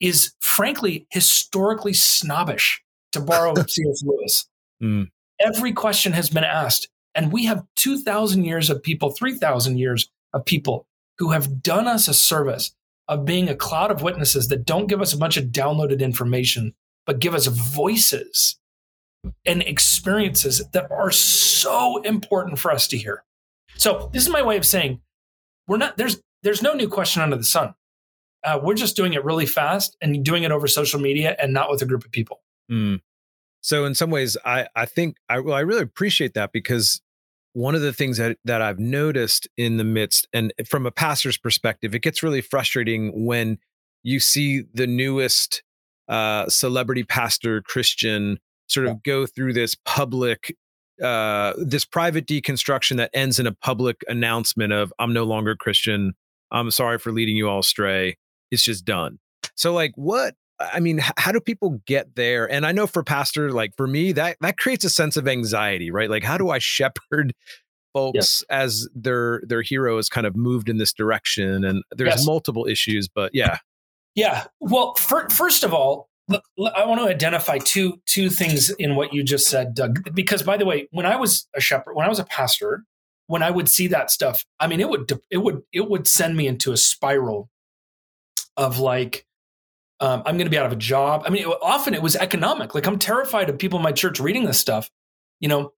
is 0.00 0.32
frankly 0.40 1.06
historically 1.10 1.92
snobbish, 1.92 2.82
to 3.12 3.20
borrow 3.20 3.54
C.S. 3.68 4.02
Lewis. 4.04 4.48
Mm. 4.82 5.10
Every 5.40 5.72
question 5.72 6.12
has 6.12 6.28
been 6.28 6.44
asked. 6.44 6.88
And 7.14 7.32
we 7.32 7.44
have 7.44 7.62
2,000 7.76 8.44
years 8.44 8.70
of 8.70 8.82
people, 8.82 9.10
3,000 9.10 9.78
years 9.78 10.10
of 10.32 10.44
people 10.44 10.86
who 11.18 11.30
have 11.30 11.62
done 11.62 11.86
us 11.86 12.08
a 12.08 12.14
service 12.14 12.74
of 13.06 13.24
being 13.24 13.48
a 13.48 13.54
cloud 13.54 13.90
of 13.90 14.02
witnesses 14.02 14.48
that 14.48 14.64
don't 14.64 14.88
give 14.88 15.00
us 15.00 15.12
a 15.12 15.18
bunch 15.18 15.36
of 15.36 15.46
downloaded 15.46 16.00
information, 16.00 16.74
but 17.06 17.20
give 17.20 17.34
us 17.34 17.46
voices 17.46 18.58
and 19.46 19.62
experiences 19.62 20.62
that 20.72 20.90
are 20.90 21.10
so 21.10 22.00
important 22.02 22.58
for 22.58 22.72
us 22.72 22.88
to 22.88 22.98
hear. 22.98 23.22
So 23.76 24.10
this 24.12 24.22
is 24.22 24.30
my 24.30 24.42
way 24.42 24.56
of 24.56 24.66
saying 24.66 25.00
we're 25.66 25.78
not 25.78 25.96
there's 25.96 26.20
there's 26.42 26.62
no 26.62 26.74
new 26.74 26.88
question 26.88 27.22
under 27.22 27.36
the 27.36 27.44
sun. 27.44 27.74
Uh, 28.44 28.60
we're 28.62 28.74
just 28.74 28.96
doing 28.96 29.14
it 29.14 29.24
really 29.24 29.46
fast 29.46 29.96
and 30.02 30.22
doing 30.24 30.42
it 30.42 30.52
over 30.52 30.66
social 30.66 31.00
media 31.00 31.34
and 31.40 31.54
not 31.54 31.70
with 31.70 31.80
a 31.80 31.86
group 31.86 32.04
of 32.04 32.12
people. 32.12 32.42
Mm. 32.70 33.00
So 33.62 33.86
in 33.86 33.94
some 33.94 34.10
ways, 34.10 34.36
I 34.44 34.66
I 34.76 34.86
think 34.86 35.16
I 35.28 35.40
well 35.40 35.54
I 35.54 35.60
really 35.60 35.82
appreciate 35.82 36.34
that 36.34 36.52
because 36.52 37.00
one 37.54 37.76
of 37.76 37.80
the 37.80 37.92
things 37.92 38.18
that, 38.18 38.36
that 38.44 38.60
I've 38.60 38.80
noticed 38.80 39.48
in 39.56 39.76
the 39.76 39.84
midst, 39.84 40.26
and 40.32 40.52
from 40.66 40.86
a 40.86 40.90
pastor's 40.90 41.38
perspective, 41.38 41.94
it 41.94 42.00
gets 42.00 42.22
really 42.22 42.40
frustrating 42.40 43.24
when 43.24 43.58
you 44.02 44.20
see 44.20 44.64
the 44.74 44.88
newest 44.88 45.62
uh, 46.08 46.48
celebrity 46.48 47.04
pastor 47.04 47.62
Christian 47.62 48.38
sort 48.68 48.86
of 48.86 49.02
go 49.02 49.24
through 49.24 49.52
this 49.52 49.76
public, 49.84 50.56
uh, 51.02 51.52
this 51.58 51.84
private 51.84 52.26
deconstruction 52.26 52.96
that 52.96 53.10
ends 53.12 53.38
in 53.38 53.46
a 53.46 53.52
public 53.52 54.02
announcement 54.08 54.72
of 54.72 54.92
"I'm 54.98 55.12
no 55.12 55.24
longer 55.24 55.56
Christian. 55.56 56.14
I'm 56.50 56.70
sorry 56.70 56.98
for 56.98 57.12
leading 57.12 57.36
you 57.36 57.48
all 57.48 57.60
astray. 57.60 58.16
It's 58.50 58.62
just 58.62 58.84
done." 58.84 59.18
So, 59.54 59.72
like, 59.72 59.92
what 59.96 60.34
I 60.60 60.80
mean, 60.80 61.00
how 61.16 61.32
do 61.32 61.40
people 61.40 61.80
get 61.86 62.14
there? 62.14 62.50
And 62.50 62.64
I 62.64 62.72
know 62.72 62.86
for 62.86 63.02
pastor, 63.02 63.50
like 63.50 63.76
for 63.76 63.86
me, 63.86 64.12
that 64.12 64.36
that 64.40 64.58
creates 64.58 64.84
a 64.84 64.90
sense 64.90 65.16
of 65.16 65.26
anxiety, 65.26 65.90
right? 65.90 66.10
Like, 66.10 66.22
how 66.22 66.38
do 66.38 66.50
I 66.50 66.58
shepherd 66.60 67.34
folks 67.92 68.44
yeah. 68.48 68.56
as 68.56 68.88
their 68.94 69.42
their 69.46 69.62
hero 69.62 69.98
is 69.98 70.08
kind 70.08 70.26
of 70.26 70.36
moved 70.36 70.68
in 70.68 70.78
this 70.78 70.92
direction? 70.92 71.64
And 71.64 71.82
there's 71.90 72.08
yes. 72.08 72.26
multiple 72.26 72.66
issues, 72.66 73.08
but 73.08 73.32
yeah, 73.34 73.58
yeah. 74.14 74.44
Well, 74.60 74.94
for, 74.94 75.28
first 75.30 75.64
of 75.64 75.74
all, 75.74 76.08
I 76.30 76.86
want 76.86 77.00
to 77.00 77.06
identify 77.06 77.58
two 77.58 78.00
two 78.06 78.30
things 78.30 78.70
in 78.78 78.96
what 78.96 79.12
you 79.12 79.22
just 79.22 79.48
said, 79.48 79.74
Doug. 79.74 80.14
Because 80.14 80.42
by 80.42 80.56
the 80.56 80.64
way, 80.64 80.88
when 80.90 81.06
I 81.06 81.16
was 81.16 81.46
a 81.54 81.60
shepherd, 81.60 81.94
when 81.94 82.06
I 82.06 82.08
was 82.08 82.18
a 82.18 82.24
pastor, 82.24 82.84
when 83.26 83.42
I 83.42 83.50
would 83.50 83.68
see 83.68 83.88
that 83.88 84.10
stuff, 84.10 84.44
I 84.58 84.66
mean, 84.66 84.80
it 84.80 84.88
would 84.88 85.12
it 85.30 85.38
would 85.38 85.62
it 85.72 85.88
would 85.88 86.06
send 86.06 86.36
me 86.36 86.46
into 86.46 86.72
a 86.72 86.76
spiral 86.76 87.50
of 88.56 88.78
like 88.78 89.26
um, 90.00 90.22
I'm 90.26 90.36
going 90.36 90.46
to 90.46 90.50
be 90.50 90.58
out 90.58 90.66
of 90.66 90.72
a 90.72 90.76
job. 90.76 91.22
I 91.26 91.30
mean, 91.30 91.42
it, 91.42 91.58
often 91.62 91.94
it 91.94 92.02
was 92.02 92.16
economic. 92.16 92.74
Like 92.74 92.86
I'm 92.86 92.98
terrified 92.98 93.48
of 93.48 93.58
people 93.58 93.78
in 93.78 93.82
my 93.82 93.92
church 93.92 94.18
reading 94.20 94.44
this 94.44 94.58
stuff. 94.58 94.90
You 95.40 95.48
know, 95.48 95.72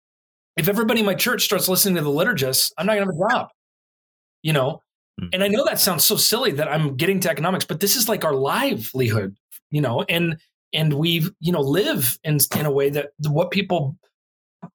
if 0.56 0.68
everybody 0.68 1.00
in 1.00 1.06
my 1.06 1.14
church 1.14 1.44
starts 1.44 1.68
listening 1.68 1.96
to 1.96 2.02
the 2.02 2.10
liturgists, 2.10 2.72
I'm 2.78 2.86
not 2.86 2.94
going 2.94 3.08
to 3.08 3.14
have 3.14 3.30
a 3.30 3.34
job. 3.34 3.48
You 4.42 4.52
know, 4.52 4.82
hmm. 5.18 5.28
and 5.32 5.42
I 5.42 5.48
know 5.48 5.64
that 5.64 5.80
sounds 5.80 6.04
so 6.04 6.16
silly 6.16 6.52
that 6.52 6.68
I'm 6.68 6.96
getting 6.96 7.20
to 7.20 7.30
economics, 7.30 7.64
but 7.64 7.80
this 7.80 7.96
is 7.96 8.08
like 8.08 8.24
our 8.24 8.34
livelihood. 8.34 9.36
You 9.74 9.80
know, 9.80 10.04
and 10.08 10.36
and 10.72 10.94
we 10.94 11.26
you 11.40 11.52
know 11.52 11.60
live 11.60 12.16
in 12.22 12.38
in 12.56 12.64
a 12.64 12.70
way 12.70 12.90
that 12.90 13.10
what 13.28 13.50
people 13.50 13.96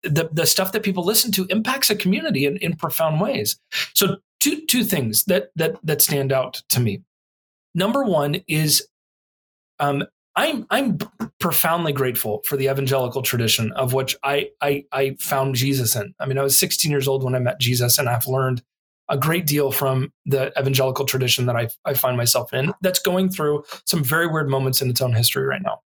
the 0.04 0.30
the 0.34 0.46
stuff 0.46 0.74
that 0.74 0.84
people 0.84 1.06
listen 1.06 1.32
to 1.32 1.46
impacts 1.50 1.90
a 1.90 1.96
community 1.96 2.46
in, 2.46 2.58
in 2.58 2.76
profound 2.76 3.22
ways. 3.22 3.58
So 3.94 4.18
two 4.42 4.66
two 4.66 4.84
things 4.84 5.24
that 5.26 5.52
that 5.56 5.78
that 5.84 6.02
stand 6.02 6.34
out 6.34 6.62
to 6.70 6.82
me. 6.82 7.02
Number 7.74 8.04
one 8.04 8.42
is 8.48 8.88
um, 9.80 10.04
I'm 10.36 10.66
I'm 10.70 10.98
profoundly 11.40 11.94
grateful 11.94 12.42
for 12.46 12.58
the 12.58 12.70
evangelical 12.70 13.22
tradition 13.22 13.72
of 13.74 13.94
which 13.94 14.16
I, 14.24 14.50
I 14.62 14.86
I 14.92 15.16
found 15.20 15.56
Jesus 15.56 15.96
in. 15.96 16.14
I 16.20 16.26
mean, 16.26 16.38
I 16.38 16.44
was 16.44 16.60
16 16.60 16.92
years 16.92 17.08
old 17.08 17.24
when 17.24 17.36
I 17.36 17.40
met 17.40 17.60
Jesus, 17.60 17.98
and 17.98 18.10
I've 18.10 18.28
learned 18.28 18.62
a 19.10 19.18
great 19.18 19.46
deal 19.46 19.72
from 19.72 20.14
the 20.26 20.52
evangelical 20.60 21.06
tradition 21.06 21.46
that 21.48 21.56
I 21.56 21.70
I 21.86 21.94
find 21.94 22.16
myself 22.16 22.54
in. 22.54 22.74
That's 22.82 23.00
going 23.00 23.30
through 23.30 23.64
some 23.86 24.04
very 24.04 24.28
weird 24.28 24.50
moments 24.50 24.82
in 24.82 24.90
its 24.90 25.02
own 25.02 25.14
history 25.14 25.46
right 25.46 25.62
now. 25.62 25.82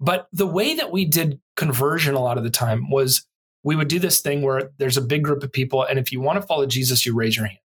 But 0.00 0.28
the 0.32 0.46
way 0.46 0.74
that 0.74 0.90
we 0.90 1.04
did 1.04 1.40
conversion 1.56 2.14
a 2.14 2.20
lot 2.20 2.38
of 2.38 2.44
the 2.44 2.50
time 2.50 2.90
was 2.90 3.26
we 3.62 3.76
would 3.76 3.88
do 3.88 3.98
this 3.98 4.20
thing 4.20 4.42
where 4.42 4.70
there's 4.78 4.96
a 4.96 5.02
big 5.02 5.22
group 5.22 5.42
of 5.42 5.52
people, 5.52 5.82
and 5.82 5.98
if 5.98 6.10
you 6.10 6.20
want 6.20 6.40
to 6.40 6.46
follow 6.46 6.66
Jesus, 6.66 7.04
you 7.04 7.14
raise 7.14 7.36
your 7.36 7.46
hand. 7.46 7.58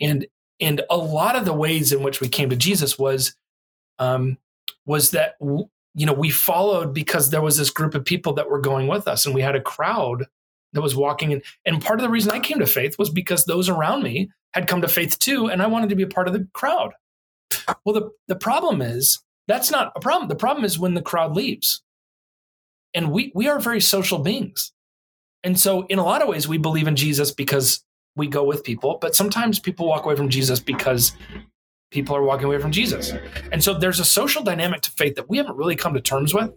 And 0.00 0.26
and 0.60 0.82
a 0.90 0.96
lot 0.96 1.36
of 1.36 1.44
the 1.44 1.52
ways 1.52 1.92
in 1.92 2.02
which 2.02 2.20
we 2.20 2.28
came 2.28 2.50
to 2.50 2.56
Jesus 2.56 2.98
was 2.98 3.34
um, 3.98 4.38
was 4.86 5.10
that 5.10 5.34
you 5.40 6.06
know 6.06 6.12
we 6.12 6.30
followed 6.30 6.94
because 6.94 7.30
there 7.30 7.42
was 7.42 7.56
this 7.56 7.70
group 7.70 7.94
of 7.94 8.04
people 8.04 8.32
that 8.34 8.50
were 8.50 8.60
going 8.60 8.88
with 8.88 9.06
us, 9.06 9.26
and 9.26 9.34
we 9.34 9.42
had 9.42 9.56
a 9.56 9.60
crowd 9.60 10.26
that 10.72 10.80
was 10.80 10.96
walking 10.96 11.32
in. 11.32 11.42
And 11.64 11.82
part 11.82 11.98
of 11.98 12.04
the 12.04 12.10
reason 12.10 12.30
I 12.30 12.40
came 12.40 12.58
to 12.60 12.66
faith 12.66 12.98
was 12.98 13.10
because 13.10 13.44
those 13.44 13.68
around 13.68 14.02
me 14.02 14.30
had 14.54 14.68
come 14.68 14.82
to 14.82 14.88
faith 14.88 15.18
too, 15.18 15.46
and 15.48 15.62
I 15.62 15.66
wanted 15.66 15.90
to 15.90 15.96
be 15.96 16.02
a 16.02 16.08
part 16.08 16.26
of 16.26 16.32
the 16.32 16.46
crowd. 16.52 16.92
Well, 17.84 17.94
the 17.94 18.10
the 18.28 18.36
problem 18.36 18.80
is 18.82 19.18
that's 19.48 19.70
not 19.70 19.92
a 19.96 20.00
problem. 20.00 20.28
The 20.28 20.36
problem 20.36 20.64
is 20.64 20.78
when 20.78 20.94
the 20.94 21.02
crowd 21.02 21.34
leaves, 21.34 21.82
and 22.94 23.10
we 23.10 23.32
we 23.34 23.48
are 23.48 23.58
very 23.58 23.80
social 23.80 24.18
beings. 24.18 24.72
And 25.42 25.58
so, 25.58 25.86
in 25.86 25.98
a 25.98 26.04
lot 26.04 26.22
of 26.22 26.28
ways, 26.28 26.46
we 26.46 26.58
believe 26.58 26.86
in 26.86 26.96
Jesus 26.96 27.32
because 27.32 27.82
we 28.16 28.26
go 28.26 28.44
with 28.44 28.64
people, 28.64 28.98
but 29.00 29.14
sometimes 29.14 29.58
people 29.58 29.86
walk 29.86 30.04
away 30.04 30.16
from 30.16 30.28
Jesus 30.28 30.60
because 30.60 31.12
people 31.90 32.14
are 32.14 32.22
walking 32.22 32.46
away 32.46 32.58
from 32.58 32.72
Jesus. 32.72 33.12
And 33.52 33.62
so 33.62 33.74
there's 33.74 34.00
a 34.00 34.04
social 34.04 34.42
dynamic 34.42 34.82
to 34.82 34.90
faith 34.90 35.16
that 35.16 35.28
we 35.28 35.38
haven't 35.38 35.56
really 35.56 35.76
come 35.76 35.94
to 35.94 36.00
terms 36.00 36.34
with, 36.34 36.52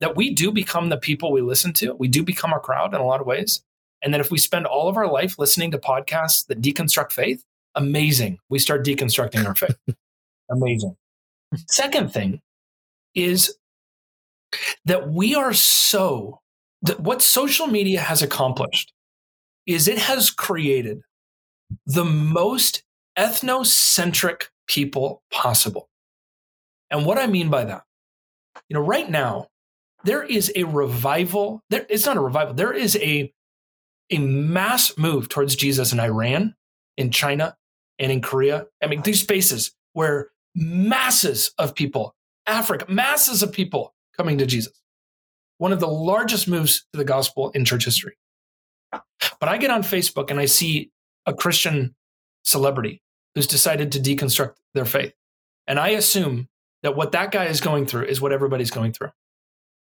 that 0.00 0.16
we 0.16 0.34
do 0.34 0.52
become 0.52 0.88
the 0.88 0.96
people 0.96 1.32
we 1.32 1.40
listen 1.40 1.72
to. 1.74 1.94
We 1.94 2.08
do 2.08 2.22
become 2.22 2.52
a 2.52 2.58
crowd 2.58 2.94
in 2.94 3.00
a 3.00 3.04
lot 3.06 3.20
of 3.20 3.26
ways. 3.26 3.62
And 4.02 4.12
that 4.12 4.20
if 4.20 4.30
we 4.30 4.38
spend 4.38 4.66
all 4.66 4.88
of 4.88 4.96
our 4.96 5.10
life 5.10 5.38
listening 5.38 5.70
to 5.70 5.78
podcasts 5.78 6.46
that 6.46 6.60
deconstruct 6.60 7.12
faith, 7.12 7.42
amazing. 7.74 8.38
We 8.48 8.58
start 8.58 8.84
deconstructing 8.84 9.46
our 9.46 9.54
faith. 9.54 9.76
amazing. 10.50 10.96
Second 11.68 12.12
thing 12.12 12.40
is 13.14 13.56
that 14.84 15.10
we 15.10 15.34
are 15.34 15.54
so, 15.54 16.40
that 16.82 17.00
what 17.00 17.22
social 17.22 17.66
media 17.66 18.00
has 18.00 18.22
accomplished 18.22 18.92
is 19.66 19.88
it 19.88 19.98
has 19.98 20.30
created 20.30 21.00
the 21.86 22.04
most 22.04 22.84
ethnocentric 23.18 24.44
people 24.66 25.22
possible. 25.32 25.88
And 26.90 27.04
what 27.04 27.18
I 27.18 27.26
mean 27.26 27.48
by 27.48 27.64
that, 27.64 27.82
you 28.68 28.74
know, 28.74 28.80
right 28.80 29.10
now, 29.10 29.48
there 30.06 30.22
is 30.22 30.52
a 30.54 30.62
revival. 30.64 31.62
There, 31.68 31.84
it's 31.88 32.06
not 32.06 32.16
a 32.16 32.20
revival. 32.20 32.54
There 32.54 32.72
is 32.72 32.96
a, 32.96 33.32
a 34.10 34.18
mass 34.18 34.96
move 34.96 35.28
towards 35.28 35.56
Jesus 35.56 35.92
in 35.92 35.98
Iran, 35.98 36.54
in 36.96 37.10
China, 37.10 37.56
and 37.98 38.12
in 38.12 38.22
Korea. 38.22 38.66
I 38.82 38.86
mean, 38.86 39.02
these 39.02 39.20
spaces 39.20 39.72
where 39.94 40.30
masses 40.54 41.50
of 41.58 41.74
people, 41.74 42.14
Africa, 42.46 42.86
masses 42.88 43.42
of 43.42 43.52
people 43.52 43.94
coming 44.16 44.38
to 44.38 44.46
Jesus. 44.46 44.80
One 45.58 45.72
of 45.72 45.80
the 45.80 45.88
largest 45.88 46.46
moves 46.46 46.86
to 46.92 46.98
the 46.98 47.04
gospel 47.04 47.50
in 47.50 47.64
church 47.64 47.84
history. 47.84 48.16
But 48.92 49.48
I 49.48 49.58
get 49.58 49.70
on 49.70 49.82
Facebook 49.82 50.30
and 50.30 50.38
I 50.38 50.46
see 50.46 50.92
a 51.26 51.34
Christian 51.34 51.96
celebrity 52.44 53.02
who's 53.34 53.46
decided 53.46 53.92
to 53.92 53.98
deconstruct 53.98 54.54
their 54.74 54.84
faith. 54.84 55.14
And 55.66 55.80
I 55.80 55.88
assume 55.88 56.48
that 56.82 56.94
what 56.94 57.12
that 57.12 57.32
guy 57.32 57.46
is 57.46 57.60
going 57.60 57.86
through 57.86 58.04
is 58.04 58.20
what 58.20 58.32
everybody's 58.32 58.70
going 58.70 58.92
through. 58.92 59.10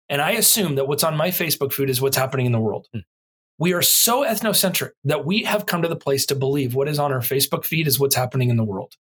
And 0.09 0.23
I 0.23 0.33
assume 0.33 0.77
that 0.77 0.87
what's 0.87 1.05
on 1.05 1.17
my 1.17 1.29
Facebook 1.29 1.73
feed 1.73 1.91
is 1.91 2.01
what's 2.01 2.17
happening 2.17 2.47
in 2.47 2.53
the 2.53 2.61
world. 2.61 2.87
Hmm. 2.93 3.01
We 3.59 3.73
are 3.73 3.83
so 3.83 4.23
ethnocentric 4.23 4.91
that 5.05 5.25
we 5.25 5.43
have 5.45 5.67
come 5.67 5.83
to 5.83 5.89
the 5.89 5.97
place 5.97 6.27
to 6.27 6.35
believe 6.35 6.75
what 6.75 6.89
is 6.89 6.99
on 6.99 7.13
our 7.13 7.21
Facebook 7.21 7.65
feed 7.65 7.87
is 7.87 7.99
what's 7.99 8.15
happening 8.15 8.51
in 8.51 8.57
the 8.57 8.65
world. 8.65 8.95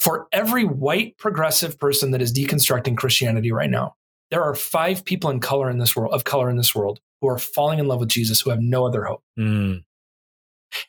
For 0.00 0.28
every 0.32 0.64
white 0.64 1.16
progressive 1.18 1.78
person 1.78 2.10
that 2.10 2.22
is 2.22 2.32
deconstructing 2.32 2.96
Christianity 2.96 3.52
right 3.52 3.70
now, 3.70 3.94
there 4.30 4.42
are 4.42 4.54
five 4.54 5.04
people 5.04 5.30
in 5.30 5.40
color 5.40 5.70
in 5.70 5.78
this 5.78 5.94
world 5.94 6.12
of 6.12 6.24
color 6.24 6.50
in 6.50 6.56
this 6.56 6.74
world 6.74 7.00
who 7.20 7.28
are 7.28 7.38
falling 7.38 7.78
in 7.78 7.86
love 7.86 8.00
with 8.00 8.08
Jesus 8.08 8.40
who 8.40 8.50
have 8.50 8.60
no 8.60 8.86
other 8.86 9.04
hope. 9.04 9.22
Mm. 9.38 9.84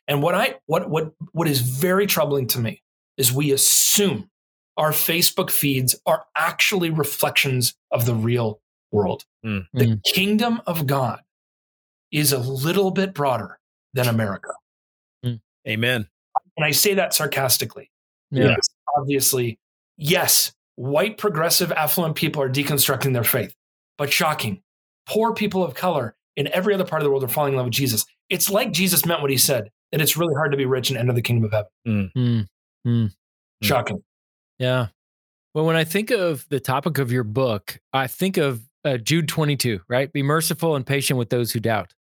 And 0.08 0.24
what 0.24 0.36
I 0.36 0.56
what 0.66 0.90
what 0.90 1.14
what 1.34 1.48
is 1.48 1.62
very 1.62 2.08
troubling 2.08 2.48
to 2.48 2.60
me 2.60 2.82
is 3.18 3.32
we 3.32 3.52
assume 3.52 4.30
our 4.76 4.92
Facebook 4.92 5.50
feeds 5.50 5.96
are 6.06 6.26
actually 6.36 6.90
reflections 6.90 7.76
of 7.92 8.06
the 8.06 8.16
real 8.16 8.60
world. 8.92 9.26
Mm. 9.46 9.68
The 9.74 9.86
mm. 9.86 10.04
kingdom 10.04 10.62
of 10.68 10.88
God 10.88 11.22
is 12.12 12.32
a 12.32 12.40
little 12.40 12.92
bit 12.92 13.14
broader 13.14 13.60
than 13.94 14.08
America. 14.08 14.52
Mm. 15.26 15.40
Amen. 15.68 16.08
And 16.56 16.66
I 16.66 16.72
say 16.72 16.94
that 16.96 17.14
sarcastically. 17.14 17.92
Yeah. 18.32 18.56
Obviously, 18.98 19.60
yes, 19.98 20.52
white 20.76 21.18
progressive 21.18 21.72
affluent 21.72 22.16
people 22.16 22.42
are 22.42 22.50
deconstructing 22.50 23.14
their 23.14 23.24
faith, 23.24 23.54
but 23.98 24.12
shocking. 24.12 24.62
Poor 25.08 25.34
people 25.34 25.64
of 25.64 25.74
color 25.74 26.16
in 26.36 26.48
every 26.54 26.74
other 26.74 26.84
part 26.84 27.02
of 27.02 27.06
the 27.06 27.10
world 27.10 27.24
are 27.24 27.30
falling 27.30 27.54
in 27.54 27.58
love 27.58 27.66
with 27.66 27.74
Jesus. 27.74 28.06
It's 28.30 28.50
like 28.50 28.72
Jesus 28.72 29.06
meant 29.06 29.22
what 29.22 29.32
he 29.32 29.38
said 29.38 29.70
that 29.92 30.02
it's 30.02 30.18
really 30.18 30.36
hard 30.36 30.52
to 30.52 30.58
be 30.58 30.66
rich 30.66 30.90
and 30.90 31.00
enter 31.00 31.14
the 31.14 31.22
kingdom 31.22 31.46
of 31.46 31.52
heaven. 31.52 31.70
Mm. 31.88 32.12
Mm. 32.18 32.48
Mm. 32.86 33.12
Shocking. 33.62 34.04
Yeah. 34.60 34.88
Well, 35.54 35.66
when 35.66 35.76
I 35.76 35.86
think 35.86 36.12
of 36.12 36.46
the 36.50 36.60
topic 36.60 36.98
of 36.98 37.12
your 37.12 37.24
book, 37.24 37.80
I 37.94 38.08
think 38.08 38.38
of 38.38 38.67
uh, 38.88 38.98
Jude 38.98 39.28
22, 39.28 39.82
right? 39.88 40.12
Be 40.12 40.24
merciful 40.24 40.76
and 40.76 40.86
patient 40.86 41.18
with 41.20 41.30
those 41.30 41.52
who 41.52 41.60
doubt. 41.60 41.94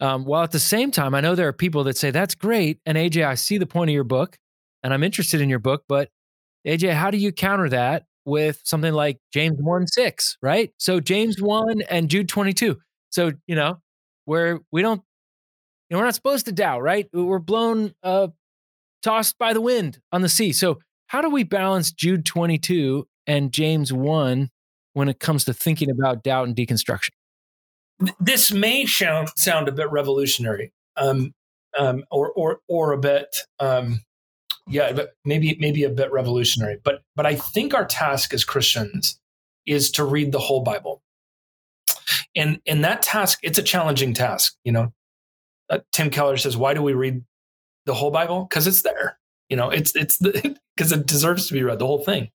Um, 0.00 0.24
while 0.24 0.42
at 0.42 0.52
the 0.52 0.60
same 0.60 0.90
time, 0.90 1.14
I 1.14 1.20
know 1.20 1.34
there 1.34 1.48
are 1.48 1.52
people 1.54 1.84
that 1.84 1.96
say, 1.96 2.10
that's 2.10 2.34
great. 2.34 2.80
And 2.84 2.98
AJ, 2.98 3.26
I 3.26 3.34
see 3.34 3.58
the 3.58 3.66
point 3.66 3.90
of 3.90 3.94
your 3.94 4.04
book 4.04 4.38
and 4.82 4.92
I'm 4.92 5.02
interested 5.02 5.40
in 5.40 5.48
your 5.48 5.58
book, 5.58 5.84
but 5.88 6.10
AJ, 6.66 6.92
how 6.92 7.10
do 7.10 7.16
you 7.16 7.32
counter 7.32 7.68
that 7.70 8.04
with 8.24 8.60
something 8.64 8.92
like 8.92 9.18
James 9.32 9.56
1 9.58 9.86
6, 9.86 10.38
right? 10.42 10.70
So 10.78 11.00
James 11.00 11.40
1 11.40 11.82
and 11.88 12.10
Jude 12.10 12.28
22. 12.28 12.76
So, 13.10 13.32
you 13.46 13.54
know, 13.54 13.80
where 14.26 14.60
we 14.70 14.82
don't, 14.82 15.00
you 15.88 15.94
know, 15.94 15.98
we're 15.98 16.04
not 16.04 16.14
supposed 16.14 16.46
to 16.46 16.52
doubt, 16.52 16.82
right? 16.82 17.08
We're 17.12 17.38
blown, 17.38 17.94
uh, 18.02 18.28
tossed 19.02 19.38
by 19.38 19.52
the 19.52 19.60
wind 19.60 20.00
on 20.12 20.22
the 20.22 20.28
sea. 20.28 20.52
So, 20.52 20.78
how 21.06 21.20
do 21.20 21.30
we 21.30 21.44
balance 21.44 21.92
Jude 21.92 22.26
22 22.26 23.06
and 23.28 23.52
James 23.52 23.92
1 23.92 24.50
when 24.96 25.10
it 25.10 25.20
comes 25.20 25.44
to 25.44 25.52
thinking 25.52 25.90
about 25.90 26.22
doubt 26.22 26.48
and 26.48 26.56
deconstruction? 26.56 27.10
This 28.18 28.50
may 28.50 28.86
sound, 28.86 29.28
sound 29.36 29.68
a 29.68 29.72
bit 29.72 29.90
revolutionary, 29.90 30.72
um, 30.96 31.34
um, 31.78 32.04
or, 32.10 32.32
or, 32.32 32.60
or 32.66 32.92
a 32.92 32.98
bit, 32.98 33.36
um, 33.60 34.00
yeah, 34.66 34.92
but 34.92 35.12
maybe 35.24 35.54
maybe 35.60 35.84
a 35.84 35.90
bit 35.90 36.10
revolutionary. 36.10 36.78
But 36.82 37.02
but 37.14 37.26
I 37.26 37.36
think 37.36 37.74
our 37.74 37.84
task 37.84 38.32
as 38.32 38.42
Christians 38.42 39.20
is 39.66 39.90
to 39.92 40.04
read 40.04 40.32
the 40.32 40.38
whole 40.38 40.62
Bible. 40.62 41.02
And 42.34 42.60
and 42.66 42.82
that 42.82 43.02
task 43.02 43.38
it's 43.42 43.58
a 43.58 43.62
challenging 43.62 44.14
task 44.14 44.56
you 44.64 44.72
know? 44.72 44.92
Uh, 45.68 45.78
tim 45.92 46.10
keller 46.10 46.36
says 46.36 46.56
why 46.56 46.74
do 46.74 46.82
we 46.82 46.94
read 46.94 47.22
the 47.84 47.94
whole 47.94 48.10
bible? 48.10 48.46
Because 48.48 48.66
it's 48.66 48.82
there. 48.82 49.18
You 49.48 49.56
know 49.56 49.70
it's 49.70 49.94
it's 49.94 50.18
because 50.18 50.92
it 50.92 51.06
deserves 51.06 51.48
to 51.48 51.54
be 51.54 51.62
read 51.62 51.78
the 51.78 51.86
whole 51.86 52.04
thing. 52.04 52.30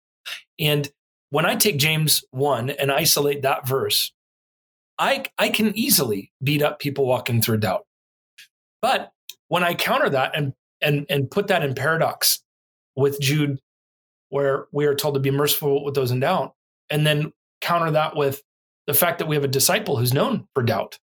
And 0.59 0.89
when 1.29 1.45
i 1.45 1.55
take 1.55 1.77
james 1.77 2.23
1 2.31 2.69
and 2.71 2.91
isolate 2.91 3.41
that 3.41 3.67
verse 3.67 4.11
i 4.99 5.23
i 5.37 5.49
can 5.49 5.77
easily 5.77 6.31
beat 6.43 6.61
up 6.61 6.79
people 6.79 7.05
walking 7.05 7.41
through 7.41 7.57
doubt 7.57 7.85
but 8.81 9.11
when 9.47 9.63
i 9.63 9.73
counter 9.73 10.09
that 10.09 10.31
and 10.35 10.53
and 10.81 11.05
and 11.09 11.31
put 11.31 11.47
that 11.47 11.63
in 11.63 11.73
paradox 11.73 12.43
with 12.95 13.19
jude 13.19 13.59
where 14.29 14.65
we 14.71 14.85
are 14.85 14.95
told 14.95 15.13
to 15.13 15.19
be 15.19 15.31
merciful 15.31 15.83
with 15.83 15.95
those 15.95 16.11
in 16.11 16.19
doubt 16.19 16.53
and 16.89 17.05
then 17.05 17.31
counter 17.61 17.91
that 17.91 18.15
with 18.15 18.41
the 18.87 18.93
fact 18.93 19.19
that 19.19 19.27
we 19.27 19.35
have 19.35 19.43
a 19.43 19.49
disciple 19.49 19.97
who's 19.97 20.13
known 20.13 20.47
for 20.53 20.63
doubt, 20.63 20.97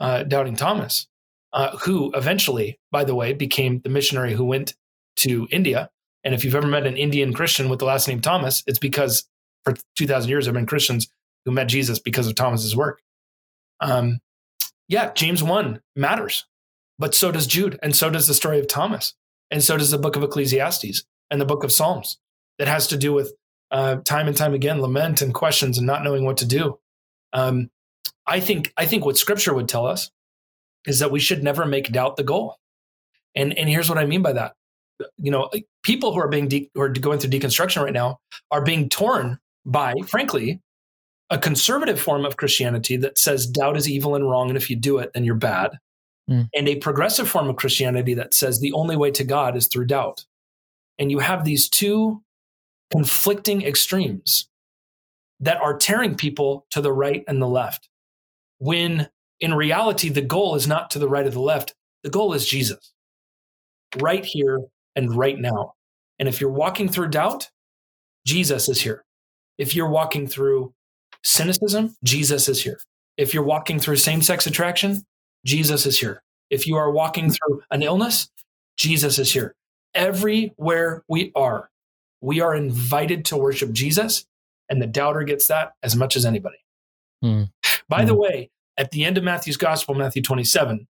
uh, 0.00 0.24
doubting 0.24 0.56
Thomas, 0.56 1.06
uh, 1.52 1.76
who 1.78 2.10
eventually, 2.14 2.80
by 2.90 3.04
the 3.04 3.14
way, 3.14 3.32
became 3.32 3.80
the 3.80 3.90
missionary 3.90 4.32
who 4.32 4.44
went 4.44 4.74
to 5.16 5.46
India. 5.50 5.90
And 6.24 6.34
if 6.34 6.44
you've 6.44 6.54
ever 6.54 6.66
met 6.66 6.86
an 6.86 6.96
Indian 6.96 7.32
Christian 7.32 7.68
with 7.68 7.78
the 7.78 7.84
last 7.84 8.08
name 8.08 8.20
Thomas, 8.20 8.64
it's 8.66 8.78
because 8.78 9.28
for 9.64 9.74
2,000 9.96 10.28
years 10.28 10.46
have 10.46 10.54
been 10.54 10.66
Christians 10.66 11.08
who 11.44 11.50
met 11.50 11.68
Jesus 11.68 11.98
because 11.98 12.26
of 12.26 12.34
Thomas's 12.34 12.76
work. 12.76 13.00
Um, 13.80 14.20
yeah, 14.88 15.12
James 15.12 15.42
1 15.42 15.80
matters, 15.96 16.46
but 16.98 17.14
so 17.14 17.32
does 17.32 17.46
Jude, 17.46 17.78
and 17.82 17.94
so 17.94 18.10
does 18.10 18.26
the 18.26 18.34
story 18.34 18.58
of 18.58 18.68
Thomas, 18.68 19.14
and 19.50 19.62
so 19.62 19.76
does 19.76 19.90
the 19.90 19.98
book 19.98 20.16
of 20.16 20.22
Ecclesiastes 20.22 21.04
and 21.30 21.40
the 21.40 21.46
book 21.46 21.64
of 21.64 21.72
Psalms 21.72 22.18
that 22.58 22.68
has 22.68 22.86
to 22.88 22.96
do 22.96 23.12
with 23.12 23.32
uh, 23.70 23.96
time 24.04 24.26
and 24.26 24.36
time 24.36 24.54
again 24.54 24.80
lament 24.80 25.22
and 25.22 25.32
questions 25.32 25.78
and 25.78 25.86
not 25.86 26.02
knowing 26.02 26.24
what 26.24 26.38
to 26.38 26.46
do. 26.46 26.78
Um, 27.32 27.70
I 28.26 28.40
think 28.40 28.72
I 28.76 28.86
think 28.86 29.04
what 29.04 29.16
Scripture 29.16 29.54
would 29.54 29.68
tell 29.68 29.86
us 29.86 30.10
is 30.86 30.98
that 30.98 31.10
we 31.10 31.20
should 31.20 31.42
never 31.42 31.66
make 31.66 31.92
doubt 31.92 32.16
the 32.16 32.24
goal. 32.24 32.56
And 33.34 33.56
and 33.56 33.68
here's 33.68 33.88
what 33.88 33.98
I 33.98 34.06
mean 34.06 34.22
by 34.22 34.32
that. 34.32 34.54
You 35.18 35.30
know, 35.30 35.50
people 35.82 36.12
who 36.12 36.20
are 36.20 36.28
being 36.28 36.48
de- 36.48 36.70
who 36.74 36.80
are 36.80 36.88
going 36.88 37.18
through 37.18 37.30
deconstruction 37.30 37.82
right 37.82 37.92
now 37.92 38.18
are 38.50 38.62
being 38.62 38.88
torn 38.88 39.38
by, 39.64 39.94
frankly, 40.08 40.60
a 41.30 41.38
conservative 41.38 42.00
form 42.00 42.24
of 42.24 42.36
Christianity 42.36 42.96
that 42.96 43.18
says 43.18 43.46
doubt 43.46 43.76
is 43.76 43.88
evil 43.88 44.14
and 44.14 44.28
wrong, 44.28 44.48
and 44.48 44.56
if 44.56 44.68
you 44.68 44.76
do 44.76 44.98
it, 44.98 45.12
then 45.14 45.24
you're 45.24 45.34
bad. 45.34 45.78
Mm. 46.28 46.48
And 46.54 46.68
a 46.68 46.76
progressive 46.76 47.28
form 47.28 47.48
of 47.48 47.56
Christianity 47.56 48.14
that 48.14 48.34
says 48.34 48.60
the 48.60 48.72
only 48.72 48.96
way 48.96 49.10
to 49.12 49.24
God 49.24 49.56
is 49.56 49.68
through 49.68 49.86
doubt. 49.86 50.24
And 50.98 51.10
you 51.10 51.20
have 51.20 51.44
these 51.44 51.68
two 51.68 52.22
conflicting 52.90 53.62
extremes 53.62 54.48
that 55.38 55.60
are 55.60 55.76
tearing 55.76 56.14
people 56.14 56.66
to 56.70 56.80
the 56.80 56.92
right 56.92 57.24
and 57.26 57.40
the 57.40 57.46
left. 57.46 57.88
When 58.58 59.08
in 59.40 59.54
reality, 59.54 60.10
the 60.10 60.20
goal 60.20 60.54
is 60.54 60.66
not 60.66 60.90
to 60.90 60.98
the 60.98 61.08
right 61.08 61.26
or 61.26 61.30
the 61.30 61.40
left, 61.40 61.74
the 62.02 62.10
goal 62.10 62.34
is 62.34 62.46
Jesus, 62.46 62.92
right 63.98 64.24
here 64.24 64.60
and 64.94 65.14
right 65.14 65.38
now. 65.38 65.74
And 66.18 66.28
if 66.28 66.40
you're 66.40 66.50
walking 66.50 66.88
through 66.88 67.08
doubt, 67.08 67.50
Jesus 68.26 68.68
is 68.68 68.80
here. 68.80 69.04
If 69.60 69.76
you're 69.76 69.90
walking 69.90 70.26
through 70.26 70.72
cynicism, 71.22 71.94
Jesus 72.02 72.48
is 72.48 72.62
here. 72.62 72.80
If 73.18 73.34
you're 73.34 73.44
walking 73.44 73.78
through 73.78 73.96
same 73.96 74.22
sex 74.22 74.46
attraction, 74.46 75.04
Jesus 75.44 75.84
is 75.84 76.00
here. 76.00 76.22
If 76.48 76.66
you 76.66 76.76
are 76.76 76.90
walking 76.90 77.30
through 77.30 77.62
an 77.70 77.82
illness, 77.82 78.30
Jesus 78.78 79.18
is 79.18 79.30
here. 79.30 79.54
Everywhere 79.94 81.04
we 81.08 81.30
are, 81.34 81.68
we 82.22 82.40
are 82.40 82.54
invited 82.54 83.26
to 83.26 83.36
worship 83.36 83.72
Jesus, 83.72 84.24
and 84.70 84.80
the 84.80 84.86
doubter 84.86 85.24
gets 85.24 85.48
that 85.48 85.72
as 85.82 85.94
much 85.94 86.16
as 86.16 86.24
anybody. 86.24 86.56
Hmm. 87.20 87.42
By 87.86 88.00
hmm. 88.00 88.06
the 88.06 88.14
way, 88.14 88.50
at 88.78 88.92
the 88.92 89.04
end 89.04 89.18
of 89.18 89.24
Matthew's 89.24 89.58
gospel, 89.58 89.94
Matthew 89.94 90.22
27, 90.22 90.88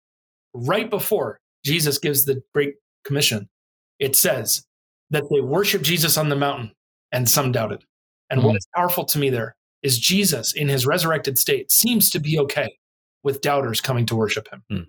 right 0.53 0.91
before 0.91 1.39
Jesus 1.65 1.97
gives 1.97 2.23
the 2.23 2.43
Great 2.53 2.75
Commission, 3.03 3.49
it 3.97 4.15
says 4.15 4.63
that 5.09 5.23
they 5.31 5.41
worship 5.41 5.81
Jesus 5.81 6.17
on 6.17 6.29
the 6.29 6.35
mountain 6.35 6.71
and 7.11 7.27
some 7.27 7.51
doubted. 7.51 7.83
And 8.29 8.41
mm. 8.41 8.45
what 8.45 8.55
is 8.55 8.67
powerful 8.75 9.05
to 9.05 9.19
me 9.19 9.29
there 9.29 9.55
is 9.81 9.97
Jesus 9.97 10.53
in 10.53 10.67
his 10.67 10.85
resurrected 10.85 11.37
state 11.37 11.71
seems 11.71 12.09
to 12.11 12.19
be 12.19 12.39
okay 12.39 12.77
with 13.23 13.41
doubters 13.41 13.81
coming 13.81 14.05
to 14.07 14.15
worship 14.15 14.47
him. 14.51 14.63
Mm. 14.71 14.87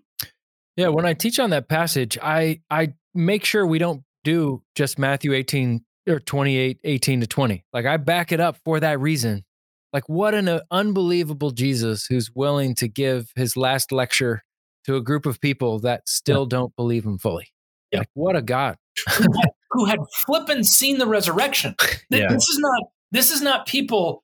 Yeah, 0.76 0.88
when 0.88 1.06
I 1.06 1.14
teach 1.14 1.38
on 1.38 1.50
that 1.50 1.68
passage, 1.68 2.18
I 2.22 2.60
I 2.70 2.94
make 3.14 3.44
sure 3.44 3.66
we 3.66 3.78
don't 3.78 4.02
do 4.24 4.62
just 4.74 4.98
Matthew 4.98 5.32
18 5.32 5.84
or 6.08 6.20
28 6.20 6.78
18 6.82 7.20
to 7.20 7.26
20. 7.26 7.64
Like 7.72 7.86
I 7.86 7.96
back 7.96 8.32
it 8.32 8.40
up 8.40 8.56
for 8.64 8.80
that 8.80 9.00
reason. 9.00 9.44
Like 9.92 10.08
what 10.08 10.34
an 10.34 10.48
uh, 10.48 10.60
unbelievable 10.70 11.50
Jesus 11.50 12.06
who's 12.06 12.30
willing 12.34 12.74
to 12.76 12.88
give 12.88 13.30
his 13.34 13.56
last 13.56 13.90
lecture 13.92 14.42
to 14.84 14.96
a 14.96 15.00
group 15.00 15.26
of 15.26 15.40
people 15.40 15.80
that 15.80 16.08
still 16.08 16.42
yeah. 16.42 16.48
don't 16.50 16.76
believe 16.76 17.04
him 17.04 17.18
fully. 17.18 17.48
Yeah. 17.92 18.00
Like 18.00 18.10
what 18.14 18.36
a 18.36 18.42
God. 18.42 18.76
who, 19.16 19.24
had, 19.40 19.50
who 19.70 19.84
had 19.86 19.98
flippin' 20.24 20.64
seen 20.64 20.98
the 20.98 21.06
resurrection. 21.06 21.74
Yeah. 22.10 22.26
This 22.28 22.48
is 22.48 22.58
not 22.58 22.82
this 23.10 23.30
is 23.30 23.42
not 23.42 23.66
people 23.66 24.22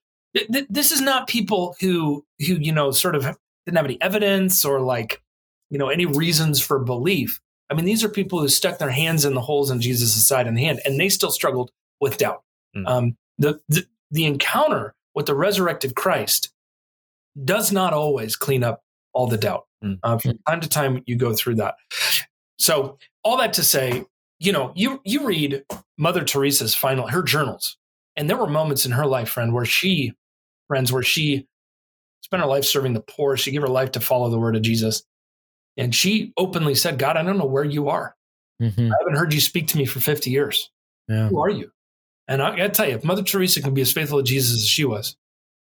this 0.69 0.91
is 0.91 1.01
not 1.01 1.27
people 1.27 1.75
who 1.79 2.25
who 2.39 2.55
you 2.55 2.71
know 2.71 2.91
sort 2.91 3.15
of 3.15 3.23
didn't 3.65 3.77
have 3.77 3.85
any 3.85 4.01
evidence 4.01 4.63
or 4.63 4.81
like 4.81 5.21
you 5.69 5.77
know 5.77 5.89
any 5.89 6.05
reasons 6.05 6.61
for 6.61 6.79
belief. 6.79 7.39
I 7.69 7.73
mean 7.73 7.85
these 7.85 8.03
are 8.03 8.09
people 8.09 8.39
who 8.39 8.47
stuck 8.47 8.77
their 8.77 8.89
hands 8.89 9.25
in 9.25 9.33
the 9.33 9.41
holes 9.41 9.71
in 9.71 9.81
jesus' 9.81 10.25
side 10.25 10.47
and 10.47 10.59
hand 10.59 10.81
and 10.85 10.99
they 10.99 11.09
still 11.09 11.31
struggled 11.31 11.71
with 11.99 12.17
doubt. 12.17 12.43
Mm. 12.75 12.87
um, 12.87 13.17
the, 13.37 13.59
the 13.69 13.85
the 14.11 14.25
encounter 14.25 14.93
with 15.15 15.25
the 15.25 15.35
resurrected 15.35 15.95
christ 15.95 16.53
does 17.43 17.71
not 17.71 17.93
always 17.93 18.35
clean 18.35 18.63
up 18.63 18.83
all 19.13 19.27
the 19.27 19.37
doubt. 19.37 19.65
Mm. 19.83 19.99
uh, 20.03 20.17
from 20.17 20.39
time 20.47 20.61
to 20.61 20.69
time 20.69 21.03
you 21.05 21.15
go 21.15 21.33
through 21.33 21.55
that. 21.55 21.75
So 22.57 22.97
all 23.23 23.37
that 23.37 23.53
to 23.53 23.63
say 23.63 24.05
you 24.39 24.51
know 24.51 24.71
you 24.75 25.01
you 25.03 25.25
read 25.25 25.63
mother 25.97 26.23
teresa's 26.23 26.75
final 26.75 27.07
her 27.07 27.23
journals 27.23 27.77
and 28.17 28.29
there 28.29 28.37
were 28.37 28.47
moments 28.47 28.85
in 28.85 28.91
her 28.91 29.05
life 29.05 29.29
friend 29.29 29.53
where 29.53 29.65
she 29.65 30.13
friends 30.67 30.91
where 30.91 31.03
she 31.03 31.47
spent 32.21 32.41
her 32.41 32.49
life 32.49 32.65
serving 32.65 32.93
the 32.93 32.99
poor. 33.01 33.37
She 33.37 33.51
gave 33.51 33.61
her 33.61 33.69
life 33.69 33.91
to 33.91 33.99
follow 34.01 34.29
the 34.29 34.39
word 34.39 34.55
of 34.55 34.63
Jesus. 34.63 35.03
And 35.77 35.95
she 35.95 36.33
openly 36.35 36.75
said, 36.75 36.99
God, 36.99 37.15
I 37.15 37.23
don't 37.23 37.37
know 37.37 37.45
where 37.45 37.63
you 37.63 37.87
are. 37.87 38.15
Mm-hmm. 38.61 38.91
I 38.91 38.95
haven't 38.99 39.17
heard 39.17 39.33
you 39.33 39.39
speak 39.39 39.67
to 39.67 39.77
me 39.77 39.85
for 39.85 39.99
50 39.99 40.31
years. 40.31 40.71
Yeah. 41.07 41.29
Who 41.29 41.39
are 41.39 41.49
you? 41.49 41.71
And 42.27 42.41
I 42.41 42.57
gotta 42.57 42.69
tell 42.69 42.89
you, 42.89 42.95
if 42.95 43.03
Mother 43.03 43.23
Teresa 43.23 43.61
can 43.61 43.73
be 43.73 43.81
as 43.81 43.93
faithful 43.93 44.17
to 44.17 44.23
Jesus 44.23 44.63
as 44.63 44.67
she 44.67 44.83
was 44.83 45.15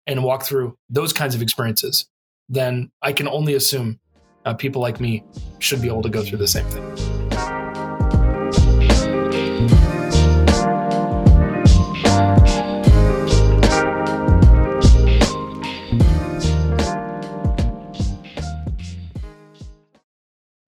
and 0.06 0.22
walk 0.22 0.44
through 0.44 0.78
those 0.88 1.12
kinds 1.12 1.34
of 1.34 1.42
experiences, 1.42 2.08
then 2.48 2.90
I 3.02 3.12
can 3.12 3.28
only 3.28 3.54
assume 3.54 3.98
uh, 4.46 4.54
people 4.54 4.80
like 4.80 5.00
me 5.00 5.24
should 5.58 5.82
be 5.82 5.88
able 5.88 6.02
to 6.02 6.08
go 6.08 6.22
through 6.22 6.38
the 6.38 6.48
same 6.48 6.64
thing. 6.66 7.15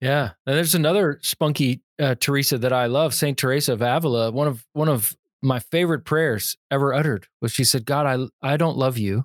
Yeah, 0.00 0.30
and 0.46 0.56
there's 0.56 0.74
another 0.74 1.18
spunky 1.22 1.82
uh, 1.98 2.14
Teresa 2.14 2.58
that 2.58 2.72
I 2.72 2.86
love, 2.86 3.14
Saint 3.14 3.36
Teresa 3.36 3.72
of 3.72 3.82
Avila. 3.82 4.30
One 4.30 4.46
of 4.46 4.64
one 4.72 4.88
of 4.88 5.16
my 5.42 5.58
favorite 5.58 6.04
prayers 6.04 6.56
ever 6.70 6.94
uttered 6.94 7.26
was 7.40 7.52
she 7.52 7.64
said, 7.64 7.84
"God, 7.84 8.30
I 8.42 8.52
I 8.52 8.56
don't 8.56 8.76
love 8.76 8.96
you, 8.96 9.24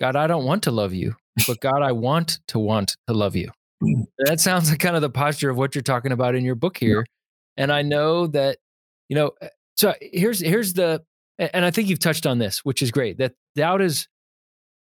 God, 0.00 0.16
I 0.16 0.26
don't 0.26 0.44
want 0.44 0.64
to 0.64 0.70
love 0.70 0.92
you, 0.92 1.14
but 1.46 1.60
God, 1.60 1.82
I 1.82 1.92
want 1.92 2.40
to 2.48 2.58
want 2.58 2.96
to 3.06 3.14
love 3.14 3.36
you." 3.36 3.50
that 4.18 4.40
sounds 4.40 4.70
like 4.70 4.80
kind 4.80 4.96
of 4.96 5.02
the 5.02 5.10
posture 5.10 5.50
of 5.50 5.56
what 5.56 5.76
you're 5.76 5.82
talking 5.82 6.10
about 6.10 6.34
in 6.34 6.44
your 6.44 6.56
book 6.56 6.78
here, 6.78 7.06
yeah. 7.56 7.62
and 7.62 7.72
I 7.72 7.82
know 7.82 8.26
that 8.28 8.58
you 9.08 9.14
know. 9.14 9.32
Uh, 9.40 9.48
so 9.76 9.94
here's 10.00 10.40
here's 10.40 10.72
the, 10.72 11.04
and 11.38 11.64
I 11.64 11.70
think 11.70 11.88
you've 11.88 12.00
touched 12.00 12.26
on 12.26 12.38
this, 12.38 12.64
which 12.64 12.82
is 12.82 12.90
great. 12.90 13.18
That 13.18 13.34
doubt 13.54 13.80
is 13.80 14.08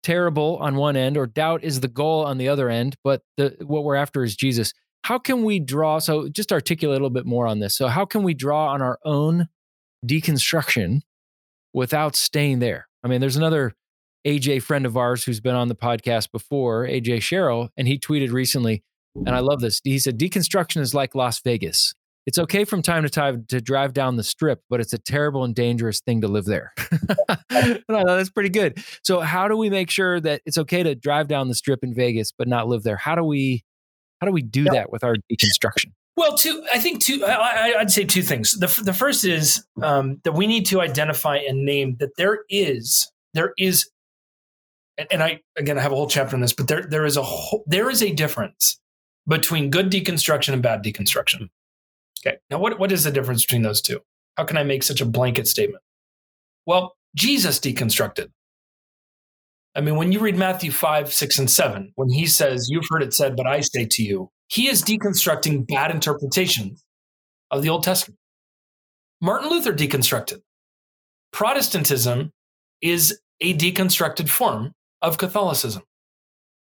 terrible 0.03 0.55
on 0.61 0.77
one 0.77 0.95
end, 0.95 1.17
or 1.17 1.27
doubt 1.27 1.65
is 1.65 1.81
the 1.81 1.89
goal 1.89 2.23
on 2.23 2.37
the 2.37 2.47
other 2.47 2.69
end, 2.69 2.95
but 3.03 3.21
the 3.35 3.57
what 3.59 3.83
we're 3.83 3.95
after 3.95 4.23
is 4.23 4.37
Jesus 4.37 4.71
how 5.05 5.19
can 5.19 5.43
we 5.43 5.59
draw? 5.59 5.99
So, 5.99 6.27
just 6.29 6.51
articulate 6.51 6.95
a 6.95 6.97
little 6.97 7.11
bit 7.11 7.27
more 7.27 7.45
on 7.45 7.59
this. 7.59 7.77
So, 7.77 7.87
how 7.87 8.05
can 8.05 8.23
we 8.23 8.33
draw 8.33 8.69
on 8.69 8.81
our 8.81 8.97
own 9.05 9.47
deconstruction 10.03 11.01
without 11.73 12.15
staying 12.15 12.57
there? 12.57 12.87
I 13.03 13.07
mean, 13.07 13.21
there's 13.21 13.35
another 13.35 13.73
AJ 14.25 14.63
friend 14.63 14.83
of 14.83 14.97
ours 14.97 15.23
who's 15.23 15.39
been 15.39 15.53
on 15.53 15.67
the 15.67 15.75
podcast 15.75 16.31
before, 16.31 16.87
AJ 16.87 17.21
Sherrill, 17.21 17.69
and 17.77 17.87
he 17.87 17.99
tweeted 17.99 18.31
recently, 18.31 18.83
and 19.15 19.29
I 19.29 19.39
love 19.39 19.61
this. 19.61 19.79
He 19.83 19.99
said, 19.99 20.17
Deconstruction 20.17 20.81
is 20.81 20.95
like 20.95 21.13
Las 21.13 21.39
Vegas. 21.39 21.93
It's 22.25 22.39
okay 22.39 22.65
from 22.65 22.81
time 22.81 23.03
to 23.03 23.09
time 23.09 23.45
to 23.49 23.61
drive 23.61 23.93
down 23.93 24.15
the 24.15 24.23
strip, 24.23 24.63
but 24.71 24.81
it's 24.81 24.93
a 24.93 24.97
terrible 24.97 25.43
and 25.43 25.53
dangerous 25.53 26.01
thing 26.01 26.21
to 26.21 26.27
live 26.27 26.45
there. 26.45 26.73
that's 27.87 28.31
pretty 28.31 28.49
good. 28.49 28.83
So, 29.03 29.19
how 29.19 29.47
do 29.47 29.55
we 29.55 29.69
make 29.69 29.91
sure 29.91 30.19
that 30.19 30.41
it's 30.47 30.57
okay 30.57 30.81
to 30.81 30.95
drive 30.95 31.27
down 31.27 31.47
the 31.47 31.53
strip 31.53 31.83
in 31.83 31.93
Vegas, 31.93 32.31
but 32.35 32.47
not 32.47 32.67
live 32.67 32.81
there? 32.81 32.97
How 32.97 33.13
do 33.13 33.23
we 33.23 33.63
how 34.25 34.29
do 34.29 34.33
we 34.33 34.41
do 34.41 34.63
that 34.63 34.91
with 34.91 35.03
our 35.03 35.17
deconstruction? 35.31 35.91
Well, 36.17 36.35
two, 36.35 36.65
I 36.73 36.79
think 36.79 37.03
two, 37.03 37.23
I, 37.23 37.75
would 37.77 37.91
say 37.91 38.05
two 38.05 38.23
things. 38.23 38.53
The, 38.53 38.81
the 38.83 38.93
first 38.93 39.23
is 39.23 39.63
um, 39.83 40.19
that 40.23 40.31
we 40.31 40.47
need 40.47 40.65
to 40.67 40.81
identify 40.81 41.37
and 41.37 41.63
name 41.63 41.97
that 41.99 42.15
there 42.17 42.39
is, 42.49 43.11
there 43.33 43.53
is, 43.57 43.89
and 45.11 45.21
I, 45.21 45.41
again, 45.57 45.77
I 45.77 45.81
have 45.81 45.91
a 45.91 45.95
whole 45.95 46.07
chapter 46.07 46.35
on 46.35 46.41
this, 46.41 46.53
but 46.53 46.67
there, 46.67 46.83
there 46.83 47.05
is 47.05 47.17
a, 47.17 47.21
whole, 47.21 47.63
there 47.67 47.89
is 47.89 48.01
a 48.01 48.13
difference 48.13 48.79
between 49.27 49.69
good 49.69 49.91
deconstruction 49.91 50.53
and 50.53 50.63
bad 50.63 50.83
deconstruction. 50.83 51.49
Okay. 52.25 52.37
Now, 52.49 52.57
what, 52.59 52.79
what 52.79 52.91
is 52.91 53.03
the 53.03 53.11
difference 53.11 53.43
between 53.45 53.61
those 53.61 53.81
two? 53.81 53.99
How 54.37 54.45
can 54.45 54.57
I 54.57 54.63
make 54.63 54.83
such 54.83 55.01
a 55.01 55.05
blanket 55.05 55.47
statement? 55.47 55.83
Well, 56.65 56.95
Jesus 57.15 57.59
deconstructed. 57.59 58.31
I 59.75 59.81
mean, 59.81 59.97
when 59.97 60.13
you 60.13 60.19
read 60.19 60.37
Matthew 60.37 60.71
5, 60.71 61.11
6, 61.11 61.39
and 61.39 61.51
7, 61.51 61.91
when 61.95 62.09
he 62.09 62.27
says, 62.27 62.69
You've 62.69 62.87
heard 62.89 63.03
it 63.03 63.13
said, 63.13 63.35
but 63.35 63.45
I 63.45 63.59
say 63.59 63.85
to 63.85 64.03
you, 64.03 64.31
he 64.47 64.67
is 64.67 64.81
deconstructing 64.81 65.67
bad 65.67 65.91
interpretations 65.91 66.83
of 67.51 67.61
the 67.61 67.69
Old 67.69 67.83
Testament. 67.83 68.17
Martin 69.21 69.49
Luther 69.49 69.73
deconstructed. 69.73 70.41
Protestantism 71.33 72.31
is 72.81 73.19
a 73.41 73.53
deconstructed 73.57 74.29
form 74.29 74.71
of 75.01 75.17
Catholicism. 75.17 75.83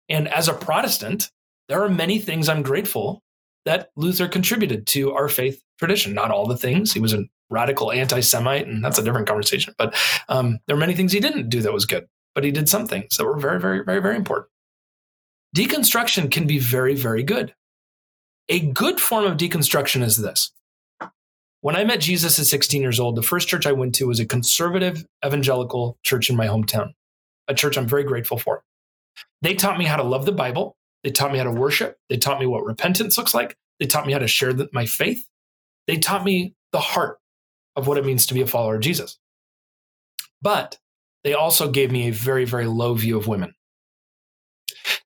And 0.09 0.29
as 0.29 0.49
a 0.49 0.55
Protestant, 0.55 1.31
there 1.69 1.83
are 1.83 1.89
many 1.89 2.19
things 2.19 2.49
I'm 2.49 2.63
grateful 2.63 3.23
that 3.65 3.91
Luther 3.97 4.29
contributed 4.29 4.87
to 4.89 5.13
our 5.13 5.29
faith 5.29 5.63
tradition. 5.79 6.15
Not 6.15 6.31
all 6.31 6.47
the 6.47 6.57
things. 6.57 6.93
He 6.93 7.01
was 7.01 7.13
a 7.13 7.25
radical 7.49 7.91
anti 7.91 8.21
Semite, 8.21 8.67
and 8.67 8.85
that's 8.85 8.99
a 8.99 9.03
different 9.03 9.27
conversation. 9.27 9.75
But 9.77 9.97
um, 10.29 10.59
there 10.67 10.77
are 10.77 10.81
many 10.81 10.95
things 10.95 11.13
he 11.13 11.21
didn't 11.21 11.49
do 11.49 11.63
that 11.63 11.73
was 11.73 11.87
good 11.87 12.07
but 12.35 12.45
he 12.45 12.51
did 12.51 12.69
some 12.69 12.87
things 12.87 13.17
that 13.17 13.25
were 13.25 13.39
very, 13.39 13.61
very, 13.61 13.85
very, 13.85 14.01
very 14.01 14.17
important. 14.17 14.49
Deconstruction 15.57 16.31
can 16.31 16.47
be 16.47 16.59
very, 16.59 16.95
very 16.95 17.23
good. 17.23 17.55
A 18.49 18.61
good 18.61 19.01
form 19.01 19.25
of 19.25 19.37
deconstruction 19.37 20.03
is 20.03 20.17
this. 20.17 20.53
When 21.63 21.77
I 21.77 21.85
met 21.85 22.01
Jesus 22.01 22.39
at 22.39 22.47
16 22.47 22.81
years 22.81 22.99
old, 22.99 23.17
the 23.17 23.23
first 23.23 23.49
church 23.49 23.67
I 23.67 23.73
went 23.73 23.95
to 23.97 24.07
was 24.07 24.19
a 24.19 24.27
conservative 24.27 25.05
evangelical 25.25 25.99
church 26.03 26.31
in 26.31 26.37
my 26.37 26.47
hometown, 26.47 26.95
a 27.49 27.55
church 27.55 27.77
I'm 27.77 27.87
very 27.87 28.05
grateful 28.05 28.39
for. 28.39 28.63
They 29.43 29.55
taught 29.55 29.79
me 29.79 29.85
how 29.85 29.97
to 29.97 30.03
love 30.03 30.25
the 30.25 30.33
Bible. 30.33 30.77
They 31.05 31.11
taught 31.11 31.33
me 31.33 31.39
how 31.39 31.45
to 31.45 31.51
worship. 31.51 31.99
They 32.09 32.17
taught 32.17 32.41
me 32.41 32.47
what 32.47 32.65
repentance 32.65 33.19
looks 33.19 33.35
like. 33.35 33.57
They 33.79 33.87
taught 33.87 34.07
me 34.07 34.13
how 34.13 34.19
to 34.19 34.29
share 34.29 34.53
the, 34.53 34.69
my 34.73 34.87
faith. 34.87 35.27
They 35.87 35.99
taught 35.99 36.25
me 36.25 36.55
the 36.73 36.81
heart 36.81 37.19
of 37.77 37.87
what 37.87 37.99
it 37.99 38.05
means 38.07 38.27
to 38.27 38.35
be 38.35 38.43
a 38.43 38.47
follower 38.47 38.77
of 38.77 38.83
Jesus. 38.83 39.19
But 40.43 40.79
they 41.25 41.35
also 41.35 41.71
gave 41.71 41.91
me 41.91 42.09
a 42.09 42.13
very, 42.13 42.45
very 42.45 42.67
low 42.67 42.95
view 42.95 43.17
of 43.17 43.27
women. 43.27 43.55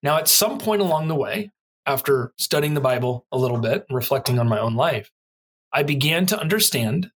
Now, 0.01 0.17
at 0.17 0.27
some 0.27 0.59
point 0.59 0.81
along 0.81 1.07
the 1.07 1.15
way, 1.15 1.51
after 1.85 2.33
studying 2.37 2.73
the 2.73 2.81
Bible 2.81 3.25
a 3.31 3.37
little 3.37 3.59
bit 3.59 3.85
and 3.87 3.95
reflecting 3.95 4.39
on 4.39 4.47
my 4.47 4.59
own 4.59 4.75
life, 4.75 5.11
I 5.71 5.83
began 5.83 6.25
to 6.27 6.39
understand 6.39 7.11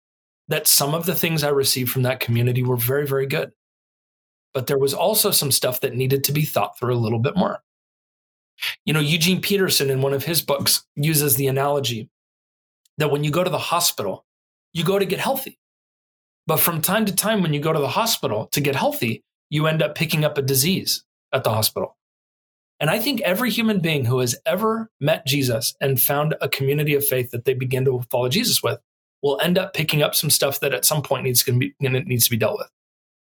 that 0.48 0.68
some 0.68 0.94
of 0.94 1.06
the 1.06 1.16
things 1.16 1.44
I 1.44 1.50
received 1.50 1.92
from 1.92 2.04
that 2.04 2.20
community 2.20 2.64
were 2.64 2.78
very, 2.78 3.06
very 3.06 3.28
good. 3.28 3.52
But 4.54 4.68
there 4.68 4.80
was 4.80 4.94
also 4.94 5.32
some 5.32 5.52
stuff 5.52 5.82
that 5.82 5.96
needed 5.96 6.24
to 6.26 6.32
be 6.32 6.44
thought 6.44 6.78
through 6.80 6.96
a 6.96 6.98
little 6.98 7.20
bit 7.20 7.36
more. 7.36 7.60
You 8.86 8.94
know, 8.94 9.00
Eugene 9.00 9.42
Peterson 9.42 9.90
in 9.90 10.02
one 10.02 10.14
of 10.14 10.24
his 10.24 10.42
books 10.42 10.84
uses 10.96 11.36
the 11.36 11.48
analogy 11.48 12.10
that 12.98 13.12
when 13.12 13.24
you 13.24 13.30
go 13.30 13.44
to 13.44 13.50
the 13.50 13.58
hospital, 13.58 14.26
you 14.74 14.84
go 14.84 14.98
to 14.98 15.06
get 15.06 15.20
healthy. 15.20 15.60
But 16.48 16.58
from 16.58 16.82
time 16.82 17.06
to 17.06 17.14
time, 17.14 17.42
when 17.42 17.54
you 17.54 17.60
go 17.60 17.74
to 17.74 17.80
the 17.80 17.88
hospital 17.90 18.48
to 18.54 18.62
get 18.62 18.76
healthy, 18.76 19.24
you 19.50 19.68
end 19.68 19.82
up 19.82 19.96
picking 19.96 20.26
up 20.26 20.38
a 20.38 20.42
disease 20.42 21.04
at 21.34 21.44
the 21.44 21.50
hospital. 21.50 21.98
And 22.80 22.90
I 22.90 23.00
think 23.00 23.22
every 23.22 23.50
human 23.50 23.80
being 23.80 24.06
who 24.06 24.20
has 24.20 24.36
ever 24.46 24.90
met 25.00 25.26
Jesus 25.26 25.76
and 25.82 26.00
found 26.00 26.36
a 26.42 26.50
community 26.50 26.94
of 26.94 27.06
faith 27.06 27.32
that 27.32 27.46
they 27.46 27.54
begin 27.54 27.86
to 27.86 28.02
follow 28.12 28.30
Jesus 28.30 28.64
with 28.64 28.80
will 29.22 29.40
end 29.42 29.58
up 29.58 29.74
picking 29.74 30.04
up 30.04 30.16
some 30.16 30.30
stuff 30.30 30.60
that 30.60 30.74
at 30.74 30.86
some 30.86 31.02
point 31.02 31.24
needs 31.24 31.44
to 31.44 31.58
be, 31.58 31.74
needs 31.80 32.26
to 32.26 32.32
be 32.32 32.38
dealt 32.38 32.60
with. 32.60 32.70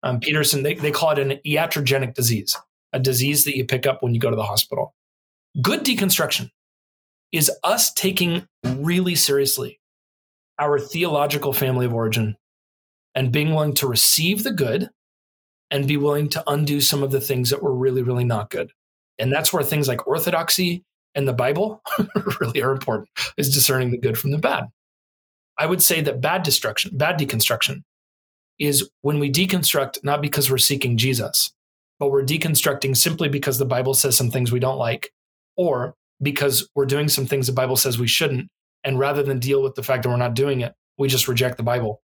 Um, 0.04 0.20
Peterson, 0.20 0.64
they, 0.64 0.74
they 0.76 0.92
call 0.92 1.12
it 1.12 1.20
an 1.20 1.40
iatrogenic 1.46 2.16
disease, 2.16 2.58
a 2.94 3.00
disease 3.00 3.44
that 3.44 3.56
you 3.56 3.66
pick 3.66 3.86
up 3.86 4.02
when 4.02 4.16
you 4.16 4.20
go 4.20 4.30
to 4.30 4.36
the 4.36 4.44
hospital. 4.44 4.96
Good 5.62 5.84
deconstruction 5.84 6.50
is 7.32 7.52
us 7.64 7.94
taking 7.94 8.48
really 8.64 9.16
seriously 9.16 9.80
our 10.60 10.80
theological 10.80 11.54
family 11.54 11.86
of 11.86 11.94
origin 11.94 12.38
and 13.15 13.32
being 13.32 13.54
willing 13.54 13.74
to 13.76 13.88
receive 13.88 14.43
the 14.43 14.54
good 14.54 14.89
and 15.69 15.88
be 15.88 15.97
willing 15.97 16.30
to 16.30 16.43
undo 16.47 16.82
some 16.82 17.04
of 17.04 17.12
the 17.12 17.21
things 17.21 17.50
that 17.50 17.63
were 17.63 17.74
really, 17.74 18.04
really 18.04 18.24
not 18.26 18.50
good. 18.50 18.71
And 19.19 19.32
that's 19.32 19.54
where 19.54 19.63
things 19.63 19.88
like 19.88 20.08
orthodoxy 20.08 20.84
and 21.15 21.28
the 21.28 21.34
Bible 21.34 21.82
really 22.39 22.62
are 22.62 22.71
important, 22.71 23.10
is 23.38 23.54
discerning 23.54 23.91
the 23.91 23.97
good 23.97 24.17
from 24.17 24.32
the 24.32 24.38
bad. 24.38 24.65
I 25.58 25.65
would 25.65 25.82
say 25.82 26.02
that 26.02 26.21
bad 26.21 26.43
destruction, 26.43 26.97
bad 26.97 27.19
deconstruction 27.19 27.84
is 28.60 28.89
when 29.02 29.19
we 29.19 29.32
deconstruct 29.32 30.04
not 30.04 30.21
because 30.21 30.50
we're 30.50 30.58
seeking 30.58 30.97
Jesus, 30.97 31.52
but 32.00 32.12
we're 32.12 32.24
deconstructing 32.24 32.95
simply 32.95 33.30
because 33.30 33.58
the 33.58 33.65
Bible 33.65 33.93
says 33.93 34.15
some 34.15 34.32
things 34.32 34.52
we 34.52 34.60
don't 34.60 34.78
like, 34.78 35.12
or 35.58 35.95
because 36.21 36.67
we're 36.76 36.86
doing 36.86 37.08
some 37.08 37.26
things 37.26 37.47
the 37.47 37.54
Bible 37.54 37.76
says 37.76 38.00
we 38.00 38.08
shouldn't. 38.08 38.50
And 38.84 38.97
rather 38.97 39.24
than 39.24 39.39
deal 39.39 39.62
with 39.62 39.76
the 39.76 39.84
fact 39.84 40.04
that 40.04 40.10
we're 40.10 40.17
not 40.17 40.34
doing 40.34 40.62
it, 40.62 40.74
we 40.97 41.08
just 41.08 41.28
reject 41.28 41.58
the 41.58 41.63
Bible. 41.63 42.02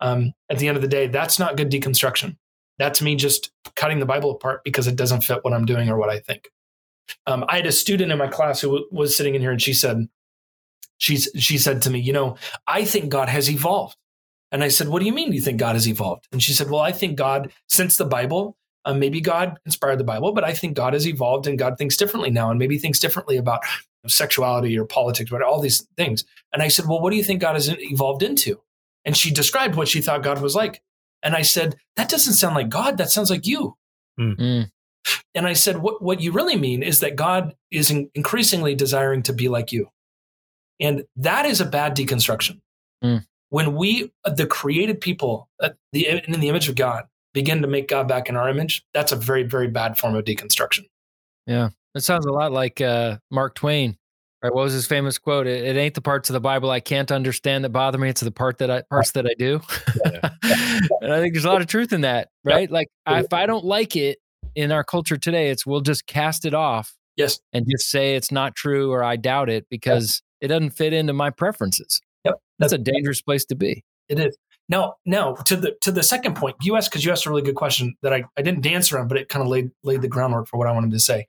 Um, 0.00 0.32
at 0.48 0.58
the 0.58 0.68
end 0.68 0.76
of 0.76 0.82
the 0.82 0.88
day, 0.88 1.08
that's 1.08 1.38
not 1.38 1.56
good 1.56 1.70
deconstruction. 1.70 2.36
That's 2.78 3.02
me 3.02 3.16
just 3.16 3.50
cutting 3.74 3.98
the 3.98 4.06
Bible 4.06 4.30
apart 4.30 4.62
because 4.64 4.86
it 4.86 4.96
doesn't 4.96 5.22
fit 5.22 5.42
what 5.42 5.52
I'm 5.52 5.64
doing 5.66 5.88
or 5.88 5.98
what 5.98 6.10
I 6.10 6.20
think. 6.20 6.48
Um, 7.26 7.44
I 7.48 7.56
had 7.56 7.66
a 7.66 7.72
student 7.72 8.12
in 8.12 8.18
my 8.18 8.28
class 8.28 8.60
who 8.60 8.68
w- 8.68 8.86
was 8.92 9.16
sitting 9.16 9.34
in 9.34 9.40
here, 9.40 9.50
and 9.50 9.60
she 9.60 9.72
said, 9.72 10.08
she's 10.98 11.28
she 11.36 11.58
said 11.58 11.82
to 11.82 11.90
me, 11.90 11.98
you 11.98 12.12
know, 12.12 12.36
I 12.66 12.84
think 12.84 13.08
God 13.08 13.28
has 13.28 13.50
evolved. 13.50 13.96
And 14.52 14.64
I 14.64 14.68
said, 14.68 14.88
what 14.88 15.00
do 15.00 15.06
you 15.06 15.12
mean 15.12 15.32
you 15.32 15.40
think 15.40 15.58
God 15.58 15.74
has 15.74 15.88
evolved? 15.88 16.26
And 16.32 16.42
she 16.42 16.52
said, 16.52 16.70
well, 16.70 16.80
I 16.80 16.92
think 16.92 17.16
God, 17.16 17.52
since 17.68 17.96
the 17.96 18.04
Bible, 18.04 18.56
uh, 18.84 18.94
maybe 18.94 19.20
God 19.20 19.58
inspired 19.66 19.98
the 19.98 20.04
Bible, 20.04 20.32
but 20.32 20.44
I 20.44 20.54
think 20.54 20.74
God 20.74 20.94
has 20.94 21.06
evolved 21.06 21.46
and 21.46 21.58
God 21.58 21.76
thinks 21.76 21.96
differently 21.96 22.30
now, 22.30 22.50
and 22.50 22.58
maybe 22.58 22.78
thinks 22.78 22.98
differently 22.98 23.36
about 23.36 23.62
sexuality 24.06 24.78
or 24.78 24.86
politics, 24.86 25.30
but 25.30 25.42
all 25.42 25.60
these 25.60 25.86
things. 25.96 26.24
And 26.52 26.62
I 26.62 26.68
said, 26.68 26.86
well, 26.86 27.00
what 27.00 27.10
do 27.10 27.16
you 27.16 27.24
think 27.24 27.40
God 27.40 27.54
has 27.54 27.68
evolved 27.68 28.22
into? 28.22 28.60
And 29.04 29.16
she 29.16 29.30
described 29.30 29.74
what 29.74 29.88
she 29.88 30.00
thought 30.00 30.22
God 30.22 30.40
was 30.40 30.54
like. 30.54 30.82
And 31.22 31.34
I 31.34 31.42
said, 31.42 31.76
that 31.96 32.08
doesn't 32.08 32.34
sound 32.34 32.54
like 32.54 32.68
God. 32.68 32.98
That 32.98 33.10
sounds 33.10 33.30
like 33.30 33.46
you. 33.46 33.76
Mm. 34.20 34.70
And 35.34 35.46
I 35.46 35.52
said, 35.52 35.78
what, 35.78 36.02
what 36.02 36.20
you 36.20 36.32
really 36.32 36.56
mean 36.56 36.82
is 36.82 37.00
that 37.00 37.16
God 37.16 37.54
is 37.70 37.90
in- 37.90 38.10
increasingly 38.14 38.74
desiring 38.74 39.22
to 39.24 39.32
be 39.32 39.48
like 39.48 39.72
you. 39.72 39.88
And 40.80 41.04
that 41.16 41.46
is 41.46 41.60
a 41.60 41.66
bad 41.66 41.96
deconstruction. 41.96 42.60
Mm. 43.02 43.24
When 43.50 43.74
we, 43.74 44.12
the 44.24 44.46
created 44.46 45.00
people, 45.00 45.48
uh, 45.60 45.70
the, 45.92 46.06
in 46.06 46.40
the 46.40 46.48
image 46.48 46.68
of 46.68 46.74
God, 46.74 47.04
begin 47.32 47.62
to 47.62 47.68
make 47.68 47.88
God 47.88 48.08
back 48.08 48.28
in 48.28 48.36
our 48.36 48.48
image, 48.48 48.84
that's 48.92 49.12
a 49.12 49.16
very, 49.16 49.42
very 49.42 49.68
bad 49.68 49.98
form 49.98 50.14
of 50.14 50.24
deconstruction. 50.24 50.84
Yeah. 51.46 51.70
That 51.94 52.02
sounds 52.02 52.26
a 52.26 52.32
lot 52.32 52.52
like 52.52 52.80
uh, 52.80 53.18
Mark 53.30 53.54
Twain. 53.54 53.96
Right? 54.42 54.54
What 54.54 54.62
was 54.62 54.72
his 54.72 54.86
famous 54.86 55.18
quote? 55.18 55.46
It, 55.48 55.64
it, 55.64 55.76
ain't 55.76 55.94
the 55.94 56.00
parts 56.00 56.30
of 56.30 56.34
the 56.34 56.40
Bible 56.40 56.70
I 56.70 56.78
can't 56.78 57.10
understand 57.10 57.64
that 57.64 57.70
bother 57.70 57.98
me. 57.98 58.08
It's 58.08 58.20
the 58.20 58.30
part 58.30 58.58
that 58.58 58.70
I 58.70 58.82
parts 58.82 59.10
that 59.12 59.26
I 59.26 59.34
do. 59.36 59.60
and 60.04 61.12
I 61.12 61.20
think 61.20 61.34
there's 61.34 61.44
a 61.44 61.50
lot 61.50 61.60
of 61.60 61.66
truth 61.66 61.92
in 61.92 62.02
that, 62.02 62.28
right? 62.44 62.70
Like 62.70 62.88
I, 63.04 63.20
if 63.20 63.32
I 63.32 63.46
don't 63.46 63.64
like 63.64 63.96
it 63.96 64.18
in 64.54 64.70
our 64.70 64.84
culture 64.84 65.16
today, 65.16 65.50
it's 65.50 65.66
we'll 65.66 65.80
just 65.80 66.06
cast 66.06 66.44
it 66.44 66.54
off. 66.54 66.94
Yes. 67.16 67.40
And 67.52 67.66
just 67.68 67.90
say 67.90 68.14
it's 68.14 68.30
not 68.30 68.54
true 68.54 68.92
or 68.92 69.02
I 69.02 69.16
doubt 69.16 69.50
it 69.50 69.66
because 69.70 70.22
it 70.40 70.48
doesn't 70.48 70.70
fit 70.70 70.92
into 70.92 71.12
my 71.12 71.30
preferences. 71.30 72.00
Yep. 72.24 72.36
That's 72.60 72.72
a 72.72 72.78
dangerous 72.78 73.20
place 73.20 73.44
to 73.46 73.56
be. 73.56 73.84
It 74.08 74.20
is. 74.20 74.36
Now, 74.68 74.96
now 75.06 75.34
to 75.34 75.56
the 75.56 75.76
to 75.80 75.90
the 75.90 76.02
second 76.02 76.36
point, 76.36 76.56
you 76.60 76.76
asked 76.76 76.90
because 76.90 77.04
you 77.04 77.10
asked 77.10 77.26
a 77.26 77.30
really 77.30 77.42
good 77.42 77.54
question 77.54 77.96
that 78.02 78.12
I, 78.12 78.24
I 78.36 78.42
didn't 78.42 78.60
dance 78.60 78.92
around, 78.92 79.08
but 79.08 79.16
it 79.16 79.28
kind 79.28 79.42
of 79.42 79.48
laid 79.48 79.70
laid 79.82 80.02
the 80.02 80.08
groundwork 80.08 80.46
for 80.46 80.58
what 80.58 80.68
I 80.68 80.72
wanted 80.72 80.90
to 80.92 81.00
say, 81.00 81.26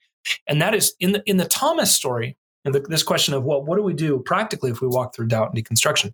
and 0.48 0.62
that 0.62 0.76
is 0.76 0.94
in 1.00 1.14
the 1.14 1.24
in 1.26 1.38
the 1.38 1.46
Thomas 1.46 1.94
story, 1.94 2.38
and 2.70 2.76
the, 2.84 2.88
this 2.88 3.04
question 3.04 3.34
of 3.34 3.44
well, 3.44 3.64
what 3.64 3.76
do 3.78 3.84
we 3.84 3.94
do 3.94 4.20
practically 4.20 4.72
if 4.72 4.82
we 4.82 4.88
walk 4.88 5.16
through 5.16 5.28
doubt 5.28 5.54
and 5.54 5.64
deconstruction? 5.64 6.14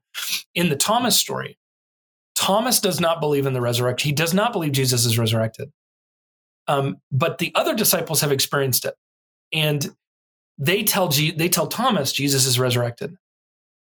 In 0.55 0.69
the 0.69 0.75
Thomas 0.75 1.17
story, 1.17 1.57
Thomas 2.35 2.79
does 2.79 2.99
not 2.99 3.19
believe 3.19 3.45
in 3.45 3.53
the 3.53 3.61
resurrection. 3.61 4.09
He 4.09 4.15
does 4.15 4.33
not 4.33 4.53
believe 4.53 4.71
Jesus 4.71 5.05
is 5.05 5.19
resurrected, 5.19 5.71
um, 6.67 6.97
but 7.11 7.37
the 7.37 7.51
other 7.55 7.75
disciples 7.75 8.21
have 8.21 8.31
experienced 8.31 8.85
it, 8.85 8.95
and 9.53 9.89
they 10.57 10.83
tell 10.83 11.09
G- 11.09 11.31
they 11.31 11.49
tell 11.49 11.67
Thomas 11.67 12.11
Jesus 12.11 12.45
is 12.45 12.59
resurrected. 12.59 13.17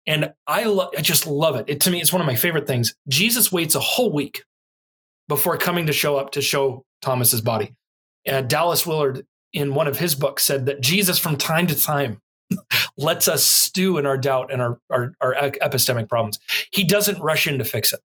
And 0.07 0.33
I, 0.47 0.63
lo- 0.63 0.89
I 0.97 1.01
just 1.01 1.27
love 1.27 1.55
it. 1.55 1.65
it. 1.67 1.81
To 1.81 1.91
me, 1.91 2.01
it's 2.01 2.11
one 2.11 2.21
of 2.21 2.27
my 2.27 2.35
favorite 2.35 2.65
things. 2.65 2.95
Jesus 3.07 3.51
waits 3.51 3.75
a 3.75 3.79
whole 3.79 4.11
week 4.11 4.43
before 5.27 5.57
coming 5.57 5.85
to 5.85 5.93
show 5.93 6.17
up 6.17 6.31
to 6.31 6.41
show 6.41 6.85
Thomas's 7.01 7.41
body. 7.41 7.73
Uh, 8.27 8.41
Dallas 8.41 8.85
Willard, 8.85 9.25
in 9.53 9.73
one 9.73 9.87
of 9.87 9.97
his 9.97 10.15
books, 10.15 10.43
said 10.43 10.65
that 10.65 10.81
Jesus, 10.81 11.19
from 11.19 11.37
time 11.37 11.67
to 11.67 11.79
time, 11.79 12.20
lets 12.97 13.27
us 13.27 13.43
stew 13.43 13.97
in 13.97 14.05
our 14.05 14.17
doubt 14.17 14.51
and 14.51 14.61
our, 14.61 14.79
our, 14.89 15.13
our 15.21 15.33
epistemic 15.35 16.09
problems. 16.09 16.39
He 16.71 16.83
doesn't 16.83 17.21
rush 17.21 17.47
in 17.47 17.57
to 17.57 17.65
fix 17.65 17.93
it. 17.93 18.01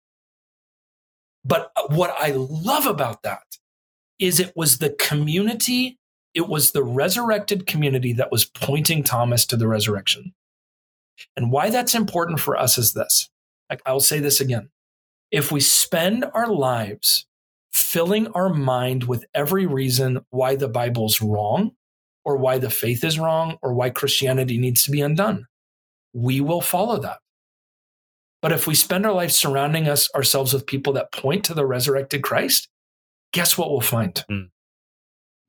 But 1.45 1.71
what 1.89 2.15
I 2.19 2.33
love 2.33 2.87
about 2.87 3.23
that 3.23 3.59
is 4.19 4.39
it 4.39 4.53
was 4.55 4.79
the 4.79 4.91
community, 4.91 5.99
it 6.35 6.49
was 6.49 6.73
the 6.73 6.85
resurrected 6.85 7.67
community 7.67 8.13
that 8.15 8.31
was 8.31 8.45
pointing 8.45 9.03
Thomas 9.03 9.47
to 9.47 9.57
the 9.57 9.67
resurrection. 9.67 10.35
And 11.37 11.51
why 11.51 11.71
that's 11.71 11.95
important 11.95 12.41
for 12.41 12.57
us 12.57 12.79
is 12.79 12.93
this. 12.93 13.31
I'll 13.87 14.01
say 14.01 14.19
this 14.19 14.41
again. 14.41 14.71
If 15.31 15.53
we 15.53 15.61
spend 15.61 16.25
our 16.35 16.49
lives 16.49 17.27
filling 17.73 18.27
our 18.29 18.49
mind 18.49 19.05
with 19.05 19.25
every 19.35 19.65
reason 19.67 20.25
why 20.31 20.57
the 20.57 20.69
Bible's 20.69 21.23
wrong, 21.23 21.73
or 22.31 22.37
why 22.37 22.59
the 22.59 22.71
faith 22.71 23.03
is 23.03 23.19
wrong, 23.19 23.59
or 23.63 23.75
why 23.75 23.91
Christianity 23.91 24.57
needs 24.57 24.85
to 24.85 24.91
be 24.91 25.01
undone, 25.01 25.47
we 26.13 26.41
will 26.41 26.61
follow 26.61 26.99
that. 27.01 27.19
But 28.41 28.53
if 28.53 28.67
we 28.67 28.75
spend 28.75 29.05
our 29.05 29.13
life 29.13 29.33
surrounding 29.33 29.89
us 29.89 30.09
ourselves 30.15 30.55
with 30.55 30.67
people 30.67 30.93
that 30.95 31.13
point 31.13 31.45
to 31.47 31.55
the 31.55 31.67
resurrected 31.67 32.23
Christ, 32.23 32.69
guess 33.33 33.59
what 33.59 33.71
we'll 33.71 33.81
find? 33.81 34.15
Mm. 34.31 34.51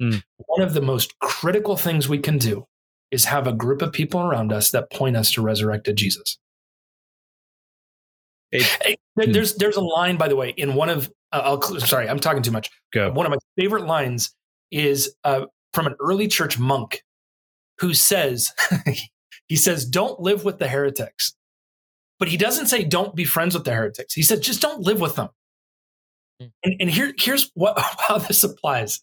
Mm. 0.01 0.23
One 0.47 0.61
of 0.61 0.73
the 0.73 0.81
most 0.81 1.17
critical 1.19 1.77
things 1.77 2.09
we 2.09 2.17
can 2.17 2.37
do 2.37 2.65
is 3.11 3.25
have 3.25 3.45
a 3.45 3.53
group 3.53 3.81
of 3.81 3.93
people 3.93 4.21
around 4.21 4.51
us 4.51 4.71
that 4.71 4.89
point 4.89 5.15
us 5.15 5.31
to 5.33 5.41
resurrected 5.41 5.95
Jesus. 5.95 6.37
It, 8.51 8.63
hey, 8.83 8.97
hmm. 9.19 9.31
there's 9.31 9.55
there's 9.55 9.77
a 9.77 9.81
line, 9.81 10.17
by 10.17 10.27
the 10.27 10.35
way, 10.35 10.49
in 10.57 10.75
one 10.75 10.89
of 10.89 11.09
uh, 11.31 11.41
I'll 11.43 11.61
sorry, 11.79 12.09
I'm 12.09 12.19
talking 12.19 12.43
too 12.43 12.51
much. 12.51 12.69
Go. 12.91 13.11
One 13.11 13.25
of 13.25 13.29
my 13.29 13.37
favorite 13.57 13.85
lines 13.85 14.33
is 14.71 15.15
uh, 15.23 15.45
from 15.73 15.87
an 15.87 15.95
early 15.99 16.27
church 16.27 16.59
monk 16.59 17.03
who 17.79 17.93
says 17.93 18.51
he 19.47 19.55
says, 19.55 19.85
"Don't 19.85 20.19
live 20.19 20.43
with 20.43 20.59
the 20.59 20.67
heretics," 20.67 21.35
but 22.19 22.27
he 22.27 22.37
doesn't 22.37 22.67
say, 22.67 22.83
"Don't 22.83 23.15
be 23.15 23.25
friends 23.25 23.53
with 23.53 23.65
the 23.65 23.73
heretics." 23.73 24.13
He 24.13 24.23
said, 24.23 24.41
"Just 24.41 24.61
don't 24.61 24.81
live 24.81 24.99
with 24.99 25.15
them." 25.15 25.29
Hmm. 26.39 26.47
And, 26.63 26.75
and 26.81 26.89
here 26.89 27.13
here's 27.17 27.51
what 27.53 27.79
how 28.07 28.17
this 28.17 28.43
applies. 28.43 29.01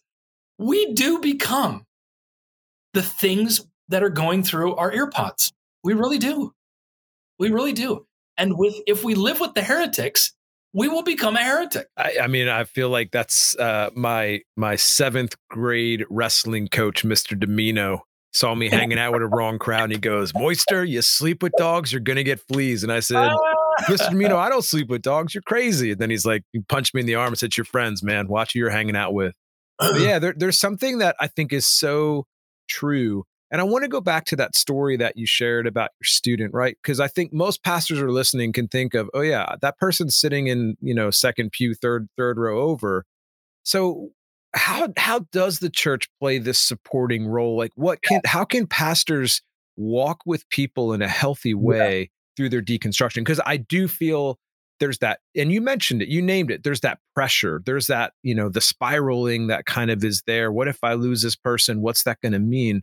We 0.57 0.93
do 0.93 1.19
become 1.19 1.85
the 2.93 3.03
things 3.03 3.61
that 3.89 4.03
are 4.03 4.09
going 4.09 4.43
through 4.43 4.75
our 4.75 4.91
earpods. 4.91 5.51
We 5.83 5.93
really 5.93 6.17
do. 6.17 6.53
We 7.37 7.49
really 7.51 7.73
do. 7.73 8.05
And 8.37 8.57
with 8.57 8.75
if 8.87 9.03
we 9.03 9.15
live 9.15 9.39
with 9.39 9.53
the 9.53 9.63
heretics, 9.63 10.33
we 10.73 10.87
will 10.87 11.03
become 11.03 11.35
a 11.35 11.41
heretic. 11.43 11.87
I, 11.97 12.17
I 12.23 12.27
mean, 12.27 12.47
I 12.47 12.63
feel 12.63 12.89
like 12.89 13.11
that's 13.11 13.57
uh, 13.57 13.89
my 13.95 14.41
my 14.55 14.75
seventh 14.75 15.35
grade 15.49 16.05
wrestling 16.09 16.67
coach, 16.67 17.03
Mr. 17.03 17.39
Domino, 17.39 18.03
saw 18.33 18.53
me 18.55 18.69
hanging 18.71 18.99
out 18.99 19.13
with 19.13 19.21
a 19.21 19.27
wrong 19.27 19.59
crowd, 19.59 19.85
and 19.85 19.93
he 19.93 19.99
goes, 19.99 20.33
"Moister, 20.33 20.83
you 20.83 21.01
sleep 21.01 21.41
with 21.41 21.53
dogs, 21.57 21.91
you're 21.91 22.01
gonna 22.01 22.23
get 22.23 22.39
fleas." 22.39 22.83
And 22.83 22.91
I 22.91 22.99
said, 22.99 23.31
"Mr. 23.81 24.11
Domino, 24.11 24.37
I 24.37 24.49
don't 24.49 24.63
sleep 24.63 24.89
with 24.89 25.01
dogs. 25.01 25.33
You're 25.33 25.41
crazy." 25.43 25.91
And 25.91 25.99
then 25.99 26.09
he's 26.09 26.25
like, 26.25 26.43
he 26.53 26.59
punched 26.59 26.93
me 26.93 27.01
in 27.01 27.07
the 27.07 27.15
arm 27.15 27.29
and 27.29 27.37
said, 27.37 27.57
"Your 27.57 27.65
friends, 27.65 28.03
man. 28.03 28.27
Watch 28.27 28.53
who 28.53 28.59
you're 28.59 28.69
hanging 28.69 28.95
out 28.95 29.13
with." 29.13 29.33
But 29.79 29.95
yeah, 30.01 30.19
there, 30.19 30.33
there's 30.35 30.57
something 30.57 30.99
that 30.99 31.15
I 31.19 31.27
think 31.27 31.53
is 31.53 31.65
so 31.65 32.25
true 32.67 33.23
and 33.51 33.59
I 33.59 33.63
want 33.63 33.83
to 33.83 33.89
go 33.89 34.01
back 34.01 34.25
to 34.25 34.35
that 34.35 34.55
story 34.55 34.95
that 34.97 35.17
you 35.17 35.25
shared 35.25 35.65
about 35.65 35.91
your 35.99 36.05
student, 36.05 36.53
right? 36.53 36.77
Because 36.81 36.99
I 36.99 37.07
think 37.07 37.33
most 37.33 37.63
pastors 37.63 37.99
are 37.99 38.11
listening 38.11 38.53
can 38.53 38.67
think 38.67 38.93
of, 38.93 39.09
oh 39.13 39.21
yeah, 39.21 39.55
that 39.61 39.77
person's 39.77 40.15
sitting 40.15 40.47
in, 40.47 40.77
you 40.81 40.93
know, 40.93 41.09
second 41.09 41.51
pew, 41.51 41.73
third, 41.73 42.07
third 42.15 42.37
row 42.37 42.61
over. 42.61 43.05
So 43.63 44.09
how 44.53 44.89
how 44.97 45.25
does 45.31 45.59
the 45.59 45.69
church 45.69 46.07
play 46.19 46.37
this 46.37 46.59
supporting 46.59 47.27
role? 47.27 47.57
Like 47.57 47.71
what 47.75 48.01
can 48.01 48.21
how 48.25 48.45
can 48.45 48.67
pastors 48.67 49.41
walk 49.77 50.21
with 50.25 50.47
people 50.49 50.93
in 50.93 51.01
a 51.01 51.07
healthy 51.07 51.53
way 51.53 51.99
yeah. 51.99 52.05
through 52.37 52.49
their 52.49 52.61
deconstruction? 52.61 53.21
Because 53.21 53.41
I 53.45 53.57
do 53.57 53.87
feel 53.87 54.37
there's 54.79 54.99
that 54.99 55.19
and 55.35 55.51
you 55.51 55.59
mentioned 55.61 56.01
it 56.01 56.07
you 56.07 56.21
named 56.21 56.49
it 56.49 56.63
there's 56.63 56.79
that 56.79 56.99
pressure 57.13 57.61
there's 57.65 57.87
that 57.87 58.13
you 58.23 58.33
know 58.33 58.47
the 58.47 58.61
spiraling 58.61 59.47
that 59.47 59.65
kind 59.65 59.91
of 59.91 60.03
is 60.03 60.23
there 60.25 60.51
what 60.53 60.67
if 60.67 60.79
i 60.83 60.93
lose 60.93 61.21
this 61.21 61.35
person 61.35 61.81
what's 61.81 62.03
that 62.03 62.19
going 62.21 62.31
to 62.31 62.39
mean 62.39 62.81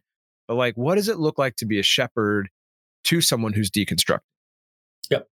but 0.49 0.55
like 0.55 0.75
what 0.77 0.97
does 0.97 1.09
it 1.09 1.19
look 1.19 1.39
like 1.39 1.57
to 1.57 1.67
be 1.67 1.79
a 1.79 1.83
shepherd 1.83 2.49
to 3.05 3.21
someone 3.21 3.53
who's 3.53 3.71
deconstructed 3.71 4.21
yep 5.11 5.29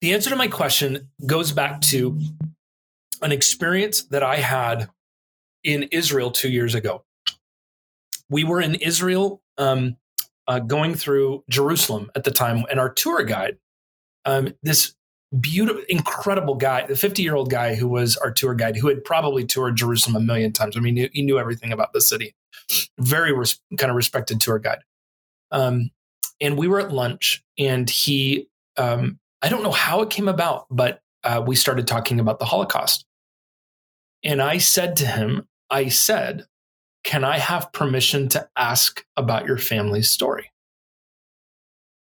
the 0.00 0.12
answer 0.12 0.30
to 0.30 0.36
my 0.36 0.48
question 0.48 1.08
goes 1.26 1.52
back 1.52 1.80
to 1.80 2.18
an 3.22 3.32
experience 3.32 4.02
that 4.04 4.22
i 4.22 4.36
had 4.36 4.88
in 5.64 5.84
israel 5.84 6.30
two 6.30 6.50
years 6.50 6.74
ago 6.74 7.04
we 8.30 8.44
were 8.44 8.60
in 8.60 8.74
israel 8.76 9.42
um, 9.58 9.96
uh, 10.46 10.58
going 10.58 10.94
through 10.94 11.44
jerusalem 11.48 12.10
at 12.14 12.24
the 12.24 12.30
time 12.30 12.64
and 12.70 12.80
our 12.80 12.92
tour 12.92 13.22
guide 13.22 13.58
um, 14.24 14.54
this 14.62 14.94
beautiful, 15.40 15.82
incredible 15.88 16.54
guy, 16.54 16.86
the 16.86 16.96
50 16.96 17.22
year 17.22 17.34
old 17.34 17.50
guy 17.50 17.74
who 17.74 17.88
was 17.88 18.16
our 18.18 18.30
tour 18.30 18.54
guide, 18.54 18.76
who 18.76 18.88
had 18.88 19.04
probably 19.04 19.44
toured 19.44 19.76
Jerusalem 19.76 20.16
a 20.16 20.20
million 20.20 20.52
times. 20.52 20.76
I 20.76 20.80
mean, 20.80 20.96
he, 20.96 21.10
he 21.12 21.22
knew 21.22 21.38
everything 21.38 21.72
about 21.72 21.92
the 21.92 22.00
city. 22.00 22.34
Very 22.98 23.32
res- 23.32 23.60
kind 23.76 23.90
of 23.90 23.96
respected 23.96 24.40
tour 24.40 24.58
guide. 24.58 24.80
Um, 25.50 25.90
and 26.40 26.56
we 26.56 26.68
were 26.68 26.80
at 26.80 26.92
lunch, 26.92 27.42
and 27.58 27.88
he, 27.88 28.48
um, 28.76 29.18
I 29.42 29.48
don't 29.48 29.62
know 29.62 29.72
how 29.72 30.02
it 30.02 30.10
came 30.10 30.28
about, 30.28 30.66
but 30.70 31.00
uh, 31.24 31.42
we 31.44 31.56
started 31.56 31.86
talking 31.86 32.20
about 32.20 32.38
the 32.38 32.44
Holocaust. 32.44 33.04
And 34.22 34.42
I 34.42 34.58
said 34.58 34.96
to 34.96 35.06
him, 35.06 35.46
I 35.70 35.88
said, 35.88 36.46
Can 37.04 37.24
I 37.24 37.38
have 37.38 37.72
permission 37.72 38.28
to 38.30 38.48
ask 38.56 39.04
about 39.16 39.46
your 39.46 39.58
family's 39.58 40.10
story? 40.10 40.50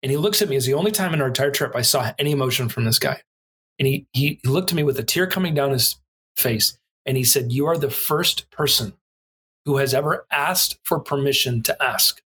And 0.02 0.10
he 0.10 0.16
looks 0.16 0.42
at 0.42 0.48
me 0.48 0.56
as 0.56 0.66
the 0.66 0.74
only 0.74 0.92
time 0.92 1.12
in 1.12 1.20
our 1.20 1.28
entire 1.28 1.50
trip 1.50 1.74
I 1.74 1.82
saw 1.82 2.12
any 2.18 2.30
emotion 2.30 2.68
from 2.68 2.84
this 2.84 2.98
guy. 2.98 3.20
And 3.78 3.86
he, 3.86 4.06
he 4.12 4.40
looked 4.44 4.70
at 4.70 4.76
me 4.76 4.82
with 4.82 4.98
a 4.98 5.02
tear 5.02 5.26
coming 5.26 5.54
down 5.54 5.70
his 5.70 5.96
face. 6.36 6.78
And 7.04 7.16
he 7.16 7.24
said, 7.24 7.52
You 7.52 7.66
are 7.66 7.78
the 7.78 7.90
first 7.90 8.50
person 8.50 8.92
who 9.68 9.76
has 9.76 9.92
ever 9.92 10.26
asked 10.30 10.78
for 10.82 10.98
permission 10.98 11.62
to 11.62 11.82
ask. 11.82 12.22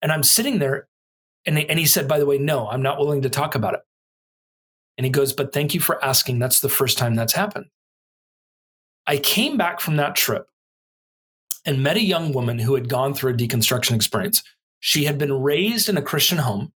And 0.00 0.12
I'm 0.12 0.22
sitting 0.22 0.60
there, 0.60 0.86
and, 1.44 1.58
and 1.58 1.80
he 1.80 1.84
said, 1.84 2.06
By 2.06 2.20
the 2.20 2.26
way, 2.26 2.38
no, 2.38 2.68
I'm 2.68 2.80
not 2.80 3.00
willing 3.00 3.22
to 3.22 3.28
talk 3.28 3.56
about 3.56 3.74
it. 3.74 3.80
And 4.96 5.04
he 5.04 5.10
goes, 5.10 5.32
But 5.32 5.52
thank 5.52 5.74
you 5.74 5.80
for 5.80 6.02
asking. 6.04 6.38
That's 6.38 6.60
the 6.60 6.68
first 6.68 6.96
time 6.96 7.16
that's 7.16 7.32
happened. 7.32 7.66
I 9.08 9.16
came 9.16 9.56
back 9.56 9.80
from 9.80 9.96
that 9.96 10.14
trip 10.14 10.46
and 11.64 11.82
met 11.82 11.96
a 11.96 12.04
young 12.04 12.32
woman 12.32 12.60
who 12.60 12.76
had 12.76 12.88
gone 12.88 13.12
through 13.12 13.32
a 13.32 13.36
deconstruction 13.36 13.96
experience. 13.96 14.44
She 14.78 15.06
had 15.06 15.18
been 15.18 15.32
raised 15.32 15.88
in 15.88 15.96
a 15.96 16.02
Christian 16.02 16.38
home. 16.38 16.72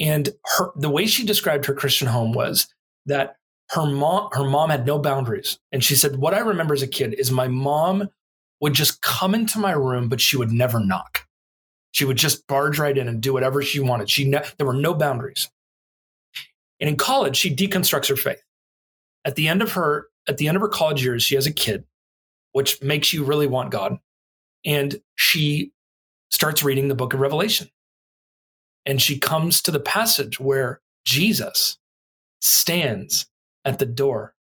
And 0.00 0.30
her, 0.56 0.72
the 0.74 0.90
way 0.90 1.06
she 1.06 1.24
described 1.24 1.66
her 1.66 1.74
Christian 1.74 2.08
home 2.08 2.32
was 2.32 2.66
that 3.06 3.36
her 3.74 3.86
mom, 3.86 4.28
her 4.32 4.44
mom 4.44 4.70
had 4.70 4.86
no 4.86 4.98
boundaries. 4.98 5.58
And 5.72 5.82
she 5.82 5.96
said, 5.96 6.16
What 6.16 6.32
I 6.32 6.38
remember 6.38 6.74
as 6.74 6.82
a 6.82 6.86
kid 6.88 7.14
is 7.14 7.30
my 7.30 7.48
mom 7.48 8.08
would 8.60 8.72
just 8.72 9.02
come 9.02 9.34
into 9.34 9.58
my 9.58 9.72
room, 9.72 10.08
but 10.08 10.20
she 10.20 10.36
would 10.36 10.52
never 10.52 10.78
knock. 10.78 11.26
She 11.90 12.04
would 12.04 12.16
just 12.16 12.46
barge 12.46 12.78
right 12.78 12.96
in 12.96 13.08
and 13.08 13.20
do 13.20 13.32
whatever 13.32 13.62
she 13.62 13.80
wanted. 13.80 14.08
She 14.08 14.28
ne- 14.28 14.44
there 14.58 14.66
were 14.66 14.74
no 14.74 14.94
boundaries. 14.94 15.50
And 16.80 16.88
in 16.88 16.96
college, 16.96 17.36
she 17.36 17.54
deconstructs 17.54 18.08
her 18.08 18.16
faith. 18.16 18.42
At 19.24 19.34
the 19.34 19.48
end 19.48 19.60
of 19.60 19.72
her 19.72 20.06
at 20.28 20.38
the 20.38 20.48
end 20.48 20.56
of 20.56 20.62
her 20.62 20.68
college 20.68 21.04
years, 21.04 21.22
she 21.22 21.34
has 21.34 21.46
a 21.46 21.52
kid, 21.52 21.84
which 22.52 22.80
makes 22.80 23.12
you 23.12 23.24
really 23.24 23.46
want 23.46 23.70
God. 23.70 23.98
And 24.64 25.00
she 25.16 25.72
starts 26.30 26.62
reading 26.62 26.88
the 26.88 26.94
book 26.94 27.12
of 27.12 27.20
Revelation. 27.20 27.68
And 28.86 29.02
she 29.02 29.18
comes 29.18 29.60
to 29.62 29.70
the 29.70 29.80
passage 29.80 30.38
where 30.38 30.80
Jesus 31.04 31.78
stands 32.40 33.26
at 33.64 33.78
the 33.78 33.86
door 33.86 34.34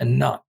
and 0.00 0.18
knocks. 0.18 0.44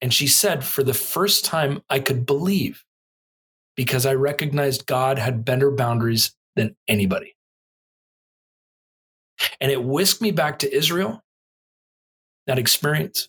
And 0.00 0.14
she 0.14 0.26
said, 0.26 0.64
For 0.64 0.82
the 0.82 0.94
first 0.94 1.44
time, 1.44 1.82
I 1.90 1.98
could 1.98 2.24
believe 2.24 2.84
because 3.76 4.06
I 4.06 4.14
recognized 4.14 4.86
God 4.86 5.18
had 5.18 5.44
better 5.44 5.70
boundaries 5.70 6.34
than 6.56 6.76
anybody. 6.86 7.36
And 9.60 9.70
it 9.70 9.82
whisked 9.82 10.20
me 10.20 10.30
back 10.30 10.60
to 10.60 10.72
Israel, 10.74 11.22
that 12.46 12.58
experience. 12.58 13.28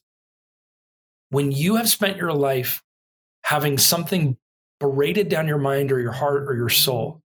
When 1.30 1.52
you 1.52 1.76
have 1.76 1.90
spent 1.90 2.18
your 2.18 2.34
life 2.34 2.84
having 3.44 3.78
something 3.78 4.38
berated 4.80 5.30
down 5.30 5.48
your 5.48 5.58
mind 5.58 5.92
or 5.92 6.00
your 6.00 6.12
heart 6.12 6.44
or 6.48 6.56
your 6.56 6.70
soul. 6.70 7.22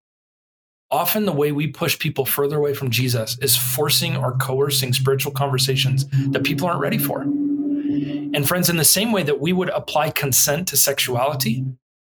Often, 0.94 1.24
the 1.24 1.32
way 1.32 1.50
we 1.50 1.66
push 1.66 1.98
people 1.98 2.24
further 2.24 2.56
away 2.56 2.72
from 2.72 2.88
Jesus 2.88 3.36
is 3.40 3.56
forcing 3.56 4.16
or 4.16 4.36
coercing 4.36 4.92
spiritual 4.92 5.32
conversations 5.32 6.06
that 6.28 6.44
people 6.44 6.68
aren't 6.68 6.78
ready 6.78 6.98
for. 6.98 7.22
And, 7.22 8.46
friends, 8.46 8.70
in 8.70 8.76
the 8.76 8.84
same 8.84 9.10
way 9.10 9.24
that 9.24 9.40
we 9.40 9.52
would 9.52 9.70
apply 9.70 10.10
consent 10.10 10.68
to 10.68 10.76
sexuality, 10.76 11.64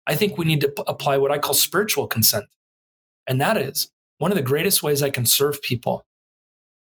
I 0.06 0.14
think 0.14 0.36
we 0.36 0.44
need 0.44 0.60
to 0.60 0.68
p- 0.68 0.82
apply 0.86 1.16
what 1.16 1.32
I 1.32 1.38
call 1.38 1.54
spiritual 1.54 2.06
consent. 2.06 2.44
And 3.26 3.40
that 3.40 3.56
is 3.56 3.90
one 4.18 4.30
of 4.30 4.36
the 4.36 4.42
greatest 4.42 4.82
ways 4.82 5.02
I 5.02 5.08
can 5.08 5.24
serve 5.24 5.62
people 5.62 6.04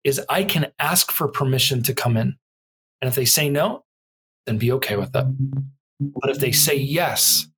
is 0.03 0.19
I 0.31 0.45
can 0.45 0.73
ask 0.79 1.13
for 1.13 1.29
permission 1.29 1.83
to 1.83 1.93
come 1.93 2.17
in. 2.17 2.39
And 3.03 3.09
if 3.11 3.15
they 3.17 3.27
say 3.27 3.51
no, 3.51 3.85
then 4.47 4.57
be 4.57 4.73
okay 4.73 4.97
with 4.97 5.15
it. 5.15 5.27
But 6.01 6.31
if 6.31 6.39
they 6.39 6.53
say 6.53 6.75
yes, 6.75 7.49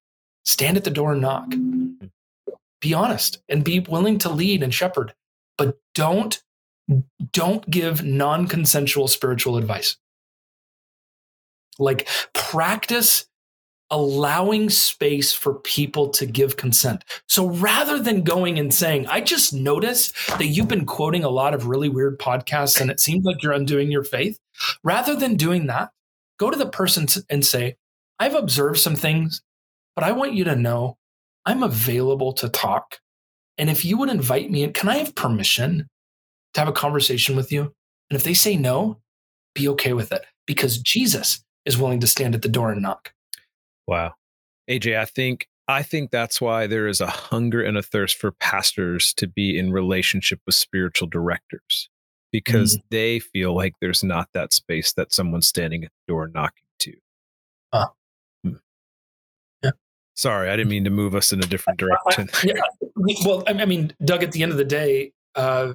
stand 0.44 0.76
at 0.76 0.82
the 0.82 0.90
door 0.90 1.12
and 1.12 1.20
knock. 1.20 1.54
Be 2.84 2.92
honest 2.92 3.38
and 3.48 3.64
be 3.64 3.80
willing 3.80 4.18
to 4.18 4.28
lead 4.28 4.62
and 4.62 4.74
shepherd, 4.74 5.14
but 5.56 5.78
don't 5.94 6.42
don't 7.32 7.70
give 7.70 8.04
non-consensual 8.04 9.08
spiritual 9.08 9.56
advice. 9.56 9.96
Like 11.78 12.06
practice 12.34 13.24
allowing 13.90 14.68
space 14.68 15.32
for 15.32 15.54
people 15.54 16.10
to 16.10 16.26
give 16.26 16.58
consent. 16.58 17.06
So 17.26 17.48
rather 17.48 17.98
than 17.98 18.20
going 18.22 18.58
and 18.58 18.74
saying, 18.74 19.06
I 19.06 19.22
just 19.22 19.54
noticed 19.54 20.14
that 20.36 20.48
you've 20.48 20.68
been 20.68 20.84
quoting 20.84 21.24
a 21.24 21.30
lot 21.30 21.54
of 21.54 21.66
really 21.66 21.88
weird 21.88 22.18
podcasts 22.18 22.82
and 22.82 22.90
it 22.90 23.00
seems 23.00 23.24
like 23.24 23.42
you're 23.42 23.52
undoing 23.52 23.90
your 23.90 24.04
faith, 24.04 24.38
rather 24.82 25.16
than 25.16 25.36
doing 25.36 25.68
that, 25.68 25.88
go 26.38 26.50
to 26.50 26.58
the 26.58 26.68
person 26.68 27.06
and 27.30 27.46
say, 27.46 27.78
I've 28.18 28.34
observed 28.34 28.78
some 28.78 28.94
things 28.94 29.40
but 29.94 30.04
I 30.04 30.12
want 30.12 30.34
you 30.34 30.44
to 30.44 30.56
know 30.56 30.98
I'm 31.46 31.62
available 31.62 32.32
to 32.34 32.48
talk. 32.48 32.98
And 33.58 33.70
if 33.70 33.84
you 33.84 33.96
would 33.98 34.08
invite 34.08 34.50
me 34.50 34.62
in, 34.62 34.72
can 34.72 34.88
I 34.88 34.98
have 34.98 35.14
permission 35.14 35.88
to 36.54 36.60
have 36.60 36.68
a 36.68 36.72
conversation 36.72 37.36
with 37.36 37.52
you? 37.52 37.72
And 38.10 38.16
if 38.16 38.24
they 38.24 38.34
say 38.34 38.56
no, 38.56 39.00
be 39.54 39.68
okay 39.68 39.92
with 39.92 40.12
it 40.12 40.24
because 40.46 40.78
Jesus 40.78 41.44
is 41.64 41.78
willing 41.78 42.00
to 42.00 42.06
stand 42.06 42.34
at 42.34 42.42
the 42.42 42.48
door 42.48 42.70
and 42.70 42.82
knock. 42.82 43.12
Wow. 43.86 44.14
AJ, 44.68 44.98
I 44.98 45.04
think 45.04 45.48
I 45.66 45.82
think 45.82 46.10
that's 46.10 46.40
why 46.40 46.66
there 46.66 46.86
is 46.86 47.00
a 47.00 47.06
hunger 47.06 47.62
and 47.62 47.78
a 47.78 47.82
thirst 47.82 48.16
for 48.16 48.32
pastors 48.32 49.14
to 49.14 49.26
be 49.26 49.58
in 49.58 49.72
relationship 49.72 50.40
with 50.44 50.54
spiritual 50.54 51.08
directors 51.08 51.88
because 52.30 52.76
mm. 52.76 52.82
they 52.90 53.18
feel 53.18 53.54
like 53.54 53.74
there's 53.80 54.04
not 54.04 54.28
that 54.34 54.52
space 54.52 54.92
that 54.94 55.14
someone's 55.14 55.46
standing 55.46 55.84
at 55.84 55.90
the 55.90 56.12
door 56.12 56.30
knocking 56.34 56.66
to. 56.80 56.94
Sorry, 60.14 60.48
I 60.48 60.56
didn't 60.56 60.70
mean 60.70 60.84
to 60.84 60.90
move 60.90 61.14
us 61.14 61.32
in 61.32 61.40
a 61.40 61.46
different 61.46 61.78
direction. 61.80 62.28
yeah, 62.44 62.54
well, 63.24 63.42
I 63.46 63.64
mean, 63.64 63.92
Doug, 64.04 64.22
at 64.22 64.32
the 64.32 64.42
end 64.42 64.52
of 64.52 64.58
the 64.58 64.64
day, 64.64 65.12
uh, 65.34 65.74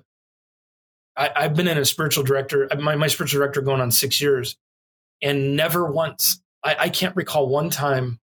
I, 1.16 1.44
have 1.44 1.56
been 1.56 1.68
in 1.68 1.78
a 1.78 1.86
spiritual 1.86 2.24
director, 2.24 2.70
my, 2.80 2.96
my 2.96 3.08
spiritual 3.08 3.40
director 3.40 3.62
going 3.62 3.82
on 3.82 3.92
six 3.92 4.22
years, 4.22 4.56
and 5.22 5.58
never 5.58 5.92
once, 5.92 6.42
I, 6.64 6.76
I 6.80 6.90
can't 6.90 7.16
recall 7.16 7.50
one 7.50 7.70
time 7.70 8.20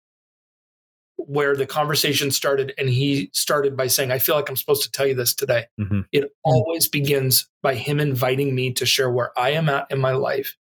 where 1.27 1.55
the 1.55 1.65
conversation 1.65 2.31
started 2.31 2.73
and 2.77 2.89
he 2.89 3.29
started 3.33 3.77
by 3.77 3.87
saying, 3.87 4.11
I 4.11 4.19
feel 4.19 4.35
like 4.35 4.49
I'm 4.49 4.55
supposed 4.55 4.83
to 4.83 4.91
tell 4.91 5.05
you 5.05 5.13
this 5.13 5.33
today. 5.33 5.65
Mm-hmm. 5.79 6.01
It 6.11 6.31
always 6.43 6.87
begins 6.87 7.47
by 7.61 7.75
him 7.75 7.99
inviting 7.99 8.55
me 8.55 8.73
to 8.73 8.85
share 8.85 9.09
where 9.09 9.37
I 9.39 9.51
am 9.51 9.69
at 9.69 9.87
in 9.89 9.99
my 9.99 10.13
life. 10.13 10.57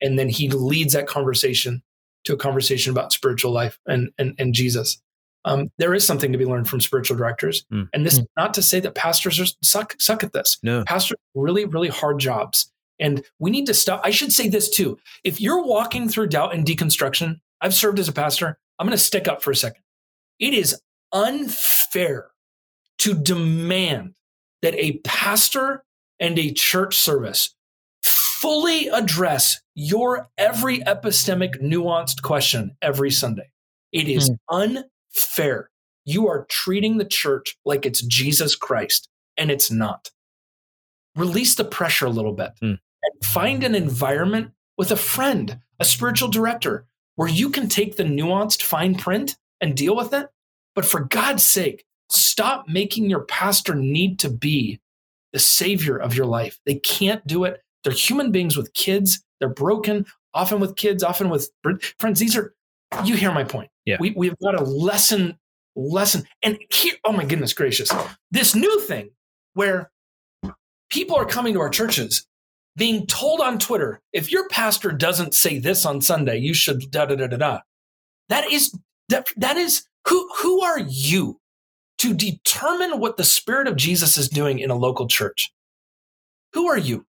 And 0.00 0.18
then 0.18 0.28
he 0.28 0.50
leads 0.50 0.92
that 0.92 1.06
conversation 1.06 1.82
to 2.26 2.34
a 2.34 2.36
conversation 2.36 2.90
about 2.90 3.12
spiritual 3.12 3.52
life 3.52 3.78
and 3.86 4.10
and, 4.18 4.34
and 4.38 4.54
Jesus. 4.54 5.00
Um, 5.44 5.70
there 5.78 5.94
is 5.94 6.04
something 6.04 6.32
to 6.32 6.38
be 6.38 6.44
learned 6.44 6.68
from 6.68 6.80
spiritual 6.80 7.16
directors, 7.16 7.64
mm. 7.72 7.88
and 7.92 8.04
this 8.04 8.18
mm. 8.18 8.26
not 8.36 8.52
to 8.54 8.62
say 8.62 8.80
that 8.80 8.94
pastors 8.94 9.40
are 9.40 9.46
suck 9.62 9.94
suck 9.98 10.22
at 10.24 10.32
this. 10.32 10.58
No, 10.62 10.84
pastors 10.84 11.16
really 11.34 11.64
really 11.64 11.88
hard 11.88 12.18
jobs, 12.18 12.70
and 12.98 13.24
we 13.38 13.50
need 13.50 13.66
to 13.66 13.74
stop. 13.74 14.00
I 14.04 14.10
should 14.10 14.32
say 14.32 14.48
this 14.48 14.68
too: 14.68 14.98
if 15.24 15.40
you're 15.40 15.64
walking 15.64 16.08
through 16.08 16.28
doubt 16.28 16.54
and 16.54 16.66
deconstruction, 16.66 17.40
I've 17.60 17.74
served 17.74 17.98
as 17.98 18.08
a 18.08 18.12
pastor. 18.12 18.58
I'm 18.78 18.86
going 18.86 18.96
to 18.96 19.02
stick 19.02 19.26
up 19.26 19.42
for 19.42 19.50
a 19.50 19.56
second. 19.56 19.82
It 20.38 20.52
is 20.52 20.78
unfair 21.12 22.26
to 22.98 23.14
demand 23.14 24.14
that 24.62 24.74
a 24.74 24.98
pastor 25.04 25.84
and 26.18 26.38
a 26.38 26.52
church 26.52 26.96
service 26.96 27.54
fully 28.46 28.86
address 28.86 29.60
your 29.74 30.28
every 30.38 30.78
epistemic 30.78 31.60
nuanced 31.60 32.22
question 32.22 32.76
every 32.80 33.10
Sunday. 33.10 33.50
It 33.90 34.06
is 34.06 34.30
mm. 34.30 34.84
unfair. 35.12 35.68
You 36.04 36.28
are 36.28 36.46
treating 36.48 36.98
the 36.98 37.04
church 37.04 37.56
like 37.64 37.84
it's 37.84 38.02
Jesus 38.02 38.54
Christ, 38.54 39.08
and 39.36 39.50
it's 39.50 39.68
not. 39.72 40.10
release 41.16 41.56
the 41.56 41.64
pressure 41.64 42.06
a 42.06 42.10
little 42.10 42.34
bit 42.34 42.52
Hmm. 42.60 42.74
and 43.02 43.24
find 43.24 43.64
an 43.64 43.74
environment 43.74 44.52
with 44.78 44.92
a 44.92 44.96
friend, 44.96 45.58
a 45.80 45.84
spiritual 45.84 46.28
director, 46.28 46.86
where 47.16 47.28
you 47.28 47.50
can 47.50 47.68
take 47.68 47.96
the 47.96 48.04
nuanced 48.04 48.62
fine 48.62 48.94
print 48.94 49.36
and 49.60 49.76
deal 49.76 49.96
with 49.96 50.12
it. 50.12 50.28
But 50.76 50.84
for 50.84 51.00
God's 51.00 51.42
sake, 51.42 51.84
stop 52.10 52.68
making 52.68 53.10
your 53.10 53.24
pastor 53.24 53.74
need 53.74 54.20
to 54.20 54.28
be 54.30 54.78
the 55.32 55.40
savior 55.40 55.96
of 55.96 56.14
your 56.14 56.26
life. 56.26 56.60
They 56.64 56.76
can't 56.76 57.26
do 57.26 57.42
it. 57.44 57.62
They're 57.86 57.94
human 57.94 58.32
beings 58.32 58.56
with 58.56 58.74
kids. 58.74 59.22
They're 59.38 59.48
broken, 59.48 60.06
often 60.34 60.58
with 60.58 60.74
kids, 60.74 61.04
often 61.04 61.30
with 61.30 61.48
friends. 62.00 62.18
These 62.18 62.36
are, 62.36 62.52
you 63.04 63.14
hear 63.14 63.30
my 63.30 63.44
point. 63.44 63.70
Yeah. 63.84 63.98
We, 64.00 64.10
we've 64.10 64.36
got 64.42 64.58
a 64.58 64.64
lesson, 64.64 65.38
lesson. 65.76 66.24
And 66.42 66.58
here, 66.68 66.94
oh 67.04 67.12
my 67.12 67.24
goodness 67.24 67.52
gracious, 67.52 67.92
this 68.32 68.56
new 68.56 68.80
thing 68.80 69.10
where 69.54 69.92
people 70.90 71.14
are 71.14 71.24
coming 71.24 71.54
to 71.54 71.60
our 71.60 71.68
churches 71.68 72.26
being 72.74 73.06
told 73.06 73.40
on 73.40 73.56
Twitter, 73.56 74.00
if 74.12 74.32
your 74.32 74.48
pastor 74.48 74.90
doesn't 74.90 75.34
say 75.34 75.60
this 75.60 75.86
on 75.86 76.00
Sunday, 76.00 76.38
you 76.38 76.54
should 76.54 76.90
da 76.90 77.06
da 77.06 77.14
da 77.14 77.28
da 77.28 77.36
da. 77.36 77.60
That 78.28 78.50
is 78.50 78.76
that 79.10 79.28
that 79.36 79.56
is 79.56 79.84
who 80.08 80.28
who 80.38 80.60
are 80.62 80.80
you 80.80 81.40
to 81.98 82.14
determine 82.14 82.98
what 82.98 83.16
the 83.16 83.22
spirit 83.22 83.68
of 83.68 83.76
Jesus 83.76 84.18
is 84.18 84.28
doing 84.28 84.58
in 84.58 84.70
a 84.70 84.74
local 84.74 85.06
church? 85.06 85.52
Who 86.52 86.66
are 86.66 86.76
you? 86.76 87.06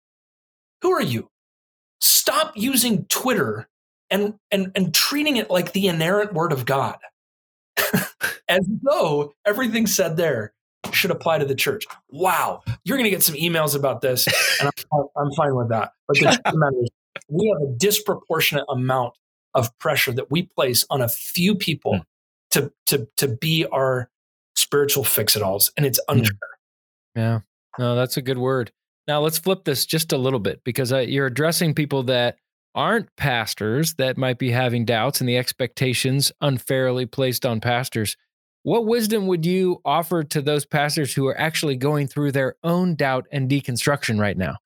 Who 0.83 0.93
are 0.93 1.03
you? 1.03 1.31
Stop 2.01 2.53
using 2.57 3.07
Twitter 3.07 3.69
and 4.11 4.35
and 4.51 4.73
and 4.75 4.95
treating 4.95 5.37
it 5.37 5.51
like 5.51 5.73
the 5.73 5.89
inerrant 5.89 6.33
word 6.33 6.53
of 6.53 6.65
God. 6.65 6.97
As 8.49 8.67
though 8.83 9.33
everything 9.45 9.87
said 9.87 10.17
there 10.17 10.53
should 10.93 11.11
apply 11.11 11.39
to 11.39 11.45
the 11.45 11.55
church. 11.55 11.87
Wow, 12.11 12.63
you're 12.85 12.97
going 12.97 13.05
to 13.05 13.11
get 13.11 13.23
some 13.23 13.35
emails 13.35 13.75
about 13.75 14.01
this, 14.01 14.27
and 14.61 14.71
I'm, 14.93 15.05
I'm 15.17 15.33
fine 15.33 15.55
with 15.55 15.69
that. 15.71 15.93
But 16.07 16.19
the 16.19 16.41
the 16.51 16.59
matter 16.59 16.77
is, 16.83 16.91
we 17.29 17.49
have 17.49 17.69
a 17.69 17.73
disproportionate 17.77 18.65
amount 18.69 19.15
of 19.55 19.77
pressure 19.79 20.13
that 20.13 20.31
we 20.31 20.43
place 20.43 20.85
on 20.91 21.01
a 21.01 21.09
few 21.09 21.55
people 21.55 21.97
hmm. 21.97 22.03
to 22.51 22.73
to 22.87 23.09
to 23.17 23.29
be 23.29 23.67
our 23.67 24.11
spiritual 24.55 25.05
fix-it-alls, 25.05 25.73
and 25.77 25.87
it's 25.87 26.01
hmm. 26.09 26.19
unfair. 26.19 26.39
Yeah, 27.15 27.41
no, 27.79 27.97
that's 27.97 28.17
a 28.17 28.23
good 28.23 28.39
word. 28.39 28.73
Now 29.09 29.21
let's 29.21 29.39
flip 29.39 29.65
this 29.65 29.87
just 29.87 30.13
a 30.13 30.19
little 30.19 30.41
bit 30.41 30.61
because 30.65 30.93
uh, 30.93 30.99
you're 30.99 31.27
addressing 31.27 31.75
people 31.75 32.03
that 32.05 32.37
aren't 32.75 33.09
pastors 33.17 33.95
that 33.95 34.19
might 34.19 34.39
be 34.39 34.51
having 34.51 34.85
doubts 34.85 35.21
and 35.21 35.29
the 35.29 35.37
expectations 35.39 36.31
unfairly 36.41 37.07
placed 37.07 37.47
on 37.47 37.61
pastors. 37.61 38.17
What 38.65 38.85
wisdom 38.87 39.29
would 39.29 39.47
you 39.47 39.81
offer 39.85 40.25
to 40.25 40.43
those 40.43 40.67
pastors 40.67 41.15
who 41.15 41.27
are 41.29 41.39
actually 41.39 41.77
going 41.77 42.09
through 42.09 42.33
their 42.33 42.57
own 42.65 42.97
doubt 42.97 43.27
and 43.31 43.49
deconstruction 43.49 44.19
right 44.21 44.37
now? 44.37 44.57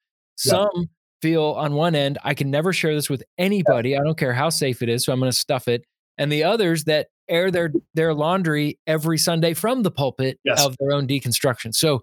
Yeah. 0.44 0.52
Some 0.52 0.88
feel 1.20 1.44
on 1.44 1.74
one 1.74 1.94
end, 1.94 2.18
I 2.24 2.32
can 2.32 2.50
never 2.50 2.72
share 2.72 2.94
this 2.94 3.10
with 3.10 3.22
anybody. 3.36 3.94
I 3.96 4.02
don't 4.02 4.16
care 4.16 4.32
how 4.32 4.48
safe 4.48 4.80
it 4.80 4.88
is, 4.88 5.04
so 5.04 5.12
I'm 5.12 5.20
going 5.20 5.30
to 5.30 5.36
stuff 5.36 5.68
it. 5.68 5.84
And 6.16 6.32
the 6.32 6.44
others 6.44 6.84
that 6.84 7.08
air 7.28 7.50
their 7.50 7.70
their 7.94 8.14
laundry 8.14 8.78
every 8.86 9.18
Sunday 9.18 9.52
from 9.54 9.82
the 9.82 9.90
pulpit 9.90 10.38
Yes. 10.44 10.64
of 10.64 10.76
their 10.80 10.92
own 10.92 11.06
deconstruction. 11.06 11.74
So, 11.74 12.02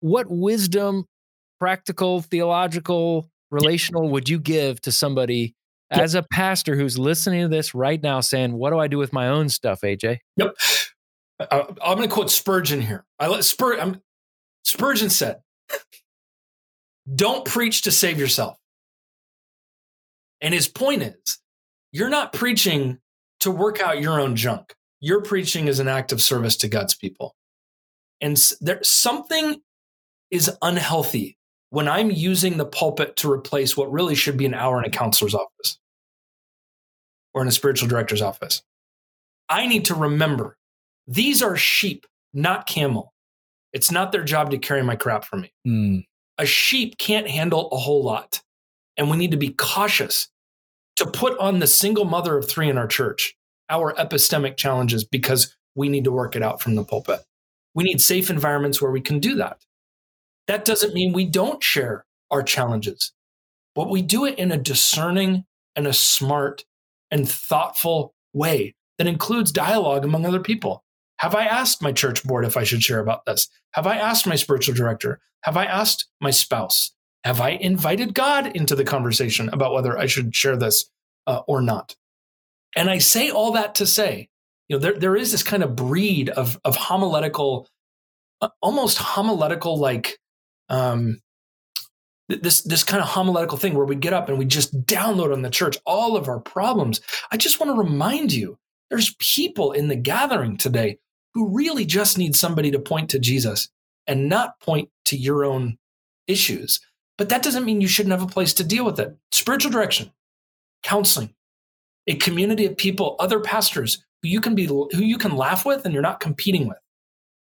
what 0.00 0.26
wisdom, 0.30 1.04
practical, 1.62 2.20
theological, 2.22 3.30
relational, 3.52 4.08
would 4.08 4.28
you 4.28 4.40
give 4.40 4.80
to 4.80 4.90
somebody 4.90 5.54
Yeah. 5.92 6.00
as 6.00 6.16
a 6.16 6.24
pastor 6.24 6.74
who's 6.74 6.98
listening 6.98 7.42
to 7.42 7.48
this 7.48 7.72
right 7.72 8.02
now, 8.02 8.18
saying, 8.18 8.54
"What 8.54 8.70
do 8.70 8.80
I 8.80 8.88
do 8.88 8.98
with 8.98 9.12
my 9.12 9.28
own 9.28 9.48
stuff?" 9.48 9.82
AJ. 9.82 10.18
Yep. 10.38 10.56
I, 11.38 11.60
I'm 11.60 11.96
going 11.96 12.08
to 12.08 12.12
quote 12.12 12.32
Spurgeon 12.32 12.80
here. 12.80 13.04
I 13.20 13.28
let 13.28 13.44
Spur, 13.44 13.78
I'm, 13.78 14.02
Spurgeon 14.64 15.08
said, 15.08 15.40
"Don't 17.14 17.44
preach 17.44 17.82
to 17.82 17.92
save 17.92 18.18
yourself." 18.18 18.58
And 20.40 20.52
his 20.52 20.66
point 20.66 21.02
is, 21.04 21.38
you're 21.92 22.08
not 22.10 22.32
preaching 22.32 22.98
to 23.38 23.52
work 23.52 23.80
out 23.80 24.00
your 24.00 24.18
own 24.20 24.34
junk. 24.34 24.74
You're 24.98 25.22
preaching 25.22 25.68
is 25.68 25.78
an 25.78 25.86
act 25.86 26.10
of 26.10 26.20
service 26.20 26.56
to 26.56 26.68
God's 26.68 26.96
people. 26.96 27.36
And 28.20 28.36
there 28.60 28.82
something 28.82 29.62
is 30.32 30.50
unhealthy 30.60 31.36
when 31.72 31.88
I'm 31.88 32.10
using 32.10 32.58
the 32.58 32.66
pulpit 32.66 33.16
to 33.16 33.32
replace 33.32 33.78
what 33.78 33.90
really 33.90 34.14
should 34.14 34.36
be 34.36 34.44
an 34.44 34.52
hour 34.52 34.78
in 34.78 34.84
a 34.84 34.90
counselor's 34.90 35.34
office 35.34 35.78
or 37.32 37.40
in 37.40 37.48
a 37.48 37.52
spiritual 37.52 37.88
director's 37.88 38.20
office. 38.20 38.62
I 39.48 39.66
need 39.66 39.86
to 39.86 39.94
remember 39.94 40.58
these 41.06 41.40
are 41.40 41.56
sheep, 41.56 42.06
not 42.34 42.66
camel. 42.66 43.14
It's 43.72 43.90
not 43.90 44.12
their 44.12 44.22
job 44.22 44.50
to 44.50 44.58
carry 44.58 44.82
my 44.82 44.96
crap 44.96 45.24
for 45.24 45.36
me. 45.36 45.50
Hmm. 45.64 46.00
A 46.36 46.44
sheep 46.44 46.98
can't 46.98 47.26
handle 47.26 47.70
a 47.70 47.78
whole 47.78 48.04
lot. 48.04 48.42
And 48.98 49.10
we 49.10 49.16
need 49.16 49.30
to 49.30 49.38
be 49.38 49.48
cautious 49.48 50.28
to 50.96 51.06
put 51.06 51.38
on 51.38 51.58
the 51.58 51.66
single 51.66 52.04
mother 52.04 52.36
of 52.36 52.46
three 52.46 52.68
in 52.68 52.76
our 52.76 52.86
church 52.86 53.34
our 53.70 53.94
epistemic 53.94 54.58
challenges 54.58 55.04
because 55.06 55.56
we 55.74 55.88
need 55.88 56.04
to 56.04 56.12
work 56.12 56.36
it 56.36 56.42
out 56.42 56.60
from 56.60 56.74
the 56.74 56.84
pulpit. 56.84 57.20
We 57.74 57.84
need 57.84 58.02
safe 58.02 58.28
environments 58.28 58.82
where 58.82 58.90
we 58.90 59.00
can 59.00 59.20
do 59.20 59.36
that. 59.36 59.56
That 60.46 60.64
doesn't 60.64 60.94
mean 60.94 61.12
we 61.12 61.26
don't 61.26 61.62
share 61.62 62.04
our 62.30 62.42
challenges, 62.42 63.12
but 63.74 63.90
we 63.90 64.02
do 64.02 64.24
it 64.24 64.38
in 64.38 64.52
a 64.52 64.56
discerning 64.56 65.44
and 65.76 65.86
a 65.86 65.92
smart 65.92 66.64
and 67.10 67.28
thoughtful 67.28 68.14
way 68.32 68.74
that 68.98 69.06
includes 69.06 69.52
dialogue 69.52 70.04
among 70.04 70.26
other 70.26 70.40
people. 70.40 70.84
Have 71.18 71.34
I 71.34 71.44
asked 71.44 71.82
my 71.82 71.92
church 71.92 72.24
board 72.24 72.44
if 72.44 72.56
I 72.56 72.64
should 72.64 72.82
share 72.82 72.98
about 72.98 73.24
this? 73.26 73.48
Have 73.74 73.86
I 73.86 73.96
asked 73.96 74.26
my 74.26 74.34
spiritual 74.34 74.74
director? 74.74 75.20
Have 75.42 75.56
I 75.56 75.64
asked 75.64 76.06
my 76.20 76.30
spouse? 76.30 76.92
Have 77.24 77.40
I 77.40 77.50
invited 77.50 78.14
God 78.14 78.48
into 78.56 78.74
the 78.74 78.84
conversation 78.84 79.48
about 79.50 79.72
whether 79.72 79.96
I 79.96 80.06
should 80.06 80.34
share 80.34 80.56
this 80.56 80.90
uh, 81.26 81.42
or 81.46 81.62
not? 81.62 81.94
And 82.74 82.90
I 82.90 82.98
say 82.98 83.30
all 83.30 83.52
that 83.52 83.76
to 83.76 83.86
say, 83.86 84.28
you 84.68 84.76
know, 84.76 84.80
there, 84.80 84.98
there 84.98 85.16
is 85.16 85.30
this 85.30 85.42
kind 85.42 85.62
of 85.62 85.76
breed 85.76 86.30
of, 86.30 86.58
of 86.64 86.74
homiletical, 86.74 87.68
uh, 88.40 88.48
almost 88.60 88.98
homiletical 88.98 89.78
like 89.78 90.18
um, 90.68 91.20
this 92.28 92.62
this 92.62 92.84
kind 92.84 93.02
of 93.02 93.08
homiletical 93.08 93.58
thing 93.58 93.74
where 93.74 93.86
we 93.86 93.96
get 93.96 94.12
up 94.12 94.28
and 94.28 94.38
we 94.38 94.44
just 94.44 94.78
download 94.86 95.32
on 95.32 95.42
the 95.42 95.50
church 95.50 95.76
all 95.84 96.16
of 96.16 96.28
our 96.28 96.40
problems. 96.40 97.00
I 97.30 97.36
just 97.36 97.60
want 97.60 97.70
to 97.70 97.78
remind 97.78 98.32
you, 98.32 98.58
there's 98.90 99.14
people 99.18 99.72
in 99.72 99.88
the 99.88 99.96
gathering 99.96 100.56
today 100.56 100.98
who 101.34 101.48
really 101.48 101.84
just 101.84 102.18
need 102.18 102.36
somebody 102.36 102.70
to 102.70 102.78
point 102.78 103.10
to 103.10 103.18
Jesus 103.18 103.68
and 104.06 104.28
not 104.28 104.60
point 104.60 104.88
to 105.06 105.16
your 105.16 105.44
own 105.44 105.78
issues. 106.26 106.80
But 107.18 107.28
that 107.28 107.42
doesn't 107.42 107.64
mean 107.64 107.80
you 107.80 107.88
shouldn't 107.88 108.12
have 108.12 108.22
a 108.22 108.32
place 108.32 108.54
to 108.54 108.64
deal 108.64 108.84
with 108.84 108.98
it. 108.98 109.16
Spiritual 109.30 109.70
direction, 109.70 110.10
counseling, 110.82 111.34
a 112.06 112.14
community 112.16 112.66
of 112.66 112.76
people, 112.76 113.16
other 113.18 113.40
pastors 113.40 114.04
who 114.22 114.28
you 114.28 114.40
can 114.40 114.54
be 114.54 114.66
who 114.66 114.88
you 114.92 115.18
can 115.18 115.36
laugh 115.36 115.64
with 115.64 115.84
and 115.84 115.92
you're 115.92 116.02
not 116.02 116.20
competing 116.20 116.68
with. 116.68 116.78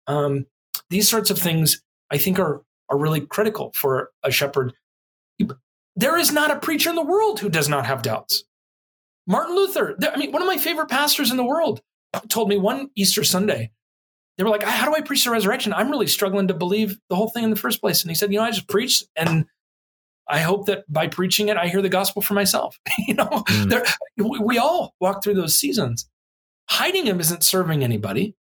Um, 0.07 0.45
these 0.89 1.07
sorts 1.07 1.30
of 1.30 1.38
things 1.38 1.82
I 2.09 2.18
think 2.18 2.39
are 2.39 2.64
are 2.91 2.97
really 2.97 3.21
critical 3.21 3.71
for 3.75 4.11
a 4.23 4.29
shepherd. 4.31 4.73
There 5.95 6.17
is 6.17 6.31
not 6.31 6.51
a 6.51 6.59
preacher 6.59 6.89
in 6.89 6.95
the 6.95 7.01
world 7.03 7.39
who 7.39 7.49
does 7.49 7.67
not 7.67 7.85
have 7.85 8.01
doubts. 8.01 8.43
Martin 9.27 9.55
Luther, 9.55 9.97
I 10.01 10.17
mean, 10.17 10.31
one 10.31 10.41
of 10.41 10.47
my 10.47 10.57
favorite 10.57 10.89
pastors 10.89 11.31
in 11.31 11.37
the 11.37 11.43
world, 11.43 11.81
told 12.29 12.49
me 12.49 12.57
one 12.57 12.89
Easter 12.95 13.23
Sunday, 13.23 13.71
they 14.37 14.43
were 14.43 14.49
like, 14.49 14.63
How 14.63 14.87
do 14.89 14.95
I 14.95 15.01
preach 15.01 15.23
the 15.23 15.31
resurrection? 15.31 15.73
I'm 15.73 15.89
really 15.89 16.07
struggling 16.07 16.47
to 16.47 16.53
believe 16.53 16.97
the 17.09 17.15
whole 17.15 17.29
thing 17.29 17.43
in 17.43 17.49
the 17.49 17.55
first 17.55 17.81
place. 17.81 18.01
And 18.01 18.11
he 18.11 18.15
said, 18.15 18.31
You 18.31 18.39
know, 18.39 18.45
I 18.45 18.51
just 18.51 18.67
preached 18.67 19.05
and 19.15 19.45
I 20.27 20.39
hope 20.39 20.65
that 20.67 20.83
by 20.91 21.07
preaching 21.07 21.49
it, 21.49 21.57
I 21.57 21.67
hear 21.67 21.81
the 21.81 21.89
gospel 21.89 22.21
for 22.21 22.33
myself. 22.33 22.77
you 23.07 23.13
know, 23.13 23.25
Mm. 23.47 23.69
there, 23.69 23.83
we, 24.17 24.39
we 24.39 24.57
all 24.57 24.93
walk 24.99 25.23
through 25.23 25.35
those 25.35 25.57
seasons. 25.57 26.07
Hiding 26.69 27.05
them 27.05 27.19
isn't 27.19 27.43
serving 27.43 27.83
anybody. 27.83 28.35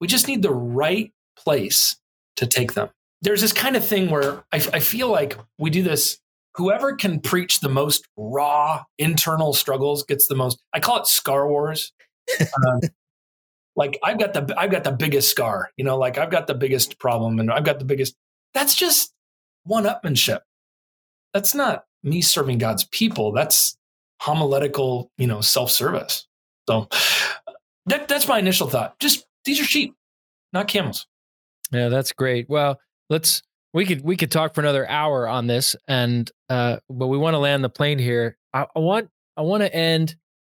We 0.00 0.06
just 0.06 0.26
need 0.26 0.42
the 0.42 0.52
right 0.52 1.12
place 1.36 1.96
to 2.36 2.46
take 2.46 2.72
them. 2.72 2.88
There's 3.24 3.40
this 3.40 3.52
kind 3.52 3.74
of 3.74 3.86
thing 3.86 4.10
where 4.10 4.44
I, 4.52 4.56
I 4.72 4.80
feel 4.80 5.08
like 5.08 5.38
we 5.58 5.70
do 5.70 5.82
this. 5.82 6.18
Whoever 6.56 6.94
can 6.94 7.18
preach 7.18 7.60
the 7.60 7.68
most 7.68 8.06
raw 8.16 8.84
internal 8.98 9.52
struggles 9.54 10.04
gets 10.04 10.28
the 10.28 10.36
most. 10.36 10.62
I 10.72 10.78
call 10.78 11.00
it 11.00 11.06
scar 11.06 11.48
wars. 11.48 11.92
Um, 12.40 12.80
like 13.76 13.98
I've 14.04 14.18
got 14.18 14.34
the 14.34 14.54
I've 14.56 14.70
got 14.70 14.84
the 14.84 14.92
biggest 14.92 15.30
scar. 15.30 15.70
You 15.76 15.84
know, 15.84 15.98
like 15.98 16.18
I've 16.18 16.30
got 16.30 16.46
the 16.46 16.54
biggest 16.54 16.98
problem, 17.00 17.40
and 17.40 17.50
I've 17.50 17.64
got 17.64 17.78
the 17.78 17.84
biggest. 17.84 18.14
That's 18.52 18.74
just 18.74 19.12
one-upmanship. 19.64 20.40
That's 21.32 21.54
not 21.54 21.84
me 22.04 22.22
serving 22.22 22.58
God's 22.58 22.84
people. 22.84 23.32
That's 23.32 23.76
homiletical, 24.20 25.10
you 25.18 25.26
know, 25.26 25.40
self-service. 25.40 26.28
So 26.68 26.88
that, 27.86 28.08
that's 28.08 28.28
my 28.28 28.38
initial 28.38 28.68
thought. 28.68 28.98
Just 29.00 29.26
these 29.44 29.60
are 29.60 29.64
sheep, 29.64 29.94
not 30.52 30.68
camels. 30.68 31.06
Yeah, 31.72 31.88
that's 31.88 32.12
great. 32.12 32.48
Well, 32.48 32.78
let's 33.10 33.42
we 33.72 33.84
could 33.84 34.02
we 34.02 34.16
could 34.16 34.30
talk 34.30 34.54
for 34.54 34.60
another 34.60 34.88
hour 34.88 35.26
on 35.28 35.46
this, 35.46 35.74
and 35.88 36.30
uh, 36.48 36.76
but 36.88 37.08
we 37.08 37.18
want 37.18 37.34
to 37.34 37.38
land 37.38 37.64
the 37.64 37.68
plane 37.68 37.98
here. 37.98 38.36
I, 38.52 38.66
I 38.74 38.78
want 38.78 39.08
I 39.36 39.42
want 39.42 39.62
to 39.62 39.74
end. 39.74 40.16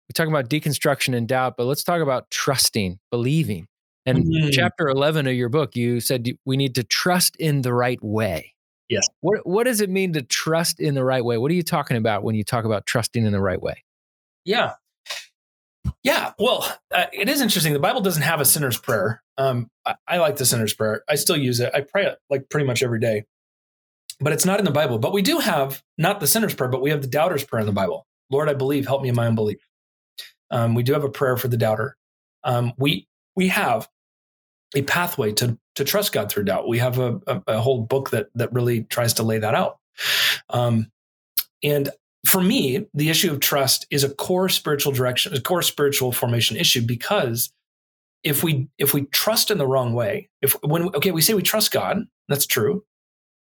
We 0.08 0.12
talk 0.12 0.28
about 0.28 0.50
deconstruction 0.50 1.16
and 1.16 1.26
doubt, 1.26 1.56
but 1.56 1.64
let's 1.64 1.82
talk 1.84 2.02
about 2.02 2.30
trusting, 2.30 2.98
believing. 3.10 3.66
And 4.06 4.24
Mm. 4.26 4.52
chapter 4.52 4.88
eleven 4.88 5.26
of 5.26 5.34
your 5.34 5.48
book, 5.48 5.76
you 5.76 6.00
said 6.00 6.28
we 6.44 6.56
need 6.56 6.74
to 6.74 6.84
trust 6.84 7.36
in 7.36 7.62
the 7.62 7.72
right 7.72 8.02
way. 8.02 8.52
Yes. 8.90 9.06
What 9.20 9.46
What 9.46 9.64
does 9.64 9.80
it 9.80 9.88
mean 9.88 10.12
to 10.12 10.22
trust 10.22 10.78
in 10.80 10.94
the 10.94 11.04
right 11.04 11.24
way? 11.24 11.38
What 11.38 11.50
are 11.50 11.54
you 11.54 11.62
talking 11.62 11.96
about 11.96 12.22
when 12.22 12.34
you 12.34 12.44
talk 12.44 12.64
about 12.66 12.84
trusting 12.84 13.24
in 13.24 13.32
the 13.32 13.40
right 13.40 13.62
way? 13.62 13.82
Yeah. 14.44 14.72
Yeah, 16.04 16.32
well, 16.38 16.70
uh, 16.92 17.06
it 17.14 17.30
is 17.30 17.40
interesting. 17.40 17.72
The 17.72 17.78
Bible 17.78 18.02
doesn't 18.02 18.22
have 18.22 18.40
a 18.40 18.44
sinner's 18.44 18.78
prayer. 18.78 19.22
Um, 19.38 19.70
I, 19.86 19.94
I, 20.06 20.18
like 20.18 20.36
the 20.36 20.44
sinner's 20.44 20.74
prayer. 20.74 21.02
I 21.08 21.14
still 21.14 21.36
use 21.36 21.60
it. 21.60 21.72
I 21.74 21.80
pray 21.80 22.04
it 22.04 22.18
like 22.28 22.50
pretty 22.50 22.66
much 22.66 22.82
every 22.82 23.00
day, 23.00 23.24
but 24.20 24.34
it's 24.34 24.44
not 24.44 24.58
in 24.58 24.66
the 24.66 24.70
Bible. 24.70 24.98
But 24.98 25.14
we 25.14 25.22
do 25.22 25.38
have 25.38 25.82
not 25.96 26.20
the 26.20 26.26
sinner's 26.26 26.54
prayer, 26.54 26.70
but 26.70 26.82
we 26.82 26.90
have 26.90 27.00
the 27.00 27.08
doubter's 27.08 27.42
prayer 27.42 27.60
in 27.60 27.66
the 27.66 27.72
Bible. 27.72 28.06
Lord, 28.30 28.50
I 28.50 28.54
believe. 28.54 28.86
Help 28.86 29.02
me 29.02 29.08
in 29.08 29.14
my 29.14 29.26
unbelief. 29.26 29.58
Um, 30.50 30.74
we 30.74 30.82
do 30.82 30.92
have 30.92 31.04
a 31.04 31.10
prayer 31.10 31.38
for 31.38 31.48
the 31.48 31.56
doubter. 31.56 31.96
Um, 32.44 32.74
we 32.76 33.08
we 33.34 33.48
have 33.48 33.88
a 34.76 34.82
pathway 34.82 35.32
to 35.32 35.58
to 35.76 35.84
trust 35.84 36.12
God 36.12 36.30
through 36.30 36.44
doubt. 36.44 36.68
We 36.68 36.78
have 36.78 36.98
a, 36.98 37.18
a, 37.26 37.42
a 37.46 37.60
whole 37.60 37.80
book 37.80 38.10
that 38.10 38.28
that 38.34 38.52
really 38.52 38.82
tries 38.84 39.14
to 39.14 39.22
lay 39.22 39.38
that 39.38 39.54
out. 39.54 39.78
Um, 40.50 40.90
and 41.62 41.88
for 42.26 42.40
me, 42.40 42.86
the 42.94 43.10
issue 43.10 43.30
of 43.30 43.40
trust 43.40 43.86
is 43.90 44.04
a 44.04 44.14
core 44.14 44.48
spiritual 44.48 44.92
direction, 44.92 45.34
a 45.34 45.40
core 45.40 45.62
spiritual 45.62 46.12
formation 46.12 46.56
issue 46.56 46.82
because 46.82 47.52
if 48.22 48.42
we 48.42 48.68
if 48.78 48.94
we 48.94 49.02
trust 49.06 49.50
in 49.50 49.58
the 49.58 49.66
wrong 49.66 49.92
way, 49.92 50.30
if 50.40 50.56
when 50.62 50.88
okay, 50.94 51.10
we 51.10 51.20
say 51.20 51.34
we 51.34 51.42
trust 51.42 51.70
God, 51.70 52.06
that's 52.28 52.46
true. 52.46 52.84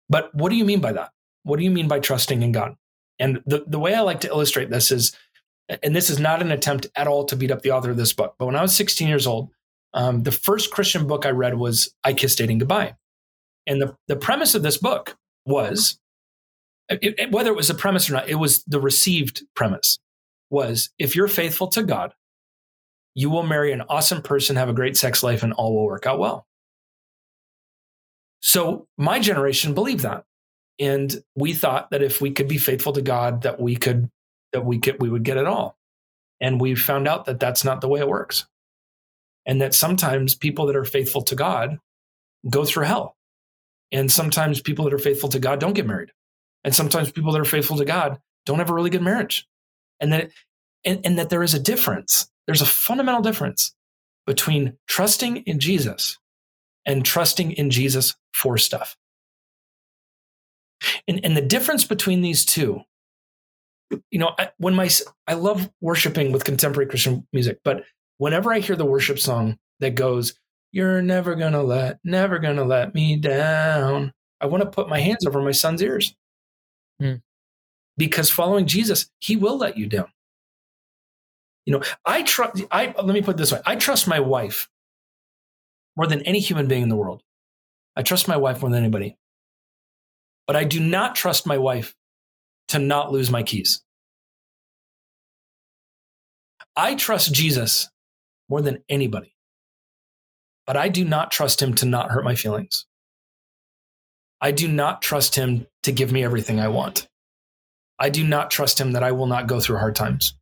But 0.10 0.34
what 0.34 0.50
do 0.50 0.56
you 0.56 0.66
mean 0.66 0.80
by 0.80 0.94
that? 0.94 1.12
What 1.44 1.58
do 1.58 1.66
you 1.66 1.72
mean 1.72 1.88
by 1.88 2.00
trusting 2.00 2.44
in 2.44 2.52
God? 2.52 2.76
And 3.20 3.42
the, 3.46 3.64
the 3.66 3.80
way 3.80 3.96
I 3.96 4.02
like 4.02 4.22
to 4.22 4.28
illustrate 4.28 4.70
this 4.70 4.92
is, 4.92 5.16
and 5.82 5.96
this 5.96 6.10
is 6.10 6.20
not 6.20 6.42
an 6.42 6.52
attempt 6.52 6.88
at 6.96 7.08
all 7.08 7.26
to 7.26 7.36
beat 7.36 7.52
up 7.52 7.64
the 7.64 7.72
author 7.72 7.90
of 7.90 7.98
this 7.98 8.14
book, 8.14 8.36
but 8.38 8.46
when 8.46 8.56
I 8.56 8.62
was 8.62 8.76
16 8.76 9.08
years 9.08 9.26
old, 9.26 9.50
um, 9.94 10.24
the 10.24 10.32
first 10.32 10.72
Christian 10.72 11.08
book 11.08 11.26
I 11.26 11.32
read 11.32 11.58
was 11.58 11.94
I 12.04 12.14
Kissed 12.14 12.38
Dating 12.38 12.60
Goodbye. 12.60 12.96
And 13.66 13.82
the, 13.82 13.98
the 14.08 14.16
premise 14.16 14.56
of 14.56 14.62
this 14.62 14.78
book 14.78 15.18
was 15.46 16.00
it, 16.90 17.16
it, 17.18 17.32
whether 17.32 17.52
it 17.52 17.56
was 17.56 17.70
a 17.70 17.76
premise 17.76 18.10
or 18.10 18.14
not, 18.14 18.30
it 18.30 18.36
was 18.36 18.64
the 18.64 18.80
received 18.80 19.44
premise 19.56 20.00
was 20.50 20.90
if 20.98 21.16
you're 21.16 21.28
faithful 21.28 21.68
to 21.68 21.84
God, 21.84 22.14
you 23.14 23.30
will 23.30 23.44
marry 23.44 23.72
an 23.72 23.84
awesome 23.90 24.22
person, 24.22 24.56
have 24.56 24.70
a 24.70 24.74
great 24.74 24.96
sex 24.96 25.24
life, 25.24 25.44
and 25.44 25.54
all 25.54 25.76
will 25.76 25.86
work 25.86 26.06
out 26.06 26.20
well. 26.20 26.46
So 28.42 28.88
my 28.98 29.20
generation 29.20 29.74
believed 29.74 30.04
that. 30.04 30.24
And 30.80 31.24
we 31.36 31.54
thought 31.54 31.90
that 31.90 32.04
if 32.04 32.22
we 32.22 32.32
could 32.32 32.48
be 32.48 32.60
faithful 32.60 32.94
to 32.94 33.02
God, 33.02 33.42
that 33.42 33.60
we 33.60 33.76
could, 33.76 34.10
that 34.54 34.64
we 34.64 34.78
could, 34.78 35.02
we 35.02 35.10
would 35.10 35.24
get 35.24 35.38
it 35.38 35.48
all. 35.48 35.76
And 36.40 36.62
we 36.62 36.76
found 36.76 37.08
out 37.08 37.26
that 37.26 37.40
that's 37.40 37.64
not 37.64 37.82
the 37.82 37.88
way 37.88 38.00
it 38.00 38.08
works. 38.08 38.46
And 39.48 39.62
that 39.62 39.74
sometimes 39.74 40.36
people 40.36 40.68
that 40.68 40.76
are 40.76 40.86
faithful 40.86 41.24
to 41.24 41.36
God 41.36 41.80
go 42.50 42.64
through 42.64 42.86
hell. 42.86 43.16
And 43.92 44.12
sometimes 44.12 44.62
people 44.62 44.86
that 44.86 44.94
are 44.94 45.00
faithful 45.00 45.30
to 45.30 45.40
God 45.40 45.60
don't 45.60 45.74
get 45.74 45.88
married. 45.88 46.12
And 46.68 46.76
sometimes 46.76 47.14
people 47.14 47.32
that 47.32 47.40
are 47.40 47.46
faithful 47.46 47.78
to 47.78 47.86
God 47.86 48.20
don't 48.46 48.60
have 48.60 48.70
a 48.70 48.74
really 48.74 48.90
good 48.90 49.02
marriage. 49.02 49.48
And 50.02 50.12
that, 50.12 50.32
and, 50.84 51.00
and 51.06 51.18
that 51.18 51.30
there 51.30 51.42
is 51.42 51.54
a 51.54 51.62
difference. 51.62 52.30
There's 52.46 52.62
a 52.62 52.66
fundamental 52.66 53.22
difference 53.22 53.74
between 54.26 54.78
trusting 54.86 55.38
in 55.44 55.60
Jesus 55.62 56.18
and 56.86 57.06
trusting 57.06 57.54
in 57.54 57.70
Jesus 57.70 58.16
for 58.34 58.58
stuff. 58.58 58.98
And, 61.08 61.24
and 61.24 61.38
the 61.38 61.42
difference 61.42 61.86
between 61.86 62.22
these 62.22 62.44
two, 62.44 62.82
you 64.12 64.20
know, 64.20 64.32
I, 64.38 64.50
when 64.58 64.76
my, 64.76 64.90
I 65.26 65.36
love 65.36 65.70
worshiping 65.80 66.34
with 66.34 66.44
contemporary 66.44 66.90
Christian 66.90 67.26
music, 67.32 67.60
but 67.64 67.86
whenever 68.18 68.52
I 68.52 68.60
hear 68.60 68.76
the 68.76 68.84
worship 68.84 69.20
song 69.20 69.58
that 69.80 69.96
goes, 69.96 70.34
You're 70.74 71.02
never 71.02 71.36
gonna 71.36 71.64
let, 71.64 72.00
never 72.04 72.40
gonna 72.40 72.66
let 72.66 72.94
me 72.94 73.16
down, 73.16 74.12
I 74.42 74.48
want 74.48 74.64
to 74.64 74.70
put 74.70 74.90
my 74.90 75.00
hands 75.00 75.26
over 75.26 75.42
my 75.42 75.52
son's 75.52 75.82
ears. 75.82 76.14
Mm. 77.02 77.22
Because 77.98 78.30
following 78.30 78.68
Jesus, 78.68 79.10
he 79.20 79.36
will 79.36 79.58
let 79.58 79.78
you 79.78 79.88
down. 79.88 80.08
You 81.66 81.74
know, 81.74 81.82
I 82.06 82.24
trust, 82.24 82.64
I, 82.72 82.94
let 82.98 83.14
me 83.14 83.22
put 83.22 83.36
it 83.36 83.38
this 83.38 83.52
way 83.52 83.60
I 83.66 83.76
trust 83.76 84.08
my 84.08 84.20
wife 84.20 84.70
more 85.98 86.08
than 86.08 86.22
any 86.22 86.40
human 86.40 86.68
being 86.68 86.84
in 86.84 86.90
the 86.90 86.96
world. 86.96 87.24
I 87.96 88.04
trust 88.04 88.28
my 88.28 88.38
wife 88.38 88.62
more 88.62 88.70
than 88.70 88.84
anybody. 88.84 89.18
But 90.46 90.56
I 90.56 90.64
do 90.64 90.80
not 90.80 91.16
trust 91.16 91.46
my 91.46 91.58
wife 91.58 91.96
to 92.70 92.80
not 92.80 93.12
lose 93.12 93.30
my 93.30 93.44
keys. 93.44 93.82
I 96.76 96.96
trust 96.96 97.34
Jesus 97.34 97.90
more 98.50 98.62
than 98.62 98.84
anybody, 98.88 99.36
but 100.66 100.78
I 100.78 100.90
do 100.90 101.04
not 101.04 101.32
trust 101.32 101.62
him 101.62 101.74
to 101.76 101.86
not 101.86 102.12
hurt 102.12 102.24
my 102.24 102.36
feelings. 102.36 102.86
I 104.40 104.52
do 104.52 104.68
not 104.68 105.02
trust 105.02 105.36
him 105.36 105.66
to 105.88 105.92
give 105.92 106.12
me 106.12 106.24
everything 106.24 106.60
I 106.60 106.68
want. 106.68 107.08
I 107.98 108.10
do 108.10 108.24
not 108.24 108.52
trust 108.52 108.80
him 108.80 108.92
that 108.92 109.04
I 109.04 109.12
will 109.12 109.26
not 109.26 109.48
go 109.48 109.60
through 109.60 109.78
hard 109.78 109.96
times. 109.96 110.36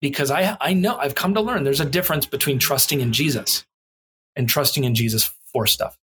Because 0.00 0.30
I, 0.30 0.56
I 0.60 0.74
know, 0.74 0.96
I've 0.96 1.16
come 1.16 1.34
to 1.34 1.40
learn 1.40 1.64
there's 1.64 1.80
a 1.80 1.84
difference 1.84 2.26
between 2.26 2.60
trusting 2.60 3.00
in 3.00 3.12
Jesus 3.12 3.66
and 4.36 4.48
trusting 4.48 4.84
in 4.84 4.94
Jesus 4.94 5.32
for 5.52 5.66
stuff. 5.66 5.98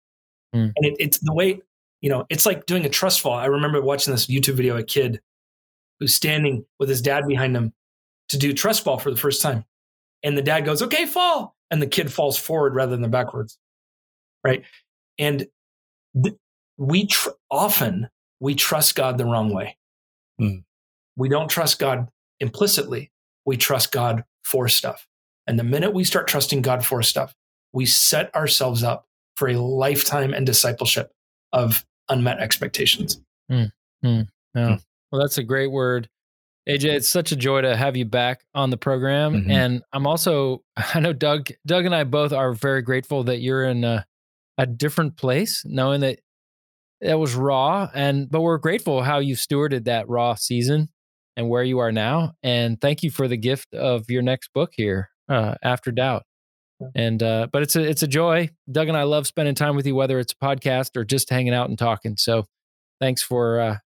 Mm. 0.53 0.73
And 0.75 0.85
it, 0.85 0.95
it's 0.99 1.19
the 1.19 1.33
way, 1.33 1.61
you 2.01 2.09
know, 2.09 2.25
it's 2.29 2.45
like 2.45 2.65
doing 2.65 2.83
a 2.83 2.89
trust 2.89 3.21
fall. 3.21 3.33
I 3.33 3.45
remember 3.45 3.81
watching 3.81 4.11
this 4.11 4.25
YouTube 4.25 4.55
video, 4.55 4.75
a 4.75 4.83
kid 4.83 5.21
who's 5.99 6.13
standing 6.13 6.65
with 6.79 6.89
his 6.89 7.01
dad 7.01 7.25
behind 7.27 7.55
him 7.55 7.71
to 8.29 8.37
do 8.37 8.53
trust 8.53 8.83
fall 8.83 8.97
for 8.97 9.11
the 9.11 9.17
first 9.17 9.41
time. 9.41 9.63
And 10.23 10.37
the 10.37 10.41
dad 10.41 10.65
goes, 10.65 10.81
okay, 10.81 11.05
fall. 11.05 11.55
And 11.71 11.81
the 11.81 11.87
kid 11.87 12.11
falls 12.11 12.37
forward 12.37 12.75
rather 12.75 12.97
than 12.97 13.09
backwards. 13.09 13.57
Right. 14.43 14.63
And 15.17 15.47
th- 16.21 16.35
we 16.77 17.07
tr- 17.07 17.29
often 17.49 18.09
we 18.39 18.55
trust 18.55 18.95
God 18.95 19.17
the 19.17 19.25
wrong 19.25 19.53
way. 19.53 19.77
Mm. 20.39 20.63
We 21.15 21.29
don't 21.29 21.49
trust 21.49 21.79
God 21.79 22.07
implicitly. 22.39 23.11
We 23.45 23.57
trust 23.57 23.91
God 23.91 24.23
for 24.43 24.67
stuff. 24.67 25.07
And 25.47 25.59
the 25.59 25.63
minute 25.63 25.93
we 25.93 26.03
start 26.03 26.27
trusting 26.27 26.61
God 26.61 26.85
for 26.85 27.01
stuff, 27.03 27.35
we 27.73 27.85
set 27.85 28.33
ourselves 28.35 28.83
up 28.83 29.05
for 29.35 29.49
a 29.49 29.57
lifetime 29.57 30.33
and 30.33 30.45
discipleship 30.45 31.11
of 31.53 31.85
unmet 32.09 32.39
expectations. 32.39 33.21
Mm. 33.51 33.71
Mm. 34.03 34.27
Yeah. 34.55 34.77
Well, 35.11 35.21
that's 35.21 35.37
a 35.37 35.43
great 35.43 35.71
word. 35.71 36.09
AJ, 36.67 36.85
it's 36.95 37.07
such 37.07 37.31
a 37.31 37.35
joy 37.35 37.61
to 37.61 37.75
have 37.75 37.95
you 37.95 38.05
back 38.05 38.43
on 38.55 38.71
the 38.71 38.77
program. 38.77 39.33
Mm-hmm. 39.33 39.51
And 39.51 39.83
I'm 39.93 40.07
also, 40.07 40.63
I 40.77 40.99
know 40.99 41.13
Doug, 41.13 41.49
Doug 41.65 41.85
and 41.85 41.93
I 41.93 42.03
both 42.03 42.33
are 42.33 42.53
very 42.53 42.81
grateful 42.81 43.23
that 43.25 43.39
you're 43.39 43.65
in 43.65 43.83
a, 43.83 44.05
a 44.57 44.65
different 44.65 45.17
place, 45.17 45.63
knowing 45.65 46.01
that 46.01 46.19
that 47.01 47.19
was 47.19 47.35
raw 47.35 47.89
and 47.93 48.29
but 48.29 48.41
we're 48.41 48.57
grateful 48.57 49.03
how 49.03 49.19
you 49.19 49.35
stewarded 49.35 49.85
that 49.85 50.07
raw 50.07 50.33
season 50.35 50.89
and 51.37 51.49
where 51.49 51.63
you 51.63 51.79
are 51.79 51.91
now 51.91 52.33
and 52.43 52.79
thank 52.79 53.03
you 53.03 53.11
for 53.11 53.27
the 53.27 53.37
gift 53.37 53.73
of 53.73 54.09
your 54.09 54.21
next 54.21 54.51
book 54.53 54.71
here 54.73 55.09
uh, 55.29 55.55
after 55.63 55.91
doubt. 55.91 56.23
And 56.93 57.23
uh, 57.23 57.47
but 57.51 57.61
it's 57.61 57.75
a 57.75 57.81
it's 57.81 58.03
a 58.03 58.07
joy. 58.07 58.49
Doug 58.69 58.89
and 58.89 58.97
i 58.97 59.03
love 59.03 59.25
spending 59.25 59.55
time 59.55 59.77
with 59.77 59.87
you 59.87 59.95
whether 59.95 60.19
it's 60.19 60.33
a 60.33 60.45
podcast 60.45 60.97
or 60.97 61.05
just 61.05 61.29
hanging 61.29 61.53
out 61.53 61.69
and 61.69 61.79
talking 61.79 62.17
so 62.17 62.45
thanks 62.99 63.23
for 63.23 63.59
uh, 63.61 63.77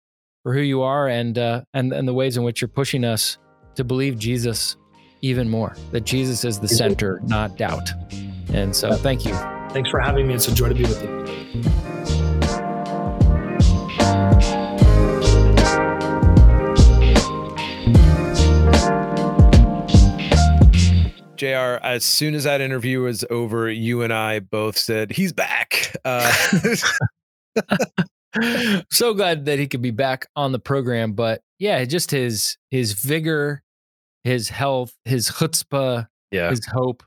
for 0.42 0.54
who 0.54 0.60
you 0.60 0.80
are 0.80 1.06
and 1.06 1.36
uh, 1.36 1.62
and 1.74 1.92
and 1.92 2.08
the 2.08 2.14
ways 2.14 2.38
in 2.38 2.44
which 2.44 2.62
you're 2.62 2.68
pushing 2.68 3.04
us 3.04 3.36
to 3.74 3.84
believe 3.84 4.18
jesus 4.18 4.76
even 5.20 5.50
more 5.50 5.76
that 5.90 6.02
jesus 6.02 6.44
is 6.44 6.58
the 6.60 6.68
center 6.68 7.20
not 7.24 7.56
doubt. 7.56 7.90
And 8.54 8.74
so 8.74 8.94
thank 8.94 9.26
you. 9.26 9.34
Thanks 9.72 9.90
for 9.90 10.00
having 10.00 10.26
me. 10.26 10.32
It's 10.32 10.48
a 10.48 10.54
joy 10.54 10.70
to 10.70 10.74
be 10.74 10.84
with 10.84 11.02
you 11.02 11.97
JR, 21.38 21.78
as 21.82 22.04
soon 22.04 22.34
as 22.34 22.44
that 22.44 22.60
interview 22.60 23.02
was 23.02 23.24
over, 23.30 23.70
you 23.70 24.02
and 24.02 24.12
I 24.12 24.40
both 24.40 24.76
said, 24.76 25.12
he's 25.12 25.32
back. 25.32 25.96
Uh, 26.04 26.30
so 28.90 29.14
glad 29.14 29.46
that 29.46 29.58
he 29.58 29.66
could 29.66 29.82
be 29.82 29.90
back 29.90 30.26
on 30.36 30.52
the 30.52 30.58
program. 30.58 31.12
But 31.12 31.42
yeah, 31.58 31.84
just 31.84 32.10
his 32.10 32.56
his 32.70 32.92
vigor, 32.92 33.62
his 34.24 34.48
health, 34.48 34.92
his 35.04 35.30
chutzpah, 35.30 36.06
yeah. 36.30 36.50
his 36.50 36.66
hope. 36.66 37.02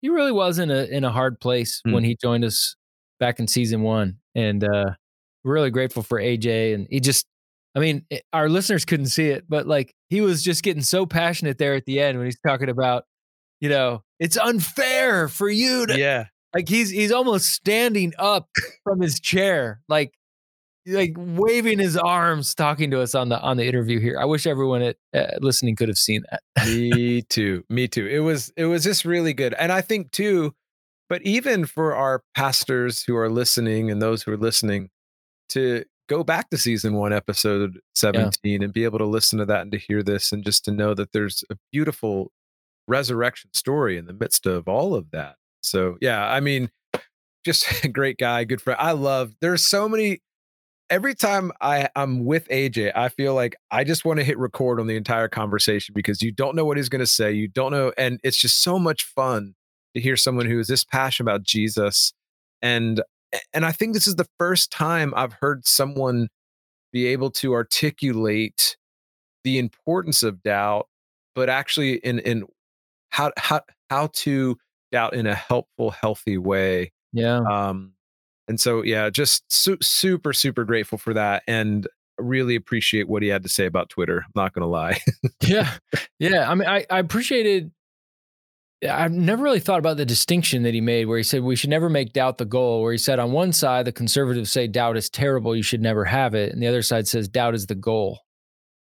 He 0.00 0.08
really 0.08 0.32
was 0.32 0.58
in 0.58 0.70
a 0.70 0.84
in 0.84 1.04
a 1.04 1.10
hard 1.10 1.40
place 1.40 1.80
mm. 1.86 1.92
when 1.92 2.04
he 2.04 2.16
joined 2.20 2.44
us 2.44 2.76
back 3.20 3.38
in 3.38 3.46
season 3.46 3.82
one. 3.82 4.18
And 4.34 4.64
uh 4.64 4.92
really 5.44 5.70
grateful 5.70 6.02
for 6.02 6.20
AJ. 6.20 6.74
And 6.74 6.86
he 6.90 7.00
just 7.00 7.26
I 7.74 7.80
mean, 7.80 8.04
it, 8.10 8.22
our 8.32 8.48
listeners 8.48 8.84
couldn't 8.84 9.06
see 9.06 9.28
it, 9.28 9.44
but 9.48 9.66
like 9.66 9.94
he 10.10 10.20
was 10.20 10.42
just 10.42 10.62
getting 10.62 10.82
so 10.82 11.06
passionate 11.06 11.58
there 11.58 11.74
at 11.74 11.86
the 11.86 12.00
end 12.00 12.18
when 12.18 12.26
he's 12.26 12.38
talking 12.46 12.68
about 12.68 13.04
you 13.62 13.68
know, 13.68 14.02
it's 14.18 14.36
unfair 14.36 15.28
for 15.28 15.48
you 15.48 15.86
to 15.86 15.98
Yeah. 15.98 16.26
Like 16.52 16.68
he's 16.68 16.90
he's 16.90 17.12
almost 17.12 17.46
standing 17.46 18.12
up 18.18 18.48
from 18.84 19.00
his 19.00 19.18
chair, 19.18 19.80
like 19.88 20.12
like 20.86 21.14
waving 21.16 21.78
his 21.78 21.96
arms, 21.96 22.54
talking 22.54 22.90
to 22.90 23.00
us 23.00 23.14
on 23.14 23.30
the 23.30 23.40
on 23.40 23.56
the 23.56 23.64
interview 23.64 24.00
here. 24.00 24.18
I 24.20 24.26
wish 24.26 24.46
everyone 24.46 24.82
at, 24.82 24.96
uh, 25.14 25.38
listening 25.40 25.76
could 25.76 25.88
have 25.88 25.96
seen 25.96 26.24
that. 26.30 26.42
Me 26.66 27.22
too. 27.22 27.64
Me 27.70 27.88
too. 27.88 28.06
It 28.06 28.18
was 28.18 28.52
it 28.56 28.66
was 28.66 28.84
just 28.84 29.06
really 29.06 29.32
good, 29.32 29.54
and 29.54 29.72
I 29.72 29.80
think 29.80 30.10
too. 30.10 30.52
But 31.08 31.22
even 31.22 31.64
for 31.64 31.94
our 31.94 32.22
pastors 32.34 33.02
who 33.02 33.16
are 33.16 33.30
listening 33.30 33.90
and 33.90 34.02
those 34.02 34.22
who 34.22 34.32
are 34.32 34.36
listening, 34.36 34.90
to 35.50 35.84
go 36.08 36.24
back 36.24 36.50
to 36.50 36.58
season 36.58 36.94
one, 36.94 37.12
episode 37.12 37.78
17, 37.94 38.32
yeah. 38.42 38.64
and 38.64 38.72
be 38.72 38.84
able 38.84 38.98
to 38.98 39.06
listen 39.06 39.38
to 39.38 39.46
that 39.46 39.62
and 39.62 39.72
to 39.72 39.78
hear 39.78 40.02
this 40.02 40.32
and 40.32 40.44
just 40.44 40.64
to 40.64 40.70
know 40.70 40.94
that 40.94 41.12
there's 41.12 41.44
a 41.50 41.56
beautiful 41.70 42.30
resurrection 42.88 43.50
story 43.54 43.96
in 43.96 44.06
the 44.06 44.12
midst 44.12 44.46
of 44.46 44.68
all 44.68 44.94
of 44.94 45.10
that. 45.10 45.36
So, 45.62 45.96
yeah, 46.00 46.24
I 46.24 46.40
mean, 46.40 46.70
just 47.44 47.66
a 47.84 47.88
great 47.88 48.18
guy, 48.18 48.44
good 48.44 48.60
friend. 48.60 48.78
I 48.80 48.92
love, 48.92 49.34
there's 49.40 49.66
so 49.66 49.88
many. 49.88 50.20
Every 50.90 51.14
time 51.14 51.52
I, 51.60 51.88
I'm 51.96 52.26
with 52.26 52.46
AJ, 52.48 52.92
I 52.94 53.08
feel 53.08 53.34
like 53.34 53.56
I 53.70 53.82
just 53.82 54.04
want 54.04 54.18
to 54.18 54.24
hit 54.24 54.36
record 54.36 54.78
on 54.78 54.88
the 54.88 54.96
entire 54.96 55.28
conversation 55.28 55.94
because 55.94 56.20
you 56.20 56.32
don't 56.32 56.54
know 56.54 56.66
what 56.66 56.76
he's 56.76 56.90
going 56.90 57.00
to 57.00 57.06
say. 57.06 57.32
You 57.32 57.48
don't 57.48 57.70
know. 57.70 57.92
And 57.96 58.20
it's 58.22 58.36
just 58.36 58.62
so 58.62 58.78
much 58.78 59.04
fun 59.04 59.54
to 59.94 60.00
hear 60.00 60.16
someone 60.16 60.44
who 60.44 60.58
is 60.58 60.68
this 60.68 60.84
passionate 60.84 61.30
about 61.30 61.44
Jesus. 61.44 62.12
And 62.60 63.02
and 63.54 63.64
I 63.64 63.72
think 63.72 63.94
this 63.94 64.06
is 64.06 64.16
the 64.16 64.28
first 64.38 64.70
time 64.70 65.14
I've 65.16 65.34
heard 65.34 65.66
someone 65.66 66.28
be 66.92 67.06
able 67.06 67.30
to 67.30 67.54
articulate 67.54 68.76
the 69.44 69.58
importance 69.58 70.22
of 70.22 70.42
doubt, 70.42 70.88
but 71.34 71.48
actually 71.48 71.94
in 71.94 72.18
in 72.20 72.44
how 73.12 73.30
how 73.36 73.60
how 73.90 74.08
to 74.12 74.56
doubt 74.90 75.14
in 75.14 75.26
a 75.26 75.34
helpful, 75.34 75.90
healthy 75.90 76.38
way. 76.38 76.92
Yeah. 77.12 77.38
Um, 77.38 77.92
and 78.48 78.60
so 78.60 78.82
yeah, 78.82 79.08
just 79.10 79.44
su- 79.52 79.78
super 79.80 80.32
super 80.32 80.64
grateful 80.64 80.98
for 80.98 81.14
that, 81.14 81.44
and 81.46 81.86
really 82.18 82.56
appreciate 82.56 83.08
what 83.08 83.22
he 83.22 83.28
had 83.28 83.42
to 83.44 83.48
say 83.48 83.66
about 83.66 83.88
Twitter. 83.88 84.24
I'm 84.24 84.32
not 84.34 84.52
gonna 84.52 84.66
lie. 84.66 84.98
yeah, 85.42 85.72
yeah. 86.18 86.50
I 86.50 86.54
mean, 86.54 86.68
I 86.68 86.84
I 86.90 86.98
appreciated 86.98 87.70
I've 88.88 89.12
never 89.12 89.42
really 89.42 89.60
thought 89.60 89.78
about 89.78 89.96
the 89.96 90.04
distinction 90.04 90.64
that 90.64 90.74
he 90.74 90.80
made 90.80 91.04
where 91.04 91.18
he 91.18 91.22
said 91.22 91.42
we 91.42 91.54
should 91.54 91.70
never 91.70 91.88
make 91.88 92.12
doubt 92.12 92.38
the 92.38 92.44
goal, 92.44 92.82
where 92.82 92.92
he 92.92 92.98
said 92.98 93.18
on 93.18 93.30
one 93.30 93.52
side, 93.52 93.84
the 93.84 93.92
conservatives 93.92 94.50
say 94.50 94.66
doubt 94.66 94.96
is 94.96 95.08
terrible, 95.08 95.54
you 95.54 95.62
should 95.62 95.80
never 95.80 96.04
have 96.04 96.34
it. 96.34 96.52
And 96.52 96.60
the 96.60 96.66
other 96.66 96.82
side 96.82 97.06
says 97.06 97.28
doubt 97.28 97.54
is 97.54 97.66
the 97.66 97.76
goal. 97.76 98.20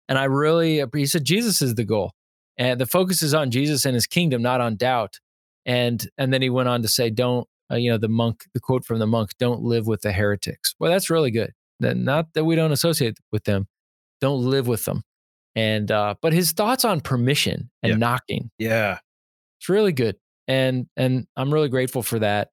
And 0.08 0.18
I 0.18 0.24
really, 0.26 0.84
he 0.94 1.06
said 1.06 1.26
Jesus 1.26 1.62
is 1.62 1.76
the 1.76 1.84
goal. 1.84 2.14
And 2.60 2.80
the 2.80 2.86
focus 2.86 3.24
is 3.24 3.34
on 3.34 3.50
Jesus 3.50 3.86
and 3.86 3.96
his 3.96 4.06
kingdom, 4.06 4.44
not 4.44 4.62
on 4.62 4.76
doubt. 4.76 5.20
And 5.66 6.08
and 6.18 6.32
then 6.32 6.44
he 6.44 6.52
went 6.52 6.70
on 6.70 6.84
to 6.84 6.88
say, 6.88 7.10
don't, 7.10 7.48
uh, 7.72 7.76
you 7.76 7.90
know, 7.90 7.98
the 7.98 8.08
monk, 8.08 8.44
the 8.54 8.60
quote 8.60 8.86
from 8.86 9.00
the 9.00 9.08
monk, 9.08 9.32
don't 9.40 9.64
live 9.64 9.88
with 9.88 10.02
the 10.02 10.12
heretics. 10.12 10.76
Well, 10.80 10.92
that's 10.92 11.10
really 11.10 11.32
good. 11.32 11.54
That 11.80 11.98
not 11.98 12.34
that 12.34 12.46
we 12.46 12.56
don't 12.56 12.72
associate 12.72 13.18
with 13.32 13.46
them, 13.46 13.68
don't 14.22 14.44
live 14.44 14.68
with 14.68 14.86
them. 14.86 15.02
And 15.56 15.90
uh, 15.90 16.14
but 16.22 16.34
his 16.34 16.52
thoughts 16.52 16.86
on 16.86 17.02
permission 17.02 17.72
and 17.82 17.94
yeah. 17.94 17.98
knocking. 17.98 18.52
Yeah 18.60 19.00
it's 19.60 19.70
really 19.70 19.92
good, 19.92 20.16
and 20.48 20.88
and 20.96 21.28
I'm 21.36 21.54
really 21.54 21.70
grateful 21.70 22.02
for 22.02 22.20
that. 22.20 22.50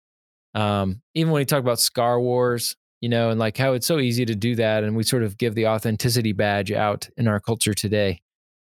Um, 0.55 1.03
even 1.15 1.33
when 1.33 1.41
you 1.41 1.47
talk 1.47 1.61
about 1.61 1.79
Scar 1.79 2.21
Wars, 2.21 2.77
you 3.01 3.09
know, 3.09 3.31
and 3.31 3.39
like 3.39 3.57
how 3.57 3.75
it's 3.75 3.87
so 3.87 4.01
easy 4.01 4.25
to 4.27 4.35
do 4.35 4.57
that, 4.57 4.83
and 4.85 4.97
we 4.97 5.05
sort 5.05 5.23
of 5.23 5.39
give 5.39 5.55
the 5.55 5.69
authenticity 5.69 6.33
badge 6.33 6.73
out 6.73 7.09
in 7.17 7.29
our 7.29 7.41
culture 7.41 7.75
today. 7.75 8.21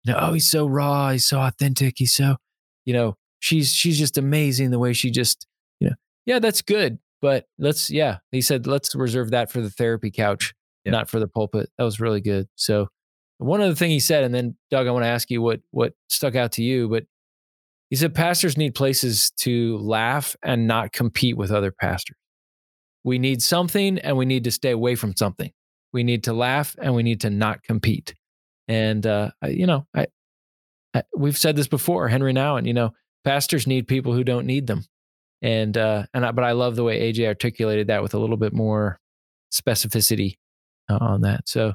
Oh, 0.07 0.33
he's 0.33 0.49
so 0.49 0.67
raw, 0.67 1.11
he's 1.11 1.25
so 1.25 1.39
authentic, 1.39 1.95
he's 1.97 2.13
so, 2.13 2.37
you 2.85 2.93
know, 2.93 3.15
she's 3.39 3.71
she's 3.71 3.99
just 3.99 4.17
amazing 4.17 4.71
the 4.71 4.79
way 4.79 4.93
she 4.93 5.11
just, 5.11 5.47
you 5.79 5.89
know, 5.89 5.95
yeah, 6.25 6.39
that's 6.39 6.61
good, 6.61 6.99
but 7.21 7.45
let's, 7.59 7.89
yeah, 7.89 8.17
he 8.31 8.41
said 8.41 8.65
let's 8.67 8.95
reserve 8.95 9.31
that 9.31 9.51
for 9.51 9.61
the 9.61 9.69
therapy 9.69 10.11
couch, 10.11 10.53
yeah. 10.85 10.91
not 10.91 11.09
for 11.09 11.19
the 11.19 11.27
pulpit. 11.27 11.69
That 11.77 11.83
was 11.83 11.99
really 11.99 12.21
good. 12.21 12.47
So 12.55 12.87
one 13.37 13.61
other 13.61 13.75
thing 13.75 13.89
he 13.91 13.99
said, 13.99 14.23
and 14.23 14.33
then 14.33 14.55
Doug, 14.69 14.87
I 14.87 14.91
want 14.91 15.03
to 15.03 15.09
ask 15.09 15.29
you 15.29 15.41
what 15.41 15.61
what 15.71 15.93
stuck 16.09 16.35
out 16.35 16.53
to 16.53 16.63
you, 16.63 16.89
but 16.89 17.05
he 17.89 17.95
said 17.95 18.15
pastors 18.15 18.57
need 18.57 18.73
places 18.73 19.31
to 19.39 19.77
laugh 19.77 20.35
and 20.43 20.65
not 20.65 20.93
compete 20.93 21.35
with 21.35 21.51
other 21.51 21.71
pastors. 21.71 22.15
We 23.03 23.19
need 23.19 23.41
something 23.41 23.99
and 23.99 24.15
we 24.15 24.25
need 24.25 24.43
to 24.45 24.51
stay 24.51 24.71
away 24.71 24.95
from 24.95 25.13
something. 25.15 25.51
We 25.91 26.03
need 26.03 26.23
to 26.25 26.33
laugh 26.33 26.75
and 26.81 26.95
we 26.95 27.03
need 27.03 27.21
to 27.21 27.29
not 27.29 27.63
compete. 27.63 28.15
And, 28.71 29.05
uh, 29.05 29.31
you 29.43 29.67
know, 29.67 29.85
I, 29.93 30.07
I, 30.93 31.03
we've 31.13 31.37
said 31.37 31.57
this 31.57 31.67
before, 31.67 32.07
Henri 32.07 32.33
Nouwen, 32.33 32.65
you 32.65 32.73
know, 32.73 32.91
pastors 33.25 33.67
need 33.67 33.85
people 33.85 34.13
who 34.13 34.23
don't 34.23 34.45
need 34.45 34.65
them. 34.65 34.85
And, 35.41 35.75
uh, 35.75 36.05
and 36.13 36.25
I, 36.25 36.31
but 36.31 36.45
I 36.45 36.53
love 36.53 36.77
the 36.77 36.83
way 36.85 37.11
AJ 37.11 37.27
articulated 37.27 37.87
that 37.87 38.01
with 38.01 38.13
a 38.13 38.17
little 38.17 38.37
bit 38.37 38.53
more 38.53 38.97
specificity 39.53 40.35
uh, 40.89 40.99
on 41.01 41.21
that. 41.21 41.49
So 41.49 41.73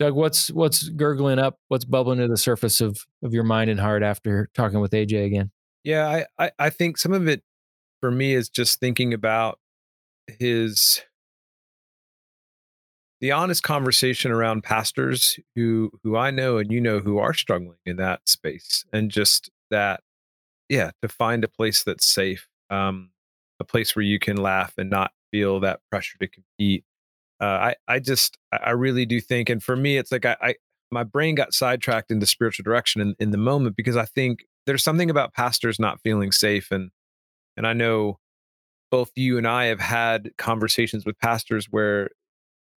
Doug, 0.00 0.14
what's 0.14 0.50
what's 0.50 0.88
gurgling 0.88 1.38
up? 1.38 1.56
What's 1.68 1.84
bubbling 1.84 2.18
to 2.18 2.26
the 2.26 2.36
surface 2.36 2.80
of 2.80 2.98
of 3.22 3.32
your 3.32 3.44
mind 3.44 3.70
and 3.70 3.78
heart 3.78 4.02
after 4.02 4.48
talking 4.52 4.80
with 4.80 4.90
AJ 4.90 5.26
again? 5.26 5.52
Yeah, 5.84 6.08
I 6.08 6.46
I, 6.46 6.50
I 6.58 6.70
think 6.70 6.98
some 6.98 7.12
of 7.12 7.28
it 7.28 7.42
for 8.00 8.10
me 8.10 8.34
is 8.34 8.48
just 8.48 8.80
thinking 8.80 9.14
about 9.14 9.60
his 10.40 11.00
the 13.20 13.32
honest 13.32 13.62
conversation 13.62 14.30
around 14.30 14.62
pastors 14.62 15.38
who 15.54 15.90
who 16.02 16.16
I 16.16 16.30
know 16.30 16.58
and 16.58 16.70
you 16.70 16.80
know 16.80 17.00
who 17.00 17.18
are 17.18 17.34
struggling 17.34 17.78
in 17.86 17.96
that 17.96 18.28
space 18.28 18.84
and 18.92 19.10
just 19.10 19.50
that 19.70 20.00
yeah 20.68 20.90
to 21.02 21.08
find 21.08 21.44
a 21.44 21.48
place 21.48 21.84
that's 21.84 22.06
safe 22.06 22.48
um 22.70 23.10
a 23.60 23.64
place 23.64 23.94
where 23.94 24.04
you 24.04 24.18
can 24.18 24.36
laugh 24.36 24.74
and 24.76 24.90
not 24.90 25.12
feel 25.30 25.60
that 25.60 25.80
pressure 25.90 26.18
to 26.18 26.28
compete 26.28 26.84
uh, 27.40 27.44
I 27.44 27.74
I 27.88 27.98
just 27.98 28.38
I 28.52 28.70
really 28.70 29.06
do 29.06 29.20
think, 29.20 29.50
and 29.50 29.62
for 29.62 29.76
me, 29.76 29.96
it's 29.96 30.12
like 30.12 30.24
I, 30.24 30.36
I 30.40 30.54
my 30.90 31.04
brain 31.04 31.34
got 31.34 31.52
sidetracked 31.52 32.10
into 32.10 32.26
spiritual 32.26 32.62
direction 32.62 33.00
in, 33.00 33.14
in 33.18 33.30
the 33.32 33.38
moment 33.38 33.76
because 33.76 33.96
I 33.96 34.04
think 34.04 34.44
there's 34.66 34.84
something 34.84 35.10
about 35.10 35.34
pastors 35.34 35.78
not 35.78 36.00
feeling 36.00 36.32
safe, 36.32 36.70
and 36.70 36.90
and 37.56 37.66
I 37.66 37.72
know 37.72 38.18
both 38.90 39.10
you 39.16 39.36
and 39.36 39.46
I 39.46 39.66
have 39.66 39.80
had 39.80 40.30
conversations 40.38 41.04
with 41.04 41.18
pastors 41.18 41.66
where 41.70 42.10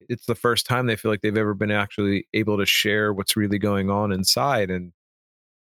it's 0.09 0.25
the 0.25 0.35
first 0.35 0.65
time 0.65 0.85
they 0.87 0.95
feel 0.95 1.11
like 1.11 1.21
they've 1.21 1.37
ever 1.37 1.53
been 1.53 1.71
actually 1.71 2.27
able 2.33 2.57
to 2.57 2.65
share 2.65 3.13
what's 3.13 3.35
really 3.35 3.59
going 3.59 3.89
on 3.89 4.11
inside, 4.11 4.69
and 4.69 4.93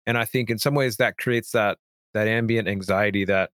and 0.06 0.18
I 0.18 0.26
think 0.26 0.50
in 0.50 0.60
some 0.60 0.76
ways 0.76 0.98
that 0.98 1.18
creates 1.18 1.52
that 1.52 1.78
that 2.14 2.28
ambient 2.28 2.68
anxiety 2.68 3.26
that 3.26 3.52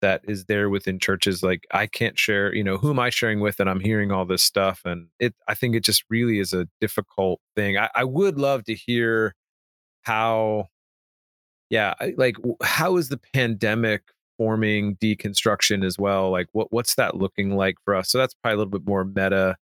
that 0.00 0.20
is 0.24 0.44
there 0.46 0.68
within 0.68 0.98
churches 0.98 1.42
like 1.42 1.66
i 1.72 1.86
can't 1.86 2.18
share 2.18 2.54
you 2.54 2.62
know 2.62 2.76
who 2.76 2.90
am 2.90 2.98
i 2.98 3.08
sharing 3.08 3.40
with 3.40 3.58
and 3.58 3.70
i'm 3.70 3.80
hearing 3.80 4.12
all 4.12 4.26
this 4.26 4.42
stuff? 4.42 4.82
And 4.84 5.08
it 5.18 5.34
i 5.48 5.54
think 5.54 5.74
it 5.74 5.84
just 5.84 6.04
really 6.10 6.38
is 6.38 6.52
a 6.52 6.68
difficult 6.80 7.40
thing. 7.56 7.78
I, 7.78 7.88
I 7.94 8.04
would 8.04 8.38
love 8.38 8.64
to 8.64 8.74
hear 8.74 9.34
how 10.02 10.68
yeah 11.70 11.94
like 12.16 12.36
how 12.62 12.96
is 12.96 13.08
the 13.08 13.20
pandemic 13.32 14.02
forming 14.36 14.96
deconstruction 14.96 15.84
as 15.84 15.98
well? 15.98 16.30
Like 16.30 16.48
what 16.52 16.72
what's 16.72 16.96
that 16.96 17.16
looking 17.16 17.56
like 17.56 17.76
for 17.84 17.94
us? 17.94 18.10
So 18.10 18.18
that's 18.18 18.34
probably 18.34 18.54
a 18.54 18.58
little 18.58 18.78
bit 18.78 18.86
more 18.86 19.04
meta 19.04 19.56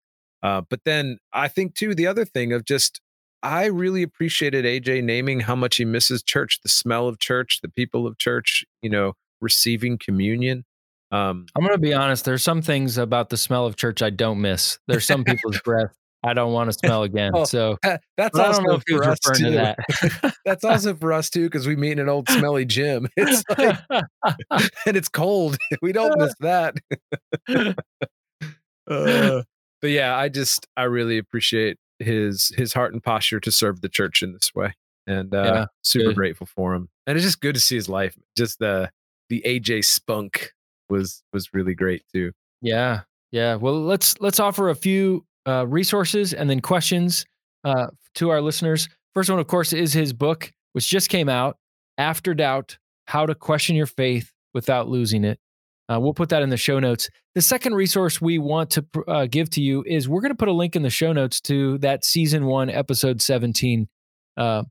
uh, 0.44 0.62
but 0.70 0.82
then 0.86 1.18
i 1.34 1.48
think 1.48 1.76
too 1.76 1.94
the 1.96 2.08
other 2.08 2.26
thing 2.26 2.54
of 2.54 2.66
just 2.66 3.02
I 3.44 3.66
really 3.66 4.04
appreciated 4.04 4.66
AJ 4.66 5.04
naming 5.04 5.40
how 5.40 5.56
much 5.56 5.78
he 5.78 5.84
misses 5.84 6.22
church, 6.22 6.60
the 6.62 6.70
smell 6.70 7.08
of 7.08 7.18
church, 7.18 7.58
the 7.64 7.70
people 7.70 8.06
of 8.06 8.20
church, 8.20 8.64
you 8.84 8.90
know, 8.92 9.14
receiving 9.40 9.98
communion. 9.98 10.64
Um, 11.12 11.48
I'm 11.56 11.64
going 11.64 11.74
to 11.74 11.82
be 11.82 11.92
honest. 11.92 12.24
There's 12.24 12.44
some 12.44 12.62
things 12.62 13.00
about 13.00 13.30
the 13.32 13.38
smell 13.38 13.66
of 13.66 13.78
church 13.78 14.04
I 14.04 14.12
don't 14.12 14.42
miss. 14.42 14.78
There's 14.88 15.08
some 15.08 15.24
people's 15.24 15.60
breath 15.66 15.96
I 16.24 16.34
don't 16.34 16.54
want 16.54 16.72
to 16.72 16.74
smell 16.74 17.04
again. 17.04 17.32
Well, 17.34 17.46
so 17.46 17.78
that's 18.16 18.38
also 18.38 18.80
for 18.88 19.04
us 19.04 19.20
too. 19.36 19.52
That. 19.52 19.78
that's 20.46 20.64
also 20.64 20.94
for 20.96 21.14
us 21.14 21.30
too 21.30 21.46
because 21.46 21.66
we 21.66 21.76
meet 21.76 21.94
in 21.94 22.00
an 22.00 22.10
old 22.10 22.30
smelly 22.30 22.66
gym. 22.66 23.08
It's 23.18 23.44
like, 23.58 23.78
and 24.86 24.98
it's 24.98 25.10
cold. 25.10 25.58
We 25.82 25.92
don't 25.92 26.18
miss 26.20 26.34
that. 26.40 26.76
uh, 28.88 29.44
but 29.82 29.90
yeah, 29.90 30.16
I 30.16 30.30
just 30.30 30.68
I 30.78 30.84
really 30.84 31.18
appreciate 31.18 31.78
his 32.00 32.52
his 32.58 32.74
heart 32.74 32.94
and 32.94 33.04
posture 33.04 33.40
to 33.40 33.52
serve 33.52 33.82
the 33.82 33.90
church 33.90 34.22
in 34.22 34.34
this 34.34 34.54
way, 34.54 34.74
and 35.08 35.34
uh, 35.34 35.44
yeah, 35.44 35.66
super 35.84 36.08
good. 36.08 36.16
grateful 36.16 36.48
for 36.48 36.74
him. 36.74 36.90
And 37.08 37.18
it's 37.18 37.26
just 37.26 37.42
good 37.42 37.56
to 37.56 37.62
see 37.62 37.76
his 37.76 37.90
life. 37.90 38.16
Just 38.38 38.60
the 38.60 38.92
the 39.30 39.42
AJ 39.46 39.86
spunk 39.86 40.54
was 40.90 41.24
was 41.34 41.54
really 41.54 41.74
great 41.74 42.04
too. 42.14 42.32
Yeah, 42.62 43.02
yeah. 43.32 43.56
Well, 43.56 43.82
let's 43.82 44.20
let's 44.20 44.40
offer 44.40 44.70
a 44.70 44.76
few 44.76 45.26
uh, 45.48 45.66
resources 45.68 46.34
and 46.34 46.50
then 46.50 46.60
questions 46.60 47.26
uh, 47.64 47.88
to 48.16 48.30
our 48.30 48.42
listeners. 48.42 48.88
First 49.14 49.30
one, 49.30 49.40
of 49.40 49.48
course, 49.48 49.74
is 49.74 49.94
his 49.94 50.14
book, 50.14 50.52
which 50.74 50.88
just 50.88 51.10
came 51.10 51.30
out, 51.30 51.58
After 51.98 52.34
Doubt: 52.34 52.78
How 53.06 53.26
to 53.26 53.36
Question 53.36 53.76
Your 53.76 53.88
Faith 53.88 54.32
Without 54.54 54.88
Losing 54.88 55.24
It. 55.24 55.40
Uh, 55.92 56.00
we'll 56.00 56.14
put 56.14 56.30
that 56.30 56.42
in 56.42 56.50
the 56.50 56.58
show 56.58 56.80
notes. 56.80 57.10
The 57.36 57.42
second 57.42 57.74
resource 57.74 58.22
we 58.22 58.38
want 58.38 58.70
to 58.72 58.86
uh, 59.08 59.26
give 59.26 59.50
to 59.52 59.62
you 59.62 59.84
is 59.86 60.08
we're 60.08 60.22
going 60.22 60.32
to 60.32 60.38
put 60.38 60.48
a 60.48 60.54
link 60.54 60.76
in 60.76 60.84
the 60.84 60.90
show 60.90 61.12
notes 61.12 61.42
to 61.42 61.80
that 61.80 62.06
season 62.06 62.46
one, 62.46 62.70
episode 62.70 63.22
17 63.22 63.90
uh, 64.38 64.64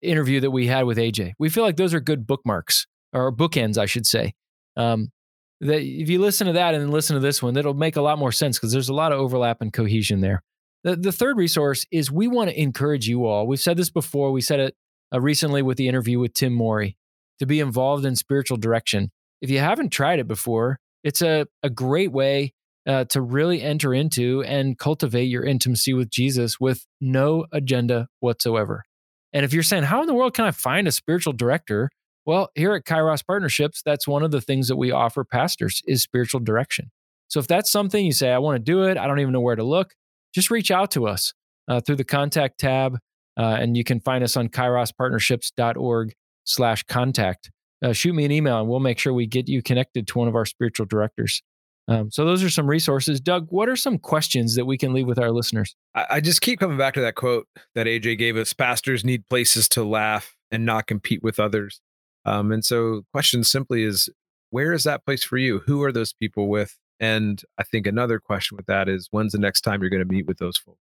interview 0.00 0.40
that 0.40 0.50
we 0.50 0.66
had 0.66 0.84
with 0.84 0.98
AJ. 0.98 1.34
We 1.38 1.48
feel 1.48 1.62
like 1.62 1.76
those 1.76 1.94
are 1.94 2.00
good 2.00 2.26
bookmarks 2.26 2.86
or 3.12 3.30
bookends, 3.30 3.78
I 3.78 3.86
should 3.86 4.06
say. 4.06 4.34
Um, 4.76 5.12
that 5.60 5.80
if 5.80 6.10
you 6.10 6.18
listen 6.20 6.48
to 6.48 6.54
that 6.54 6.74
and 6.74 6.90
listen 6.90 7.14
to 7.14 7.20
this 7.20 7.40
one, 7.40 7.54
that'll 7.54 7.74
make 7.74 7.94
a 7.94 8.02
lot 8.02 8.18
more 8.18 8.32
sense 8.32 8.58
because 8.58 8.72
there's 8.72 8.88
a 8.88 8.94
lot 8.94 9.12
of 9.12 9.20
overlap 9.20 9.58
and 9.60 9.72
cohesion 9.72 10.22
there. 10.22 10.42
The, 10.82 10.96
the 10.96 11.12
third 11.12 11.36
resource 11.36 11.86
is 11.92 12.10
we 12.10 12.26
want 12.26 12.50
to 12.50 12.60
encourage 12.60 13.06
you 13.06 13.26
all. 13.26 13.46
We've 13.46 13.60
said 13.60 13.76
this 13.76 13.90
before. 13.90 14.32
We 14.32 14.40
said 14.40 14.58
it 14.58 14.74
uh, 15.14 15.20
recently 15.20 15.62
with 15.62 15.76
the 15.76 15.86
interview 15.86 16.18
with 16.18 16.34
Tim 16.34 16.52
Morey 16.52 16.96
to 17.38 17.46
be 17.46 17.60
involved 17.60 18.04
in 18.04 18.16
spiritual 18.16 18.56
direction. 18.56 19.12
If 19.42 19.50
you 19.50 19.58
haven't 19.58 19.90
tried 19.90 20.20
it 20.20 20.28
before, 20.28 20.78
it's 21.04 21.20
a, 21.20 21.46
a 21.62 21.68
great 21.68 22.12
way 22.12 22.54
uh, 22.86 23.04
to 23.06 23.20
really 23.20 23.60
enter 23.60 23.92
into 23.92 24.42
and 24.44 24.78
cultivate 24.78 25.24
your 25.24 25.44
intimacy 25.44 25.92
with 25.92 26.08
Jesus 26.08 26.58
with 26.58 26.86
no 27.00 27.46
agenda 27.52 28.08
whatsoever. 28.20 28.84
And 29.32 29.44
if 29.44 29.52
you're 29.52 29.62
saying, 29.62 29.84
how 29.84 30.00
in 30.00 30.06
the 30.06 30.14
world 30.14 30.34
can 30.34 30.44
I 30.44 30.52
find 30.52 30.86
a 30.86 30.92
spiritual 30.92 31.32
director? 31.32 31.90
Well, 32.24 32.50
here 32.54 32.72
at 32.74 32.84
Kairos 32.84 33.26
Partnerships, 33.26 33.82
that's 33.84 34.06
one 34.06 34.22
of 34.22 34.30
the 34.30 34.40
things 34.40 34.68
that 34.68 34.76
we 34.76 34.92
offer 34.92 35.24
pastors 35.24 35.82
is 35.86 36.02
spiritual 36.02 36.40
direction. 36.40 36.90
So 37.28 37.40
if 37.40 37.48
that's 37.48 37.70
something 37.70 38.04
you 38.04 38.12
say, 38.12 38.30
I 38.30 38.38
want 38.38 38.56
to 38.56 38.62
do 38.62 38.84
it, 38.84 38.96
I 38.96 39.06
don't 39.06 39.18
even 39.18 39.32
know 39.32 39.40
where 39.40 39.56
to 39.56 39.64
look, 39.64 39.94
just 40.32 40.50
reach 40.50 40.70
out 40.70 40.92
to 40.92 41.06
us 41.08 41.34
uh, 41.66 41.80
through 41.80 41.96
the 41.96 42.04
contact 42.04 42.60
tab. 42.60 42.98
Uh, 43.36 43.56
and 43.58 43.76
you 43.76 43.82
can 43.82 43.98
find 43.98 44.22
us 44.22 44.36
on 44.36 44.48
kairospartnerships.org 44.48 46.12
slash 46.44 46.82
contact. 46.84 47.50
Uh, 47.82 47.92
shoot 47.92 48.14
me 48.14 48.24
an 48.24 48.30
email 48.30 48.60
and 48.60 48.68
we'll 48.68 48.80
make 48.80 48.98
sure 48.98 49.12
we 49.12 49.26
get 49.26 49.48
you 49.48 49.62
connected 49.62 50.06
to 50.06 50.18
one 50.18 50.28
of 50.28 50.36
our 50.36 50.46
spiritual 50.46 50.86
directors. 50.86 51.42
Um, 51.88 52.10
so 52.12 52.24
those 52.24 52.44
are 52.44 52.50
some 52.50 52.68
resources. 52.68 53.20
Doug, 53.20 53.48
what 53.50 53.68
are 53.68 53.76
some 53.76 53.98
questions 53.98 54.54
that 54.54 54.66
we 54.66 54.78
can 54.78 54.92
leave 54.92 55.08
with 55.08 55.18
our 55.18 55.32
listeners? 55.32 55.74
I, 55.94 56.06
I 56.10 56.20
just 56.20 56.40
keep 56.40 56.60
coming 56.60 56.78
back 56.78 56.94
to 56.94 57.00
that 57.00 57.16
quote 57.16 57.48
that 57.74 57.86
AJ 57.86 58.18
gave 58.18 58.36
us. 58.36 58.52
Pastors 58.52 59.04
need 59.04 59.28
places 59.28 59.68
to 59.70 59.82
laugh 59.82 60.36
and 60.52 60.64
not 60.64 60.86
compete 60.86 61.22
with 61.22 61.40
others. 61.40 61.80
Um, 62.24 62.52
and 62.52 62.64
so 62.64 63.02
question 63.12 63.42
simply 63.42 63.82
is, 63.82 64.08
where 64.50 64.72
is 64.72 64.84
that 64.84 65.04
place 65.04 65.24
for 65.24 65.38
you? 65.38 65.58
Who 65.66 65.82
are 65.82 65.90
those 65.90 66.12
people 66.12 66.48
with? 66.48 66.78
And 67.00 67.42
I 67.58 67.64
think 67.64 67.86
another 67.88 68.20
question 68.20 68.56
with 68.56 68.66
that 68.66 68.88
is, 68.88 69.08
when's 69.10 69.32
the 69.32 69.38
next 69.38 69.62
time 69.62 69.80
you're 69.80 69.90
going 69.90 70.06
to 70.06 70.12
meet 70.12 70.26
with 70.26 70.38
those 70.38 70.56
folks? 70.56 70.78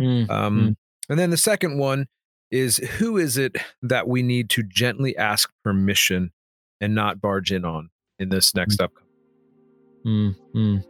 Mm, 0.00 0.30
um. 0.30 0.76
And 1.08 1.18
then 1.18 1.30
the 1.30 1.36
second 1.36 1.78
one 1.78 2.06
is, 2.50 2.76
who 2.76 3.16
is 3.16 3.36
it 3.38 3.56
that 3.82 4.08
we 4.08 4.22
need 4.22 4.50
to 4.50 4.62
gently 4.62 5.16
ask 5.16 5.50
permission 5.62 6.32
and 6.80 6.94
not 6.94 7.20
barge 7.20 7.52
in 7.52 7.64
on 7.64 7.90
in 8.18 8.28
this 8.28 8.54
next 8.54 8.78
mm. 8.78 8.84
upcoming? 8.84 9.04
Mm, 10.06 10.84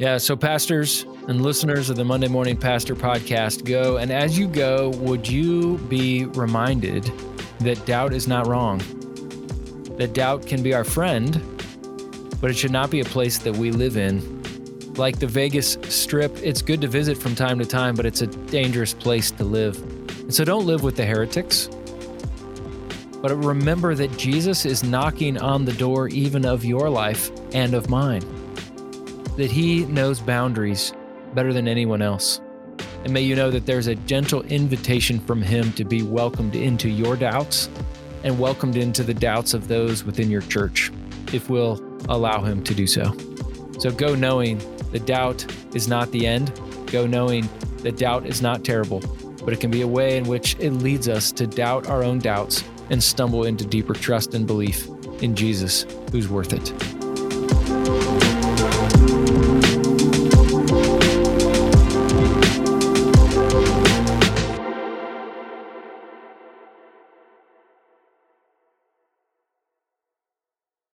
yeah, 0.00 0.16
so 0.16 0.34
pastors 0.34 1.04
and 1.28 1.42
listeners 1.42 1.90
of 1.90 1.96
the 1.96 2.04
Monday 2.04 2.26
Morning 2.26 2.56
Pastor 2.56 2.96
podcast, 2.96 3.66
go. 3.66 3.98
And 3.98 4.10
as 4.10 4.38
you 4.38 4.48
go, 4.48 4.88
would 4.96 5.28
you 5.28 5.76
be 5.90 6.24
reminded 6.24 7.12
that 7.60 7.84
doubt 7.84 8.14
is 8.14 8.26
not 8.26 8.46
wrong? 8.46 8.78
That 9.98 10.14
doubt 10.14 10.46
can 10.46 10.62
be 10.62 10.72
our 10.72 10.84
friend, 10.84 11.38
but 12.40 12.50
it 12.50 12.56
should 12.56 12.70
not 12.70 12.90
be 12.90 13.00
a 13.00 13.04
place 13.04 13.36
that 13.40 13.54
we 13.54 13.72
live 13.72 13.98
in. 13.98 14.42
Like 14.94 15.18
the 15.18 15.26
Vegas 15.26 15.76
Strip, 15.90 16.34
it's 16.38 16.62
good 16.62 16.80
to 16.80 16.88
visit 16.88 17.18
from 17.18 17.34
time 17.34 17.58
to 17.58 17.66
time, 17.66 17.94
but 17.94 18.06
it's 18.06 18.22
a 18.22 18.26
dangerous 18.26 18.94
place 18.94 19.30
to 19.32 19.44
live. 19.44 19.76
And 20.30 20.34
so 20.36 20.44
don't 20.44 20.64
live 20.64 20.84
with 20.84 20.94
the 20.94 21.04
heretics. 21.04 21.68
But 23.20 23.34
remember 23.34 23.96
that 23.96 24.16
Jesus 24.16 24.64
is 24.64 24.84
knocking 24.84 25.36
on 25.36 25.64
the 25.64 25.72
door 25.72 26.06
even 26.06 26.46
of 26.46 26.64
your 26.64 26.88
life 26.88 27.32
and 27.52 27.74
of 27.74 27.90
mine. 27.90 28.22
That 29.36 29.50
he 29.50 29.86
knows 29.86 30.20
boundaries 30.20 30.92
better 31.34 31.52
than 31.52 31.66
anyone 31.66 32.00
else. 32.00 32.40
And 33.02 33.12
may 33.12 33.22
you 33.22 33.34
know 33.34 33.50
that 33.50 33.66
there's 33.66 33.88
a 33.88 33.96
gentle 33.96 34.42
invitation 34.42 35.18
from 35.18 35.42
him 35.42 35.72
to 35.72 35.84
be 35.84 36.02
welcomed 36.02 36.54
into 36.54 36.88
your 36.88 37.16
doubts 37.16 37.68
and 38.22 38.38
welcomed 38.38 38.76
into 38.76 39.02
the 39.02 39.14
doubts 39.14 39.52
of 39.52 39.66
those 39.66 40.04
within 40.04 40.30
your 40.30 40.42
church, 40.42 40.92
if 41.32 41.50
we'll 41.50 41.84
allow 42.08 42.40
him 42.40 42.62
to 42.62 42.72
do 42.72 42.86
so. 42.86 43.16
So 43.80 43.90
go 43.90 44.14
knowing 44.14 44.58
the 44.92 45.00
doubt 45.00 45.44
is 45.74 45.88
not 45.88 46.12
the 46.12 46.24
end. 46.24 46.52
Go 46.86 47.08
knowing 47.08 47.48
that 47.78 47.96
doubt 47.96 48.26
is 48.26 48.40
not 48.40 48.62
terrible, 48.62 49.00
but 49.44 49.52
it 49.52 49.60
can 49.60 49.70
be 49.70 49.82
a 49.82 49.88
way 49.88 50.16
in 50.16 50.24
which 50.24 50.56
it 50.58 50.70
leads 50.70 51.08
us 51.08 51.32
to 51.32 51.46
doubt 51.46 51.88
our 51.88 52.02
own 52.02 52.18
doubts 52.18 52.64
and 52.90 53.02
stumble 53.02 53.44
into 53.44 53.64
deeper 53.64 53.94
trust 53.94 54.34
and 54.34 54.46
belief 54.46 54.86
in 55.22 55.34
Jesus, 55.34 55.86
who's 56.12 56.28
worth 56.28 56.52
it. 56.52 56.99